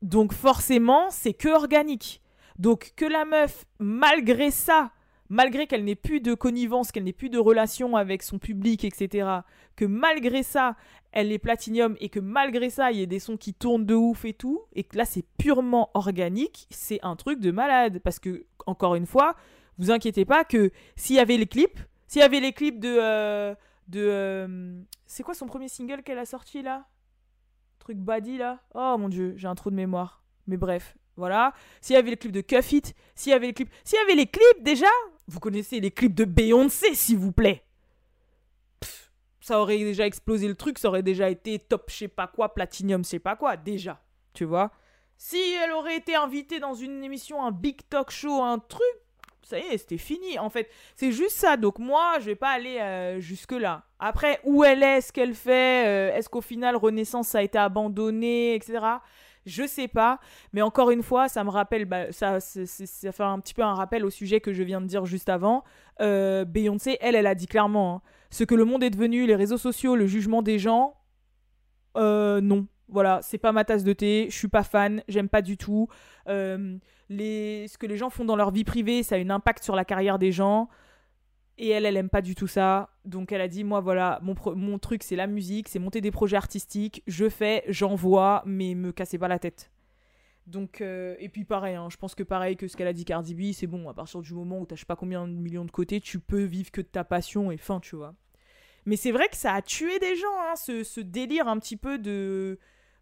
Donc 0.00 0.32
forcément, 0.32 1.10
c'est 1.10 1.34
que 1.34 1.48
organique. 1.48 2.22
Donc 2.58 2.92
que 2.96 3.04
la 3.04 3.24
meuf, 3.24 3.64
malgré 3.78 4.50
ça, 4.50 4.90
malgré 5.28 5.66
qu'elle 5.66 5.84
n'ait 5.84 5.94
plus 5.94 6.20
de 6.20 6.34
connivence, 6.34 6.92
qu'elle 6.92 7.04
n'ait 7.04 7.12
plus 7.12 7.30
de 7.30 7.38
relation 7.38 7.96
avec 7.96 8.22
son 8.22 8.38
public, 8.38 8.84
etc., 8.84 9.28
que 9.76 9.84
malgré 9.84 10.42
ça, 10.42 10.76
elle 11.12 11.32
est 11.32 11.38
platinium 11.38 11.96
et 12.00 12.08
que 12.08 12.20
malgré 12.20 12.70
ça, 12.70 12.90
il 12.92 13.00
y 13.00 13.02
a 13.02 13.06
des 13.06 13.18
sons 13.18 13.36
qui 13.36 13.54
tournent 13.54 13.86
de 13.86 13.94
ouf 13.94 14.24
et 14.24 14.34
tout, 14.34 14.62
et 14.74 14.84
que 14.84 14.96
là, 14.96 15.04
c'est 15.04 15.24
purement 15.38 15.90
organique, 15.94 16.66
c'est 16.70 16.98
un 17.02 17.16
truc 17.16 17.40
de 17.40 17.50
malade. 17.50 18.00
Parce 18.00 18.18
que, 18.18 18.46
encore 18.66 18.94
une 18.94 19.06
fois, 19.06 19.36
vous 19.78 19.90
inquiétez 19.90 20.24
pas 20.24 20.44
que 20.44 20.70
s'il 20.96 21.16
y 21.16 21.20
avait 21.20 21.36
les 21.36 21.46
clips, 21.46 21.78
s'il 22.06 22.20
y 22.20 22.24
avait 22.24 22.40
les 22.40 22.52
clips 22.52 22.80
de. 22.80 22.96
Euh, 23.00 23.54
euh, 23.94 24.82
c'est 25.06 25.22
quoi 25.22 25.34
son 25.34 25.46
premier 25.46 25.68
single 25.68 26.02
qu'elle 26.02 26.18
a 26.18 26.26
sorti 26.26 26.62
là? 26.62 26.86
Truc 27.78 27.98
Buddy 27.98 28.38
là? 28.38 28.60
Oh 28.74 28.96
mon 28.98 29.08
dieu, 29.08 29.34
j'ai 29.36 29.48
un 29.48 29.54
trou 29.54 29.70
de 29.70 29.76
mémoire. 29.76 30.22
Mais 30.46 30.56
bref, 30.56 30.96
voilà. 31.16 31.52
S'il 31.80 31.94
y 31.94 31.98
avait 31.98 32.10
les 32.10 32.16
clips 32.16 32.32
de 32.32 32.40
Cuff 32.40 32.72
It, 32.72 32.94
s'il 33.14 33.30
y 33.30 33.34
avait 33.34 33.46
les 33.46 33.54
clips. 33.54 33.70
S'il 33.84 33.98
y 33.98 34.02
avait 34.02 34.14
les 34.14 34.26
clips 34.26 34.62
déjà, 34.62 34.86
vous 35.28 35.40
connaissez 35.40 35.78
les 35.78 35.90
clips 35.90 36.14
de 36.14 36.24
Beyoncé, 36.24 36.94
s'il 36.94 37.18
vous 37.18 37.32
plaît. 37.32 37.62
ça 39.40 39.60
aurait 39.60 39.78
déjà 39.78 40.06
explosé 40.06 40.48
le 40.48 40.54
truc, 40.54 40.78
ça 40.78 40.88
aurait 40.88 41.02
déjà 41.02 41.30
été 41.30 41.58
top, 41.58 41.90
je 41.90 41.96
sais 41.96 42.08
pas 42.08 42.26
quoi, 42.26 42.54
platinium, 42.54 43.04
je 43.04 43.10
sais 43.10 43.18
pas 43.18 43.36
quoi, 43.36 43.56
déjà. 43.56 44.02
Tu 44.32 44.44
vois 44.44 44.72
Si 45.16 45.38
elle 45.62 45.72
aurait 45.72 45.96
été 45.96 46.14
invitée 46.14 46.60
dans 46.60 46.74
une 46.74 47.04
émission, 47.04 47.44
un 47.44 47.52
big 47.52 47.80
talk 47.88 48.10
show, 48.10 48.42
un 48.42 48.58
truc, 48.58 48.82
ça 49.48 49.58
y 49.58 49.62
est, 49.62 49.78
c'était 49.78 49.98
fini. 49.98 50.38
En 50.38 50.50
fait, 50.50 50.68
c'est 50.94 51.12
juste 51.12 51.36
ça. 51.36 51.56
Donc 51.56 51.78
moi, 51.78 52.18
je 52.20 52.26
vais 52.26 52.34
pas 52.34 52.50
aller 52.50 52.78
euh, 52.78 53.20
jusque 53.20 53.52
là. 53.52 53.84
Après, 53.98 54.40
où 54.44 54.64
elle 54.64 54.82
est, 54.82 55.00
ce 55.00 55.12
qu'elle 55.12 55.34
fait, 55.34 55.86
euh, 55.86 56.16
est-ce 56.16 56.28
qu'au 56.28 56.40
final 56.40 56.76
Renaissance 56.76 57.34
a 57.34 57.42
été 57.42 57.58
abandonnée, 57.58 58.54
etc. 58.54 58.80
Je 59.46 59.66
sais 59.66 59.88
pas, 59.88 60.20
mais 60.52 60.60
encore 60.60 60.90
une 60.90 61.02
fois, 61.02 61.28
ça 61.28 61.42
me 61.42 61.48
rappelle, 61.48 61.86
bah, 61.86 62.12
ça, 62.12 62.38
ça 62.40 63.12
fait 63.12 63.22
un 63.22 63.40
petit 63.40 63.54
peu 63.54 63.62
un 63.62 63.74
rappel 63.74 64.04
au 64.04 64.10
sujet 64.10 64.40
que 64.40 64.52
je 64.52 64.62
viens 64.62 64.82
de 64.82 64.86
dire 64.86 65.06
juste 65.06 65.30
avant. 65.30 65.64
Euh, 66.02 66.44
Beyoncé, 66.44 66.98
elle, 67.00 67.14
elle 67.14 67.26
a 67.26 67.34
dit 67.34 67.46
clairement, 67.46 67.96
hein, 67.96 68.02
ce 68.30 68.44
que 68.44 68.54
le 68.54 68.66
monde 68.66 68.82
est 68.82 68.90
devenu, 68.90 69.26
les 69.26 69.36
réseaux 69.36 69.56
sociaux, 69.56 69.96
le 69.96 70.06
jugement 70.06 70.42
des 70.42 70.58
gens, 70.58 70.94
euh, 71.96 72.42
non. 72.42 72.66
Voilà, 72.88 73.20
c'est 73.22 73.38
pas 73.38 73.52
ma 73.52 73.64
tasse 73.64 73.84
de 73.84 73.92
thé, 73.92 74.28
je 74.30 74.36
suis 74.36 74.48
pas 74.48 74.62
fan, 74.62 75.02
j'aime 75.08 75.28
pas 75.28 75.42
du 75.42 75.56
tout. 75.56 75.88
Euh, 76.28 76.78
ce 77.10 77.78
que 77.78 77.86
les 77.86 77.96
gens 77.96 78.10
font 78.10 78.24
dans 78.24 78.36
leur 78.36 78.50
vie 78.50 78.64
privée, 78.64 79.02
ça 79.02 79.16
a 79.16 79.18
un 79.18 79.30
impact 79.30 79.62
sur 79.62 79.76
la 79.76 79.84
carrière 79.84 80.18
des 80.18 80.32
gens. 80.32 80.68
Et 81.58 81.70
elle, 81.70 81.86
elle 81.86 81.96
aime 81.96 82.08
pas 82.08 82.22
du 82.22 82.34
tout 82.34 82.46
ça. 82.46 82.90
Donc 83.04 83.32
elle 83.32 83.40
a 83.40 83.48
dit, 83.48 83.64
moi 83.64 83.80
voilà, 83.80 84.20
mon, 84.22 84.78
truc 84.78 85.02
c'est 85.02 85.16
la 85.16 85.26
musique, 85.26 85.68
c'est 85.68 85.80
monter 85.80 86.00
des 86.00 86.12
projets 86.12 86.36
artistiques. 86.36 87.02
Je 87.06 87.28
fais, 87.28 87.64
j'envoie, 87.68 88.42
mais 88.46 88.74
me 88.74 88.92
cassez 88.92 89.18
pas 89.18 89.28
la 89.28 89.38
tête. 89.38 89.70
Donc, 90.46 90.80
euh, 90.80 91.14
et 91.18 91.28
puis 91.28 91.44
pareil, 91.44 91.74
hein, 91.74 91.88
je 91.90 91.98
pense 91.98 92.14
que 92.14 92.22
pareil 92.22 92.56
que 92.56 92.68
ce 92.68 92.76
qu'elle 92.76 92.86
a 92.86 92.94
dit 92.94 93.04
Cardi 93.04 93.34
B, 93.34 93.52
c'est 93.52 93.66
bon, 93.66 93.90
à 93.90 93.92
partir 93.92 94.22
du 94.22 94.32
moment 94.32 94.60
où 94.60 94.66
t'as 94.66 94.76
je 94.76 94.86
pas 94.86 94.96
combien 94.96 95.28
de 95.28 95.32
millions 95.34 95.66
de 95.66 95.70
côté, 95.70 96.00
tu 96.00 96.20
peux 96.20 96.44
vivre 96.44 96.70
que 96.70 96.80
de 96.80 96.86
ta 96.86 97.04
passion 97.04 97.50
et 97.50 97.58
fin, 97.58 97.80
tu 97.80 97.96
vois. 97.96 98.14
Mais 98.86 98.96
c'est 98.96 99.12
vrai 99.12 99.28
que 99.28 99.36
ça 99.36 99.52
a 99.52 99.60
tué 99.60 99.98
des 99.98 100.16
gens, 100.16 100.38
hein, 100.38 100.56
ce, 100.56 100.84
ce 100.84 101.02
délire 101.02 101.48
un 101.48 101.58
petit 101.58 101.76
peu 101.76 101.98
de 101.98 102.58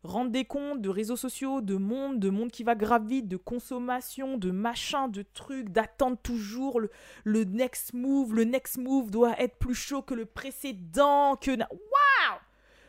rendre 0.07 0.31
des 0.31 0.45
comptes 0.45 0.81
de 0.81 0.88
réseaux 0.88 1.16
sociaux, 1.16 1.61
de 1.61 1.77
monde, 1.77 2.19
de 2.19 2.31
monde 2.31 2.51
qui 2.51 2.64
va 2.64 2.75
grave 2.75 3.07
vite, 3.07 3.29
de 3.29 3.37
consommation, 3.37 4.38
de 4.38 4.51
machin, 4.51 5.09
de 5.09 5.25
trucs, 5.35 5.69
d'attendre 5.71 6.16
toujours 6.23 6.81
le, 6.81 6.90
le, 7.25 7.45
next 7.45 7.92
move. 7.92 8.35
Le 8.35 8.45
next 8.45 8.79
move 8.79 9.11
doit 9.11 9.40
être 9.40 9.59
plus 9.59 9.75
chaud 9.75 10.03
que 10.03 10.14
le 10.14 10.27
précédent, 10.27 11.37
que... 11.37 11.51
Waouh 11.51 12.40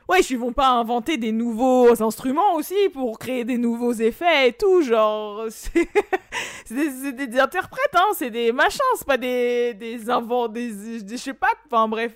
Ouais, 0.10 0.21
ils 0.21 0.38
vont 0.38 0.53
pas 0.53 0.69
inventer 0.69 1.17
des 1.17 1.34
nouveaux 1.34 2.01
instruments 2.01 2.53
aussi 2.56 2.89
pour 2.93 3.19
créer 3.19 3.43
des 3.43 3.58
nouveaux 3.58 3.93
effets 3.93 4.49
et 4.49 4.53
tout, 4.53 4.82
genre... 4.82 5.45
C'est 6.65 7.12
des, 7.13 7.39
interprètes, 7.39 7.95
hein, 7.95 8.10
c'est 8.13 8.30
des 8.30 8.51
machins, 8.51 8.80
c'est 8.97 9.08
pas 9.08 9.17
des, 9.17 9.73
des 9.73 10.10
invents, 10.10 10.49
des, 10.49 10.71
des... 11.01 11.15
Je 11.15 11.15
sais 11.15 11.34
pas, 11.34 11.47
enfin 11.65 11.88
bref. 11.88 12.13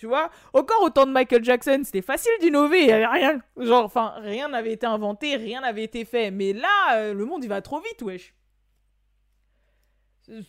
Tu 0.00 0.06
vois 0.06 0.30
Encore 0.54 0.82
au 0.82 0.88
temps 0.88 1.04
de 1.04 1.12
Michael 1.12 1.44
Jackson, 1.44 1.82
c'était 1.84 2.00
facile 2.00 2.32
d'innover, 2.40 2.80
il 2.80 2.86
n'y 2.86 2.92
avait 2.92 3.06
rien. 3.06 3.38
Genre, 3.58 3.84
enfin, 3.84 4.14
rien 4.16 4.48
n'avait 4.48 4.72
été 4.72 4.86
inventé, 4.86 5.36
rien 5.36 5.60
n'avait 5.60 5.84
été 5.84 6.06
fait. 6.06 6.30
Mais 6.30 6.54
là, 6.54 6.96
euh, 6.96 7.12
le 7.12 7.26
monde, 7.26 7.44
il 7.44 7.48
va 7.48 7.60
trop 7.60 7.80
vite, 7.80 8.00
wesh. 8.00 8.34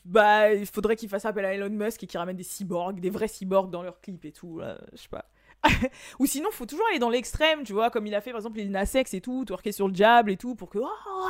Bah, 0.05 0.53
il 0.53 0.65
faudrait 0.65 0.95
qu'il 0.95 1.09
fasse 1.09 1.25
appel 1.25 1.43
à 1.43 1.53
Elon 1.53 1.69
Musk 1.69 2.01
et 2.01 2.07
qu'il 2.07 2.17
ramène 2.17 2.37
des 2.37 2.43
cyborgs, 2.43 3.01
des 3.01 3.09
vrais 3.09 3.27
cyborgs 3.27 3.69
dans 3.69 3.83
leurs 3.83 3.99
clips 3.99 4.23
et 4.23 4.31
tout, 4.31 4.61
je 4.93 4.97
sais 4.97 5.09
pas. 5.09 5.25
Ou 6.19 6.25
sinon, 6.25 6.49
faut 6.51 6.65
toujours 6.65 6.85
aller 6.89 6.99
dans 6.99 7.09
l'extrême, 7.09 7.63
tu 7.63 7.73
vois, 7.73 7.89
comme 7.89 8.07
il 8.07 8.15
a 8.15 8.21
fait 8.21 8.31
par 8.31 8.39
exemple 8.39 8.59
il 8.59 8.71
Nas 8.71 8.91
X 8.93 9.13
et 9.13 9.21
tout, 9.21 9.45
twerker 9.45 9.71
sur 9.71 9.87
le 9.87 9.93
diable 9.93 10.31
et 10.31 10.37
tout, 10.37 10.55
pour 10.55 10.69
que. 10.69 10.79
Oh, 10.79 11.27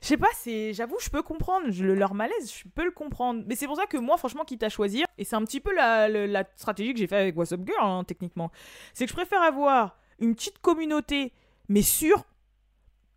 je 0.00 0.06
sais 0.06 0.16
pas, 0.16 0.28
c'est. 0.34 0.72
J'avoue, 0.72 0.96
je 1.00 1.10
peux 1.10 1.22
comprendre 1.22 1.66
leur 1.70 2.14
malaise, 2.14 2.52
je 2.52 2.68
peux 2.74 2.84
le 2.84 2.90
comprendre. 2.90 3.42
Mais 3.46 3.56
c'est 3.56 3.66
pour 3.66 3.76
ça 3.76 3.86
que 3.86 3.96
moi, 3.96 4.16
franchement, 4.16 4.44
quitte 4.44 4.62
à 4.62 4.68
choisir, 4.68 5.06
et 5.18 5.24
c'est 5.24 5.36
un 5.36 5.44
petit 5.44 5.60
peu 5.60 5.74
la, 5.74 6.44
stratégie 6.56 6.92
que 6.92 6.98
j'ai 6.98 7.06
fait 7.06 7.16
avec 7.16 7.36
What's 7.36 7.52
Up 7.52 7.60
Girl, 7.66 7.80
hein, 7.82 8.04
techniquement, 8.04 8.50
c'est 8.92 9.04
que 9.04 9.10
je 9.10 9.16
préfère 9.16 9.42
avoir 9.42 9.96
une 10.20 10.34
petite 10.34 10.60
communauté, 10.60 11.32
mais 11.68 11.82
sûre, 11.82 12.24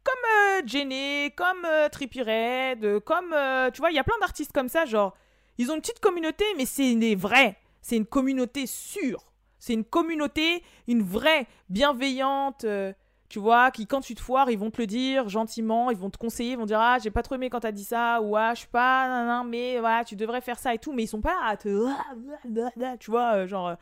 comme 0.03 0.67
Jenny, 0.67 1.31
comme 1.35 1.65
euh, 1.65 1.89
Trippie 1.89 2.21
Redd, 2.21 2.99
comme. 3.01 3.33
euh, 3.33 3.69
tu 3.71 3.81
vois, 3.81 3.91
il 3.91 3.95
y 3.95 3.99
a 3.99 4.03
plein 4.03 4.17
d'artistes 4.19 4.51
comme 4.51 4.69
ça, 4.69 4.85
genre. 4.85 5.15
Ils 5.59 5.71
ont 5.71 5.75
une 5.75 5.81
petite 5.81 5.99
communauté, 5.99 6.45
mais 6.55 6.65
c'est 6.65 6.93
des 6.95 7.15
vrais. 7.15 7.57
C'est 7.81 7.97
une 7.97 8.05
communauté 8.05 8.67
sûre. 8.67 9.26
C'est 9.67 9.73
une 9.73 9.83
communauté, 9.83 10.63
une 10.87 11.03
vraie, 11.03 11.45
bienveillante. 11.69 12.63
euh, 12.63 12.93
tu 13.29 13.39
vois, 13.39 13.71
qui 13.71 13.85
quand 13.87 13.99
tu 13.99 14.15
te 14.15 14.21
foires, 14.21 14.49
ils 14.49 14.57
vont 14.57 14.71
te 14.71 14.79
le 14.79 14.87
dire 14.87 15.27
gentiment, 15.27 15.91
ils 15.91 15.97
vont 15.97 16.09
te 16.09 16.17
conseiller, 16.17 16.51
ils 16.51 16.57
vont 16.57 16.65
dire 16.65 16.79
ah 16.79 16.97
j'ai 17.03 17.11
pas 17.11 17.23
trop 17.23 17.35
aimé 17.35 17.49
quand 17.49 17.59
t'as 17.59 17.73
dit 17.73 17.83
ça 17.83 18.21
ou 18.21 18.37
ah 18.37 18.53
je 18.53 18.65
pas 18.65 19.07
nan, 19.09 19.27
nan, 19.27 19.49
mais 19.49 19.79
voilà 19.79 20.05
tu 20.05 20.15
devrais 20.15 20.39
faire 20.39 20.57
ça 20.57 20.73
et 20.73 20.77
tout, 20.77 20.93
mais 20.93 21.03
ils 21.03 21.07
sont 21.07 21.19
pas 21.19 21.35
à 21.43 21.57
te 21.57 21.67
tu 22.99 23.11
vois 23.11 23.35
euh, 23.35 23.47
genre 23.47 23.67
euh, 23.67 23.75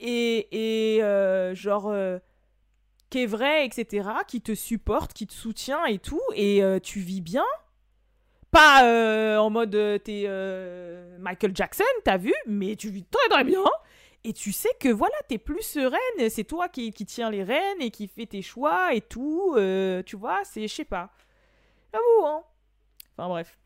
et 0.00 0.96
et 0.96 1.54
genre 1.54 1.88
euh, 1.90 2.18
qui 3.10 3.24
est 3.24 3.26
vrai 3.26 3.66
etc 3.66 4.08
qui 4.26 4.40
te 4.40 4.54
supporte, 4.54 5.12
qui 5.12 5.26
te 5.26 5.34
soutient 5.34 5.84
et 5.84 5.98
tout 5.98 6.22
et 6.34 6.62
tu 6.82 7.00
vis 7.00 7.20
bien. 7.20 7.44
Pas 8.50 9.38
en 9.38 9.50
mode 9.50 9.72
t'es 10.02 10.26
Michael 11.18 11.54
Jackson, 11.54 11.84
t'as 12.04 12.16
vu, 12.16 12.32
mais 12.46 12.74
tu 12.74 12.88
vis 12.88 13.04
très 13.04 13.28
très 13.28 13.44
bien. 13.44 13.64
Et 14.24 14.32
tu 14.32 14.52
sais 14.52 14.70
que 14.80 14.88
voilà, 14.88 15.14
t'es 15.28 15.38
plus 15.38 15.62
sereine, 15.62 16.30
c'est 16.30 16.44
toi 16.44 16.68
qui, 16.68 16.90
qui 16.92 17.06
tiens 17.06 17.30
les 17.30 17.44
rênes 17.44 17.80
et 17.80 17.90
qui 17.90 18.08
fais 18.08 18.26
tes 18.26 18.42
choix 18.42 18.92
et 18.94 19.00
tout. 19.00 19.54
euh, 19.56 20.02
tu 20.02 20.16
vois, 20.16 20.42
c'est, 20.44 20.66
je 20.66 20.74
sais 20.74 20.84
pas. 20.84 21.10
J'avoue, 21.92 22.26
hein. 22.26 22.42
Enfin 23.16 23.28
bref. 23.28 23.58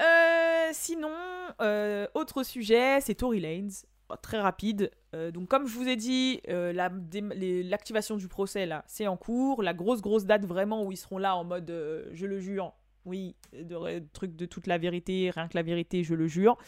Euh, 0.00 0.68
sinon, 0.72 1.14
euh, 1.60 2.06
autre 2.14 2.42
sujet, 2.42 3.00
c'est 3.00 3.14
Tory 3.14 3.40
Lanez. 3.40 3.72
Oh, 4.10 4.14
Très 4.20 4.38
rapide. 4.38 4.90
Donc, 5.32 5.48
comme 5.48 5.66
je 5.66 5.74
vous 5.74 5.88
ai 5.88 5.96
dit, 5.96 6.40
l'activation 6.46 8.16
du 8.16 8.28
procès, 8.28 8.66
là, 8.66 8.84
c'est 8.86 9.06
en 9.06 9.16
cours. 9.16 9.62
La 9.62 9.74
grosse, 9.74 10.02
grosse 10.02 10.24
date 10.24 10.44
vraiment 10.44 10.84
où 10.84 10.92
ils 10.92 10.96
seront 10.96 11.18
là 11.18 11.34
en 11.36 11.44
mode 11.44 11.70
je 12.12 12.26
le 12.26 12.38
jure. 12.38 12.72
Oui, 13.06 13.34
de, 13.52 14.02
truc 14.12 14.36
de 14.36 14.46
toute 14.46 14.66
la 14.66 14.78
vérité, 14.78 15.30
rien 15.34 15.48
que 15.48 15.56
la 15.56 15.62
vérité, 15.62 16.04
je 16.04 16.14
le 16.14 16.28
jure. 16.28 16.58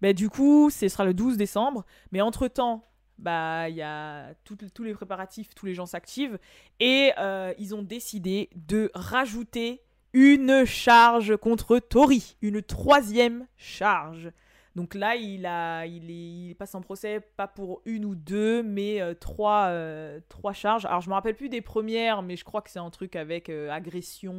Bah, 0.00 0.12
du 0.12 0.28
coup, 0.28 0.70
ce 0.70 0.88
sera 0.88 1.04
le 1.04 1.14
12 1.14 1.36
décembre. 1.36 1.84
Mais 2.12 2.20
entre-temps, 2.20 2.86
bah, 3.18 3.68
il 3.68 3.76
y 3.76 3.82
a 3.82 4.34
tous 4.44 4.82
les 4.82 4.94
préparatifs, 4.94 5.54
tous 5.54 5.66
les 5.66 5.74
gens 5.74 5.86
s'activent. 5.86 6.38
Et 6.80 7.12
euh, 7.18 7.54
ils 7.58 7.74
ont 7.74 7.82
décidé 7.82 8.50
de 8.54 8.90
rajouter 8.94 9.82
une 10.12 10.64
charge 10.64 11.36
contre 11.36 11.78
Tori. 11.78 12.36
Une 12.42 12.62
troisième 12.62 13.46
charge. 13.56 14.30
Donc 14.76 14.94
là, 14.94 15.16
il, 15.16 15.46
a, 15.46 15.86
il, 15.86 16.10
est, 16.10 16.48
il 16.50 16.54
passe 16.54 16.74
en 16.74 16.82
procès 16.82 17.20
pas 17.20 17.48
pour 17.48 17.80
une 17.86 18.04
ou 18.04 18.14
deux, 18.14 18.62
mais 18.62 19.00
euh, 19.00 19.14
trois, 19.14 19.68
euh, 19.68 20.20
trois 20.28 20.52
charges. 20.52 20.84
Alors, 20.84 21.00
je 21.00 21.08
me 21.08 21.14
rappelle 21.14 21.34
plus 21.34 21.48
des 21.48 21.62
premières, 21.62 22.20
mais 22.20 22.36
je 22.36 22.44
crois 22.44 22.60
que 22.60 22.68
c'est 22.68 22.78
un 22.78 22.90
truc 22.90 23.16
avec 23.16 23.48
euh, 23.48 23.70
agression, 23.70 24.34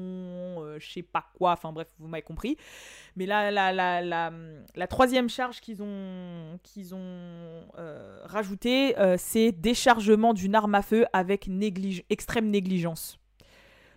je 0.77 0.87
sais 0.87 1.01
pas 1.01 1.25
quoi. 1.33 1.53
Enfin, 1.53 1.71
bref, 1.71 1.87
vous 1.97 2.07
m'avez 2.07 2.21
compris. 2.21 2.55
Mais 3.15 3.25
là, 3.25 3.49
la, 3.49 3.73
la, 3.73 4.31
la, 4.75 4.87
troisième 4.87 5.27
charge 5.27 5.59
qu'ils 5.59 5.81
ont, 5.81 6.59
qu'ils 6.61 6.93
ont 6.93 7.63
rajoutée, 8.25 8.93
c'est 9.17 9.51
déchargement 9.51 10.35
d'une 10.35 10.53
arme 10.53 10.75
à 10.75 10.83
feu 10.83 11.07
avec 11.13 11.49
extrême 12.11 12.51
négligence. 12.51 13.17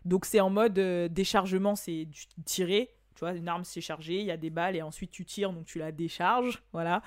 Donc 0.07 0.25
c'est 0.25 0.41
en 0.41 0.49
mode 0.49 0.81
déchargement, 1.13 1.77
c'est 1.77 2.09
tirer. 2.47 2.89
Une 3.23 3.49
arme 3.49 3.65
c'est 3.65 3.81
chargé, 3.81 4.21
il 4.21 4.27
y 4.27 4.31
a 4.31 4.37
des 4.37 4.51
balles 4.51 4.77
et 4.77 4.83
ensuite 4.83 5.11
tu 5.11 5.25
tires, 5.25 5.53
donc 5.53 5.65
tu 5.67 5.79
la 5.79 5.93
décharges. 5.93 6.63
Voilà. 6.73 7.03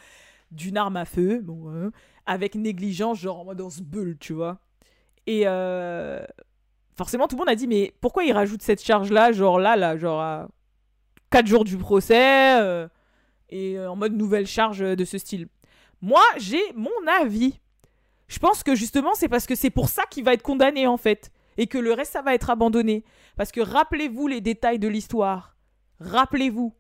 D'une 0.51 0.77
arme 0.77 0.97
à 0.97 1.05
feu, 1.05 1.39
bon, 1.41 1.71
euh, 1.71 1.91
avec 2.25 2.55
négligence, 2.55 3.19
genre 3.19 3.39
en 3.39 3.45
mode 3.45 3.61
on 3.61 3.69
se 3.69 3.81
tu 4.19 4.33
vois. 4.33 4.59
Et 5.25 5.43
euh, 5.45 6.23
forcément, 6.95 7.27
tout 7.27 7.35
le 7.35 7.39
monde 7.39 7.49
a 7.49 7.55
dit, 7.55 7.67
mais 7.67 7.93
pourquoi 8.01 8.23
il 8.23 8.33
rajoute 8.33 8.61
cette 8.61 8.83
charge-là, 8.83 9.31
genre 9.31 9.59
là, 9.59 9.75
là, 9.75 9.97
genre 9.97 10.21
à 10.21 10.47
4 11.31 11.47
jours 11.47 11.63
du 11.63 11.77
procès, 11.77 12.61
euh, 12.61 12.87
et 13.49 13.77
euh, 13.77 13.89
en 13.89 13.95
mode 13.95 14.13
nouvelle 14.13 14.47
charge 14.47 14.79
de 14.79 15.05
ce 15.05 15.17
style 15.17 15.47
Moi, 16.01 16.23
j'ai 16.37 16.61
mon 16.75 16.91
avis. 17.21 17.59
Je 18.27 18.39
pense 18.39 18.63
que 18.63 18.75
justement, 18.75 19.13
c'est 19.15 19.29
parce 19.29 19.45
que 19.45 19.55
c'est 19.55 19.69
pour 19.69 19.89
ça 19.89 20.03
qu'il 20.09 20.23
va 20.23 20.33
être 20.33 20.43
condamné, 20.43 20.87
en 20.87 20.97
fait. 20.97 21.31
Et 21.57 21.67
que 21.67 21.77
le 21.77 21.93
reste, 21.93 22.13
ça 22.13 22.23
va 22.23 22.33
être 22.33 22.49
abandonné. 22.49 23.03
Parce 23.35 23.51
que 23.51 23.61
rappelez-vous 23.61 24.27
les 24.27 24.41
détails 24.41 24.79
de 24.79 24.87
l'histoire. 24.87 25.52
Rappelez-vous. 25.99 26.73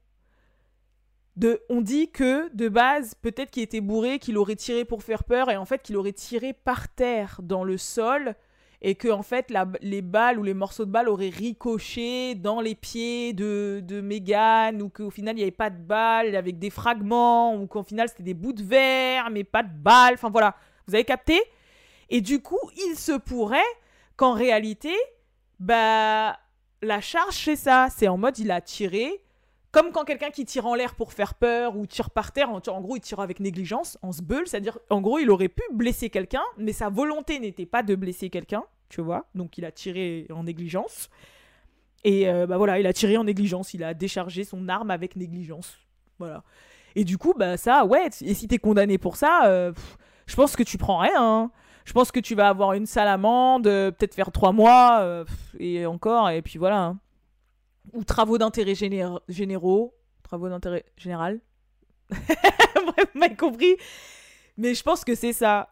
On 1.69 1.81
dit 1.81 2.11
que 2.11 2.53
de 2.55 2.69
base, 2.69 3.15
peut-être 3.15 3.49
qu'il 3.49 3.63
était 3.63 3.81
bourré, 3.81 4.19
qu'il 4.19 4.37
aurait 4.37 4.55
tiré 4.55 4.85
pour 4.85 5.01
faire 5.01 5.23
peur, 5.23 5.49
et 5.49 5.57
en 5.57 5.65
fait 5.65 5.81
qu'il 5.81 5.97
aurait 5.97 6.13
tiré 6.13 6.53
par 6.53 6.89
terre 6.89 7.39
dans 7.41 7.63
le 7.63 7.77
sol, 7.77 8.35
et 8.81 8.95
que 8.95 9.07
en 9.07 9.23
fait 9.23 9.51
les 9.81 10.01
balles 10.01 10.37
ou 10.37 10.43
les 10.43 10.53
morceaux 10.53 10.85
de 10.85 10.91
balles 10.91 11.09
auraient 11.09 11.29
ricoché 11.29 12.35
dans 12.35 12.59
les 12.59 12.75
pieds 12.75 13.33
de, 13.33 13.81
de 13.81 14.01
Megan, 14.01 14.81
ou 14.81 14.89
qu'au 14.89 15.09
final 15.09 15.35
il 15.35 15.37
n'y 15.37 15.43
avait 15.43 15.51
pas 15.51 15.69
de 15.71 15.81
balles 15.81 16.35
avec 16.35 16.59
des 16.59 16.69
fragments, 16.69 17.55
ou 17.55 17.65
qu'au 17.65 17.81
final 17.81 18.09
c'était 18.09 18.23
des 18.23 18.33
bouts 18.35 18.53
de 18.53 18.61
verre, 18.61 19.29
mais 19.31 19.43
pas 19.43 19.63
de 19.63 19.73
balles. 19.73 20.13
Enfin 20.13 20.29
voilà, 20.29 20.55
vous 20.85 20.93
avez 20.93 21.05
capté? 21.05 21.41
Et 22.09 22.21
du 22.21 22.41
coup, 22.41 22.59
il 22.75 22.95
se 22.95 23.13
pourrait 23.13 23.61
qu'en 24.17 24.33
réalité, 24.33 24.93
bah 25.59 26.37
la 26.83 27.01
charge 27.01 27.35
c'est 27.35 27.55
ça, 27.55 27.87
c'est 27.95 28.07
en 28.07 28.17
mode 28.17 28.37
il 28.39 28.51
a 28.51 28.61
tiré 28.61 29.23
comme 29.73 29.91
quand 29.91 30.05
quelqu'un 30.05 30.29
qui 30.29 30.45
tire 30.45 30.67
en 30.67 30.75
l'air 30.75 30.93
pour 30.93 31.13
faire 31.13 31.33
peur 31.33 31.75
ou 31.75 31.87
tire 31.87 32.11
par 32.11 32.31
terre, 32.31 32.51
en, 32.51 32.81
gros 32.81 32.95
il 32.95 33.01
tire 33.01 33.19
avec 33.19 33.39
négligence, 33.39 33.97
en 34.03 34.11
se 34.11 34.21
bulle, 34.21 34.45
c'est-à-dire 34.45 34.77
en 34.91 35.01
gros 35.01 35.17
il 35.17 35.31
aurait 35.31 35.49
pu 35.49 35.63
blesser 35.73 36.11
quelqu'un, 36.11 36.43
mais 36.59 36.73
sa 36.73 36.89
volonté 36.89 37.39
n'était 37.39 37.65
pas 37.65 37.81
de 37.81 37.95
blesser 37.95 38.29
quelqu'un, 38.29 38.63
tu 38.87 39.01
vois, 39.01 39.25
donc 39.33 39.57
il 39.57 39.65
a 39.65 39.71
tiré 39.71 40.27
en 40.29 40.43
négligence. 40.43 41.09
Et 42.03 42.29
euh, 42.29 42.45
bah 42.45 42.57
voilà, 42.57 42.79
il 42.79 42.85
a 42.85 42.93
tiré 42.93 43.17
en 43.17 43.23
négligence, 43.23 43.73
il 43.73 43.83
a 43.83 43.95
déchargé 43.95 44.43
son 44.43 44.69
arme 44.69 44.91
avec 44.91 45.15
négligence. 45.15 45.79
Voilà. 46.19 46.43
Et 46.95 47.03
du 47.03 47.17
coup, 47.17 47.33
bah 47.35 47.57
ça, 47.57 47.83
ouais, 47.85 48.09
et 48.21 48.33
si 48.35 48.47
t'es 48.47 48.59
condamné 48.59 48.99
pour 48.99 49.15
ça, 49.15 49.47
euh, 49.47 49.73
je 50.27 50.35
pense 50.35 50.55
que 50.55 50.61
tu 50.61 50.77
prends 50.77 50.99
rien. 50.99 51.15
hein. 51.17 51.51
Je 51.85 51.93
pense 51.93 52.11
que 52.11 52.19
tu 52.19 52.33
vas 52.35 52.47
avoir 52.49 52.73
une 52.73 52.85
sale 52.85 53.07
amende, 53.07 53.67
euh, 53.67 53.91
peut-être 53.91 54.15
faire 54.15 54.31
trois 54.31 54.51
mois, 54.53 54.99
euh, 55.01 55.25
et 55.59 55.85
encore, 55.85 56.29
et 56.29 56.41
puis 56.41 56.57
voilà. 56.57 56.81
hein. 56.83 56.99
Ou 57.91 58.03
travaux 58.03 58.37
d'intérêt 58.37 58.73
génér- 58.73 59.19
généraux. 59.27 59.93
Travaux 60.23 60.47
d'intérêt 60.49 60.85
général. 60.97 61.41
Bref, 62.09 63.07
vous 63.13 63.19
m'avez 63.19 63.35
compris. 63.35 63.75
Mais 64.57 64.73
je 64.73 64.83
pense 64.83 65.03
que 65.03 65.15
c'est 65.15 65.33
ça. 65.33 65.69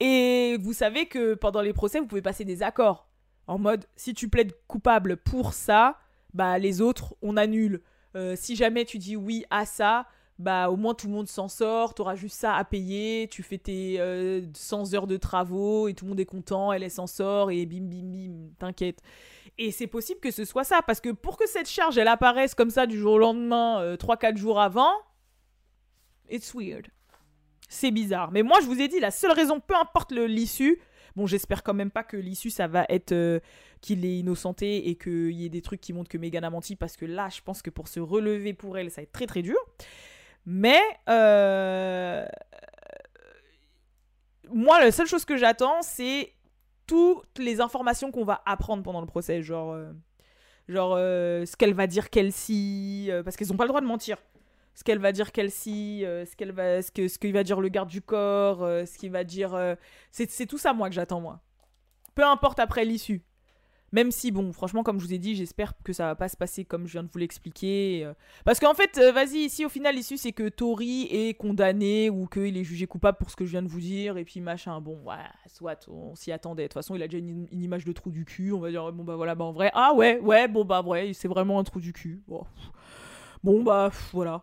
Et 0.00 0.56
vous 0.60 0.72
savez 0.72 1.06
que 1.06 1.34
pendant 1.34 1.60
les 1.60 1.72
procès, 1.72 2.00
vous 2.00 2.06
pouvez 2.06 2.22
passer 2.22 2.44
des 2.44 2.62
accords. 2.62 3.08
En 3.46 3.58
mode, 3.58 3.84
si 3.96 4.14
tu 4.14 4.28
plaides 4.28 4.54
coupable 4.66 5.16
pour 5.18 5.52
ça, 5.52 5.98
bah 6.32 6.58
les 6.58 6.80
autres, 6.80 7.14
on 7.22 7.36
annule. 7.36 7.82
Euh, 8.16 8.34
si 8.36 8.56
jamais 8.56 8.84
tu 8.84 8.98
dis 8.98 9.16
oui 9.16 9.44
à 9.50 9.66
ça, 9.66 10.06
bah 10.38 10.68
au 10.68 10.76
moins 10.76 10.94
tout 10.94 11.06
le 11.06 11.12
monde 11.12 11.28
s'en 11.28 11.48
sort, 11.48 11.94
t'auras 11.94 12.16
juste 12.16 12.36
ça 12.36 12.54
à 12.56 12.64
payer, 12.64 13.28
tu 13.30 13.42
fais 13.42 13.58
tes 13.58 14.00
euh, 14.00 14.42
100 14.54 14.94
heures 14.94 15.06
de 15.06 15.16
travaux 15.16 15.86
et 15.86 15.94
tout 15.94 16.04
le 16.04 16.10
monde 16.10 16.20
est 16.20 16.24
content, 16.24 16.72
elle, 16.72 16.90
s'en 16.90 17.06
sort 17.06 17.50
et 17.50 17.66
bim 17.66 17.84
bim 17.84 18.10
bim, 18.10 18.50
t'inquiète. 18.58 19.00
Et 19.58 19.70
c'est 19.70 19.86
possible 19.86 20.18
que 20.18 20.32
ce 20.32 20.44
soit 20.44 20.64
ça, 20.64 20.82
parce 20.82 21.00
que 21.00 21.10
pour 21.10 21.36
que 21.36 21.46
cette 21.46 21.68
charge, 21.68 21.96
elle 21.98 22.08
apparaisse 22.08 22.54
comme 22.54 22.70
ça 22.70 22.86
du 22.86 22.98
jour 22.98 23.14
au 23.14 23.18
lendemain, 23.18 23.80
euh, 23.80 23.96
3-4 23.96 24.36
jours 24.36 24.60
avant, 24.60 24.92
it's 26.28 26.52
weird. 26.54 26.88
C'est 27.68 27.92
bizarre. 27.92 28.32
Mais 28.32 28.42
moi, 28.42 28.58
je 28.60 28.66
vous 28.66 28.80
ai 28.80 28.88
dit, 28.88 28.98
la 28.98 29.12
seule 29.12 29.32
raison, 29.32 29.60
peu 29.60 29.76
importe 29.76 30.10
l'issue, 30.12 30.80
bon, 31.14 31.26
j'espère 31.26 31.62
quand 31.62 31.74
même 31.74 31.92
pas 31.92 32.02
que 32.02 32.16
l'issue, 32.16 32.50
ça 32.50 32.66
va 32.66 32.84
être 32.88 33.12
euh, 33.12 33.38
qu'il 33.80 34.04
est 34.04 34.18
innocenté 34.18 34.88
et 34.88 34.96
qu'il 34.96 35.30
y 35.30 35.46
ait 35.46 35.50
des 35.50 35.62
trucs 35.62 35.80
qui 35.80 35.92
montrent 35.92 36.10
que 36.10 36.18
Megan 36.18 36.42
a 36.42 36.50
menti, 36.50 36.74
parce 36.74 36.96
que 36.96 37.04
là, 37.04 37.28
je 37.28 37.40
pense 37.40 37.62
que 37.62 37.70
pour 37.70 37.86
se 37.86 38.00
relever 38.00 38.54
pour 38.54 38.76
elle, 38.76 38.90
ça 38.90 39.00
va 39.00 39.04
être 39.04 39.12
très 39.12 39.26
très 39.26 39.42
dur. 39.42 39.56
Mais, 40.46 40.80
euh, 41.08 42.24
moi, 44.50 44.80
la 44.80 44.92
seule 44.92 45.06
chose 45.06 45.24
que 45.24 45.36
j'attends, 45.36 45.82
c'est 45.82 46.32
toutes 46.86 47.38
les 47.38 47.60
informations 47.60 48.10
qu'on 48.10 48.24
va 48.24 48.42
apprendre 48.44 48.82
pendant 48.82 49.00
le 49.00 49.06
procès, 49.06 49.42
genre, 49.42 49.72
euh, 49.72 49.90
genre 50.68 50.94
euh, 50.96 51.46
ce 51.46 51.56
qu'elle 51.56 51.72
va 51.72 51.86
dire 51.86 52.10
Kelsey, 52.10 53.22
parce 53.24 53.36
qu'ils 53.36 53.48
n'ont 53.48 53.56
pas 53.56 53.64
le 53.64 53.68
droit 53.68 53.80
de 53.80 53.86
mentir. 53.86 54.18
Ce 54.74 54.82
qu'elle 54.82 54.98
va 54.98 55.12
dire 55.12 55.32
Kelsey, 55.32 56.00
ce 56.00 56.36
qu'elle 56.36 56.52
va, 56.52 56.82
ce 56.82 56.90
que, 56.90 57.08
ce 57.08 57.18
qu'il 57.18 57.32
va 57.32 57.44
dire 57.44 57.60
le 57.60 57.68
garde 57.68 57.88
du 57.88 58.02
corps, 58.02 58.58
ce 58.58 58.98
qu'il 58.98 59.12
va 59.12 59.24
dire, 59.24 59.76
c'est 60.10 60.46
tout 60.46 60.58
ça 60.58 60.72
moi 60.72 60.88
que 60.88 60.94
j'attends 60.94 61.20
moi. 61.20 61.40
Peu 62.14 62.24
importe 62.24 62.58
après 62.58 62.84
l'issue. 62.84 63.22
Même 63.94 64.10
si, 64.10 64.32
bon, 64.32 64.52
franchement, 64.52 64.82
comme 64.82 64.98
je 64.98 65.06
vous 65.06 65.14
ai 65.14 65.18
dit, 65.18 65.36
j'espère 65.36 65.72
que 65.84 65.92
ça 65.92 66.06
va 66.06 66.16
pas 66.16 66.28
se 66.28 66.36
passer 66.36 66.64
comme 66.64 66.88
je 66.88 66.92
viens 66.94 67.04
de 67.04 67.08
vous 67.12 67.18
l'expliquer. 67.20 68.02
euh. 68.04 68.12
Parce 68.44 68.58
qu'en 68.58 68.74
fait, 68.74 68.98
euh, 68.98 69.12
vas-y, 69.12 69.48
si 69.48 69.64
au 69.64 69.68
final 69.68 69.94
l'issue 69.94 70.16
c'est 70.16 70.32
que 70.32 70.48
Tori 70.48 71.06
est 71.12 71.34
condamné 71.34 72.10
ou 72.10 72.26
qu'il 72.26 72.56
est 72.56 72.64
jugé 72.64 72.88
coupable 72.88 73.18
pour 73.18 73.30
ce 73.30 73.36
que 73.36 73.44
je 73.44 73.52
viens 73.52 73.62
de 73.62 73.68
vous 73.68 73.78
dire, 73.78 74.16
et 74.16 74.24
puis 74.24 74.40
machin, 74.40 74.80
bon, 74.80 74.98
ouais, 75.04 75.14
soit, 75.46 75.86
on 75.86 76.16
s'y 76.16 76.32
attendait. 76.32 76.64
De 76.64 76.66
toute 76.66 76.74
façon, 76.74 76.96
il 76.96 77.04
a 77.04 77.06
déjà 77.06 77.18
une, 77.18 77.46
image 77.52 77.84
de 77.84 77.92
trou 77.92 78.10
du 78.10 78.24
cul, 78.24 78.52
on 78.52 78.58
va 78.58 78.70
dire, 78.70 78.90
bon 78.90 79.04
bah 79.04 79.14
voilà, 79.14 79.36
bah 79.36 79.44
en 79.44 79.52
vrai, 79.52 79.70
ah 79.74 79.94
ouais, 79.94 80.18
ouais, 80.18 80.48
bon 80.48 80.64
bah 80.64 80.82
ouais, 80.82 81.12
c'est 81.14 81.28
vraiment 81.28 81.60
un 81.60 81.64
trou 81.64 81.78
du 81.78 81.92
cul. 81.92 82.20
Bon, 83.44 83.62
bah 83.62 83.92
voilà. 84.12 84.42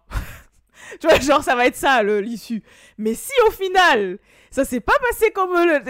tu 1.01 1.07
vois, 1.07 1.19
genre, 1.19 1.43
ça 1.43 1.57
va 1.57 1.65
être 1.65 1.75
ça 1.75 2.01
l'issue. 2.03 2.63
Mais 2.97 3.15
si 3.15 3.33
au 3.49 3.51
final, 3.51 4.17
ça 4.49 4.63
s'est 4.63 4.79
pas 4.79 4.97
passé 5.09 5.31
comme 5.31 5.51
le. 5.51 5.81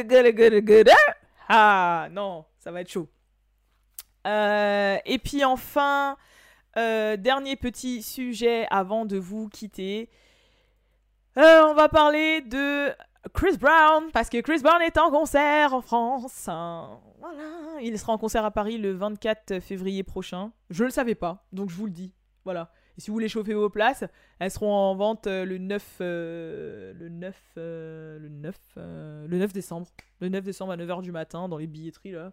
Ah 1.47 2.07
non, 2.11 2.45
Ça 2.57 2.71
va 2.71 2.81
être 2.81 2.89
chaud. 2.89 3.07
Euh, 4.27 4.97
et 5.05 5.17
puis 5.17 5.43
enfin, 5.43 6.17
euh, 6.77 7.17
dernier 7.17 7.55
petit 7.55 8.03
sujet 8.03 8.67
avant 8.69 9.05
de 9.05 9.17
vous 9.17 9.49
quitter. 9.49 10.09
Euh, 11.37 11.63
on 11.65 11.73
va 11.73 11.89
parler 11.89 12.41
de 12.41 12.93
Chris 13.33 13.57
Brown, 13.57 14.11
parce 14.11 14.29
que 14.29 14.41
Chris 14.41 14.59
Brown 14.61 14.81
est 14.81 14.97
en 14.97 15.11
concert 15.11 15.73
en 15.73 15.81
France. 15.81 16.47
Hein. 16.47 16.99
Voilà, 17.19 17.81
il 17.81 17.97
sera 17.97 18.13
en 18.13 18.17
concert 18.17 18.43
à 18.45 18.51
Paris 18.51 18.77
le 18.77 18.91
24 18.91 19.59
février 19.59 20.03
prochain. 20.03 20.51
Je 20.69 20.83
ne 20.83 20.87
le 20.87 20.91
savais 20.91 21.15
pas, 21.15 21.45
donc 21.51 21.69
je 21.69 21.75
vous 21.75 21.85
le 21.85 21.91
dis. 21.91 22.13
Voilà. 22.43 22.71
Et 22.97 23.01
si 23.01 23.09
vous 23.09 23.13
voulez 23.15 23.29
chauffer 23.29 23.53
vos 23.53 23.69
places, 23.69 24.03
elles 24.39 24.51
seront 24.51 24.73
en 24.73 24.95
vente 24.95 25.27
euh, 25.27 25.45
le 25.45 25.57
9, 25.57 25.97
euh, 26.01 26.93
le 26.93 27.09
9, 27.09 27.35
euh, 27.57 28.19
le 28.19 28.29
9, 28.29 28.59
le 28.75 29.37
9 29.37 29.53
décembre. 29.53 29.87
Le 30.19 30.29
9 30.29 30.43
décembre 30.43 30.73
à 30.73 30.77
9h 30.77 31.01
du 31.01 31.11
matin 31.11 31.47
dans 31.47 31.57
les 31.57 31.67
billetteries 31.67 32.11
là. 32.11 32.31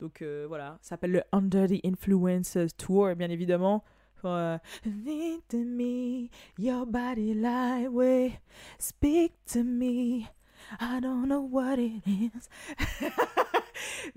Donc 0.00 0.22
voilà, 0.48 0.78
ça 0.82 0.90
s'appelle 0.90 1.12
le 1.12 1.22
Under 1.32 1.66
the 1.66 1.84
Influence 1.84 2.58
Tour, 2.76 3.14
bien 3.14 3.30
évidemment. 3.30 3.84
Speak 4.22 5.46
to 5.48 5.58
me, 5.58 6.28
your 6.58 6.84
body 6.84 7.34
lightweight. 7.34 8.40
Speak 8.78 9.32
to 9.52 9.62
me, 9.62 10.26
I 10.80 11.00
don't 11.00 11.26
know 11.26 11.40
what 11.40 11.78
it 11.78 12.02
is. 12.06 12.48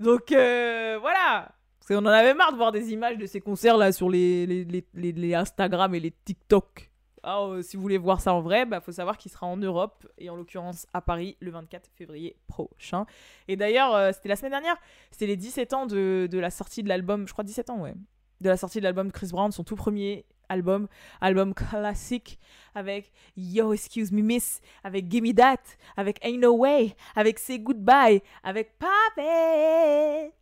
Donc 0.00 0.30
voilà, 0.30 1.54
qu'on 1.90 2.06
en 2.06 2.06
avait 2.06 2.34
marre 2.34 2.52
de 2.52 2.56
voir 2.56 2.70
des 2.70 2.92
images 2.92 3.18
de 3.18 3.26
ces 3.26 3.40
concerts 3.40 3.76
là 3.76 3.90
sur 3.90 4.08
les, 4.08 4.46
les, 4.46 4.64
les, 4.94 5.12
les 5.12 5.34
Instagram 5.34 5.92
et 5.94 6.00
les 6.00 6.12
TikTok. 6.24 6.90
Alors, 7.22 7.62
si 7.62 7.76
vous 7.76 7.82
voulez 7.82 7.98
voir 7.98 8.20
ça 8.20 8.32
en 8.32 8.40
vrai, 8.40 8.62
il 8.62 8.68
bah, 8.68 8.80
faut 8.80 8.92
savoir 8.92 9.18
qu'il 9.18 9.30
sera 9.30 9.46
en 9.46 9.56
Europe 9.56 10.06
et 10.16 10.30
en 10.30 10.36
l'occurrence 10.36 10.86
à 10.94 11.02
Paris 11.02 11.36
le 11.40 11.50
24 11.50 11.90
février 11.94 12.36
prochain. 12.46 13.04
Et 13.48 13.56
d'ailleurs, 13.56 13.94
euh, 13.94 14.12
c'était 14.12 14.28
la 14.28 14.36
semaine 14.36 14.52
dernière, 14.52 14.76
c'était 15.10 15.26
les 15.26 15.36
17 15.36 15.74
ans 15.74 15.86
de, 15.86 16.28
de 16.30 16.38
la 16.38 16.50
sortie 16.50 16.82
de 16.82 16.88
l'album, 16.88 17.26
je 17.26 17.32
crois 17.32 17.44
17 17.44 17.70
ans, 17.70 17.82
ouais, 17.82 17.94
de 18.40 18.48
la 18.48 18.56
sortie 18.56 18.78
de 18.78 18.84
l'album 18.84 19.12
Chris 19.12 19.28
Brown, 19.32 19.52
son 19.52 19.64
tout 19.64 19.76
premier 19.76 20.24
album, 20.50 20.88
album 21.20 21.54
classique 21.54 22.38
avec 22.74 23.10
Yo 23.36 23.72
Excuse 23.72 24.12
Me 24.12 24.20
Miss, 24.22 24.60
avec 24.84 25.08
Gimme 25.10 25.32
That, 25.34 25.62
avec 25.96 26.22
Ain't 26.24 26.38
No 26.38 26.56
Way, 26.56 26.94
avec 27.16 27.38
Say 27.38 27.58
Goodbye, 27.58 28.22
avec 28.42 28.78
Pape. 28.78 29.24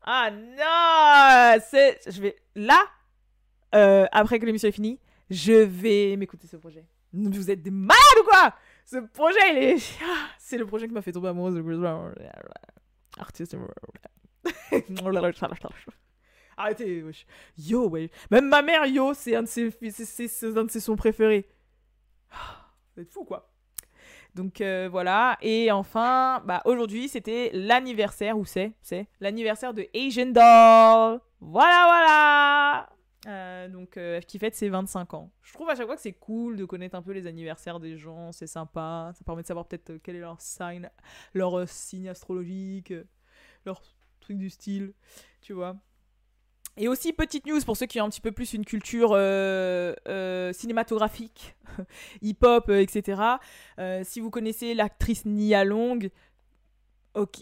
Ah 0.02 0.30
non, 0.30 1.62
c'est 1.70 2.00
je 2.10 2.20
vais 2.20 2.36
là 2.56 2.82
euh, 3.74 4.06
après 4.12 4.38
que 4.38 4.46
l'émission 4.46 4.68
est 4.68 4.72
finie, 4.72 4.98
je 5.30 5.52
vais 5.52 6.16
m'écouter 6.16 6.46
ce 6.46 6.56
projet. 6.56 6.84
Vous 7.12 7.50
êtes 7.50 7.62
des 7.62 7.70
malades 7.70 7.98
ou 8.20 8.24
quoi? 8.24 8.54
Ce 8.84 8.98
projet, 8.98 9.38
il 9.52 9.58
est 9.58 9.98
c'est 10.38 10.58
le 10.58 10.66
projet 10.66 10.88
qui 10.88 10.94
m'a 10.94 11.02
fait 11.02 11.12
tomber 11.12 11.28
amoureuse 11.28 11.54
de 11.54 11.62
Chris 11.62 11.76
Brown. 11.76 12.14
Artiste. 13.18 13.56
Arrêtez, 16.58 17.02
wesh. 17.02 17.24
Yo, 17.56 17.88
wesh. 17.88 18.10
Même 18.30 18.48
ma 18.48 18.62
mère, 18.62 18.84
Yo, 18.86 19.14
c'est 19.14 19.36
un 19.36 19.42
de 19.42 19.48
ses, 19.48 19.68
un 19.68 20.64
de 20.64 20.70
ses 20.70 20.80
sons 20.80 20.96
préférés. 20.96 21.48
Vous 22.96 23.02
êtes 23.02 23.12
fou, 23.12 23.24
quoi. 23.24 23.52
Donc 24.34 24.60
euh, 24.60 24.88
voilà. 24.90 25.38
Et 25.40 25.70
enfin, 25.70 26.42
bah, 26.44 26.62
aujourd'hui, 26.64 27.08
c'était 27.08 27.50
l'anniversaire, 27.52 28.36
ou 28.38 28.44
c'est, 28.44 28.72
c'est 28.82 29.08
l'anniversaire 29.20 29.72
de 29.72 29.86
Asian 29.94 30.26
Doll. 30.26 31.20
Voilà, 31.40 31.84
voilà. 31.86 32.88
Euh, 33.26 33.68
donc, 33.68 33.96
euh, 33.96 34.20
qui 34.20 34.38
fête 34.38 34.54
ses 34.54 34.68
25 34.68 35.14
ans. 35.14 35.30
Je 35.42 35.52
trouve 35.52 35.68
à 35.70 35.74
chaque 35.74 35.86
fois 35.86 35.96
que 35.96 36.02
c'est 36.02 36.12
cool 36.12 36.56
de 36.56 36.64
connaître 36.64 36.94
un 36.94 37.02
peu 37.02 37.12
les 37.12 37.26
anniversaires 37.26 37.80
des 37.80 37.96
gens, 37.96 38.32
c'est 38.32 38.46
sympa. 38.46 39.12
Ça 39.14 39.24
permet 39.24 39.42
de 39.42 39.46
savoir 39.46 39.66
peut-être 39.66 39.98
quel 40.02 40.16
est 40.16 40.20
leur 40.20 40.40
sign, 40.40 40.90
leur 41.34 41.68
signe 41.68 42.08
astrologique, 42.08 42.92
leur 43.64 43.82
truc 44.20 44.38
du 44.38 44.50
style, 44.50 44.92
tu 45.40 45.52
vois. 45.52 45.76
Et 46.80 46.86
aussi, 46.86 47.12
petite 47.12 47.44
news 47.44 47.60
pour 47.66 47.76
ceux 47.76 47.86
qui 47.86 48.00
ont 48.00 48.04
un 48.04 48.08
petit 48.08 48.20
peu 48.20 48.30
plus 48.30 48.52
une 48.52 48.64
culture 48.64 49.10
euh, 49.12 49.94
euh, 50.06 50.52
cinématographique, 50.52 51.56
hip-hop, 52.22 52.68
euh, 52.68 52.80
etc. 52.80 53.20
si 54.04 54.20
vous 54.20 54.30
connaissez 54.30 54.74
l'actrice 54.74 55.24
Nia 55.24 55.64
Long, 55.64 55.98
ok, 57.14 57.38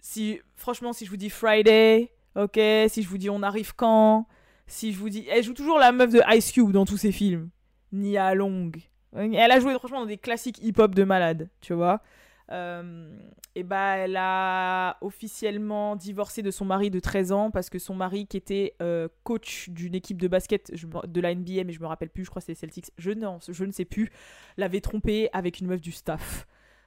si, 0.00 0.40
franchement, 0.56 0.92
si 0.92 1.06
je 1.06 1.10
vous 1.10 1.16
dis 1.16 1.30
Friday, 1.30 2.12
ok, 2.36 2.60
si 2.88 3.02
je 3.02 3.08
vous 3.08 3.16
dis 3.16 3.30
On 3.30 3.42
arrive 3.42 3.74
quand, 3.74 4.26
si 4.66 4.92
je 4.92 4.98
vous 4.98 5.08
dis. 5.08 5.26
Elle 5.30 5.42
joue 5.42 5.54
toujours 5.54 5.78
la 5.78 5.90
meuf 5.90 6.12
de 6.12 6.20
Ice 6.36 6.52
Cube 6.52 6.70
dans 6.70 6.84
tous 6.84 6.98
ses 6.98 7.12
films. 7.12 7.48
Nia 7.92 8.34
Long. 8.34 8.70
Elle 9.14 9.50
a 9.52 9.58
joué 9.58 9.72
franchement 9.74 10.00
dans 10.00 10.06
des 10.06 10.18
classiques 10.18 10.58
hip-hop 10.62 10.94
de 10.94 11.04
malade, 11.04 11.48
tu 11.62 11.72
vois. 11.72 12.02
Euh, 12.50 13.16
et 13.54 13.62
bah, 13.62 13.96
elle 13.96 14.16
a 14.16 14.98
officiellement 15.00 15.96
divorcé 15.96 16.42
de 16.42 16.50
son 16.50 16.64
mari 16.64 16.90
de 16.90 17.00
13 17.00 17.32
ans 17.32 17.50
parce 17.50 17.70
que 17.70 17.78
son 17.78 17.94
mari, 17.94 18.26
qui 18.26 18.36
était 18.36 18.74
euh, 18.82 19.08
coach 19.22 19.70
d'une 19.70 19.94
équipe 19.94 20.20
de 20.20 20.28
basket 20.28 20.72
de 20.74 21.20
la 21.20 21.34
NBA, 21.34 21.64
mais 21.64 21.72
je 21.72 21.80
me 21.80 21.86
rappelle 21.86 22.10
plus, 22.10 22.24
je 22.24 22.30
crois 22.30 22.40
que 22.40 22.46
c'est 22.46 22.54
Celtics, 22.54 22.90
je, 22.98 23.12
je 23.48 23.64
ne 23.64 23.72
sais 23.72 23.84
plus, 23.84 24.10
l'avait 24.56 24.80
trompé 24.80 25.28
avec 25.32 25.60
une 25.60 25.68
meuf 25.68 25.80
du 25.80 25.92
staff. 25.92 26.46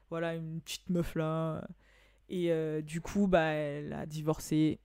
Voilà, 0.09 0.35
une 0.35 0.61
petite 0.61 0.89
meuf 0.89 1.15
là. 1.15 1.67
Et 2.29 2.51
euh, 2.51 2.81
du 2.81 3.01
coup, 3.01 3.27
bah, 3.27 3.41
elle 3.41 3.93
a 3.93 4.05
divorcé. 4.05 4.79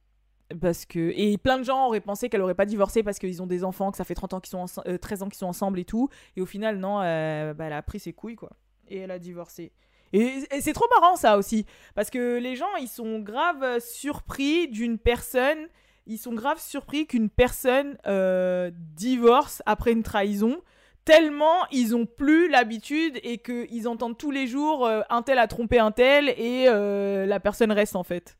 Parce 0.61 0.85
que... 0.85 1.13
Et 1.17 1.39
plein 1.39 1.59
de 1.59 1.65
gens 1.65 1.87
auraient 1.87 2.01
pensé 2.01 2.29
qu'elle 2.29 2.43
aurait 2.43 2.55
pas 2.55 2.67
divorcé 2.67 3.03
parce 3.03 3.19
qu'ils 3.19 3.41
ont 3.41 3.47
des 3.47 3.65
enfants, 3.65 3.91
que 3.91 3.97
ça 3.97 4.05
fait 4.05 4.15
30 4.15 4.35
ans 4.35 4.41
qu'ils 4.41 4.51
sont 4.51 4.67
13 5.01 5.23
ans 5.23 5.29
qu'ils 5.29 5.39
sont 5.39 5.47
ensemble 5.47 5.79
et 5.79 5.85
tout. 5.85 6.09
Et 6.37 6.41
au 6.41 6.47
final, 6.47 6.79
non, 6.79 6.97
bah, 6.99 7.65
elle 7.67 7.73
a 7.73 7.83
pris 7.83 8.01
ses 8.01 8.13
couilles, 8.13 8.37
quoi. 8.37 8.51
Et 8.89 8.99
elle 8.99 9.11
a 9.11 9.19
divorcé. 9.19 9.73
Et, 10.13 10.45
c'est 10.61 10.73
trop 10.73 10.87
marrant 11.01 11.17
ça 11.17 11.39
aussi, 11.39 11.67
parce 11.95 12.11
que 12.11 12.39
les 12.39 12.57
gens, 12.57 12.75
ils 12.81 12.89
sont 12.89 13.21
grave 13.21 13.81
surpris 13.81 14.69
d'une 14.69 14.99
personne, 14.99 15.69
ils 16.07 16.19
sont 16.19 16.35
grave 16.35 16.61
surpris 16.61 17.07
qu'une 17.07 17.31
personne 17.31 17.97
euh, 18.07 18.71
divorce 18.95 19.63
après 19.65 19.93
une 19.93 20.03
trahison, 20.03 20.61
tellement 21.05 21.67
ils 21.71 21.97
ont 21.97 22.07
plus 22.07 22.49
l'habitude 22.49 23.19
et 23.23 23.39
qu'ils 23.39 23.89
entendent 23.89 24.19
tous 24.19 24.31
les 24.31 24.47
jours 24.47 24.87
euh, 24.87 25.01
un 25.11 25.23
tel 25.23 25.39
a 25.39 25.49
trompé 25.49 25.79
un 25.79 25.91
tel 25.91 26.29
et 26.29 26.67
euh, 26.69 27.27
la 27.27 27.41
personne 27.41 27.73
reste 27.73 27.97
en 27.97 28.05
fait. 28.05 28.37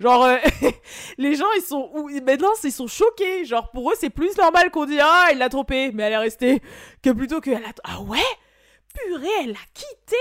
Genre, 0.00 0.26
les 1.18 1.36
gens, 1.36 1.46
ils 1.56 1.62
sont. 1.62 2.08
Maintenant, 2.26 2.50
ils 2.64 2.72
sont 2.72 2.88
choqués. 2.88 3.44
Genre, 3.44 3.70
pour 3.70 3.92
eux, 3.92 3.94
c'est 3.96 4.10
plus 4.10 4.36
normal 4.36 4.72
qu'on 4.72 4.84
dit 4.84 4.98
Ah, 5.00 5.28
il 5.30 5.38
l'a 5.38 5.48
trompé, 5.48 5.92
mais 5.92 6.02
elle 6.02 6.14
est 6.14 6.18
restée. 6.18 6.60
Que 7.02 7.10
plutôt 7.10 7.40
que. 7.40 7.50
Elle 7.50 7.64
a... 7.64 7.72
Ah 7.84 8.00
ouais? 8.02 8.18
Purée, 8.92 9.28
elle 9.42 9.52
l'a 9.52 9.66
quitté 9.74 10.16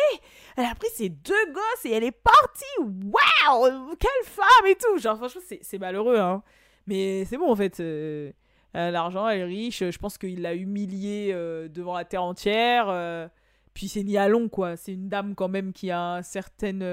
elle 0.58 0.66
a 0.66 0.76
pris 0.76 0.90
ses 0.94 1.10
deux 1.10 1.54
gosses 1.54 1.86
et 1.86 1.92
elle 1.92 2.04
est 2.04 2.12
partie. 2.12 2.66
Waouh 2.80 3.96
Quelle 3.98 4.26
femme 4.26 4.68
et 4.68 4.76
tout. 4.76 4.98
Genre, 4.98 5.18
franchement, 5.18 5.42
c'est 5.62 5.80
malheureux, 5.80 6.18
hein. 6.18 6.44
Mais 6.88 7.26
c'est 7.26 7.38
bon, 7.38 7.52
en 7.52 7.56
fait. 7.56 7.80
Euh, 7.80 8.32
l'argent, 8.74 9.28
elle 9.28 9.42
est 9.42 9.46
riche. 9.46 9.80
Je 9.90 9.98
pense 9.98 10.18
qu'il 10.18 10.42
l'a 10.42 10.54
humiliée 10.54 11.32
euh, 11.34 11.68
devant 11.68 11.96
la 11.96 12.06
terre 12.06 12.24
entière. 12.24 12.90
Euh. 12.90 13.28
puis 13.74 13.88
c'est 13.88 14.04
ni 14.04 14.18
à 14.18 14.28
long, 14.28 14.50
quoi. 14.50 14.76
C'est 14.78 14.94
une 14.94 15.10
dame, 15.10 15.36
quand 15.36 15.50
même, 15.50 15.74
qui 15.74 15.92
a 15.92 16.18
une 16.18 16.24
certaine. 16.24 16.84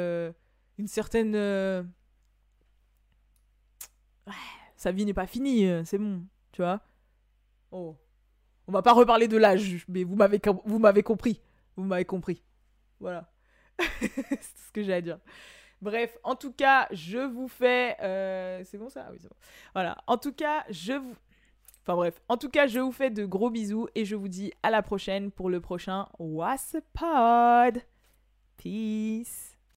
une 0.78 0.88
certaine. 0.88 1.34
Sa 4.76 4.92
vie 4.92 5.04
n'est 5.04 5.14
pas 5.14 5.26
finie. 5.26 5.68
C'est 5.84 5.98
bon, 5.98 6.22
tu 6.52 6.62
vois. 6.62 6.80
Oh. 7.72 7.96
On 8.68 8.72
va 8.72 8.82
pas 8.82 8.92
reparler 8.92 9.28
de 9.28 9.36
l'âge, 9.36 9.84
mais 9.88 10.04
vous 10.04 10.14
m'avez 10.14 11.02
compris. 11.02 11.40
Vous 11.78 11.84
m'avez 11.84 12.04
compris. 12.04 12.42
Voilà. 12.98 13.30
c'est 14.00 14.40
ce 14.40 14.72
que 14.72 14.82
j'ai 14.82 14.94
à 14.94 15.00
dire. 15.00 15.20
Bref, 15.80 16.18
en 16.24 16.34
tout 16.34 16.52
cas, 16.52 16.88
je 16.90 17.18
vous 17.18 17.46
fais. 17.46 17.96
Euh, 18.00 18.62
c'est 18.64 18.78
bon 18.78 18.88
ça? 18.88 19.04
Ah 19.06 19.10
Oui, 19.12 19.18
c'est 19.20 19.28
bon. 19.28 19.36
Voilà. 19.74 19.96
En 20.08 20.18
tout 20.18 20.32
cas, 20.32 20.64
je 20.70 20.94
vous. 20.94 21.14
Enfin 21.82 21.94
bref, 21.94 22.20
en 22.28 22.36
tout 22.36 22.50
cas, 22.50 22.66
je 22.66 22.80
vous 22.80 22.90
fais 22.90 23.10
de 23.10 23.24
gros 23.24 23.48
bisous 23.48 23.86
et 23.94 24.04
je 24.04 24.16
vous 24.16 24.26
dis 24.26 24.52
à 24.64 24.70
la 24.70 24.82
prochaine 24.82 25.30
pour 25.30 25.48
le 25.48 25.60
prochain 25.60 26.08
What's 26.18 26.76
Pod. 26.92 27.80
Peace. 28.56 29.47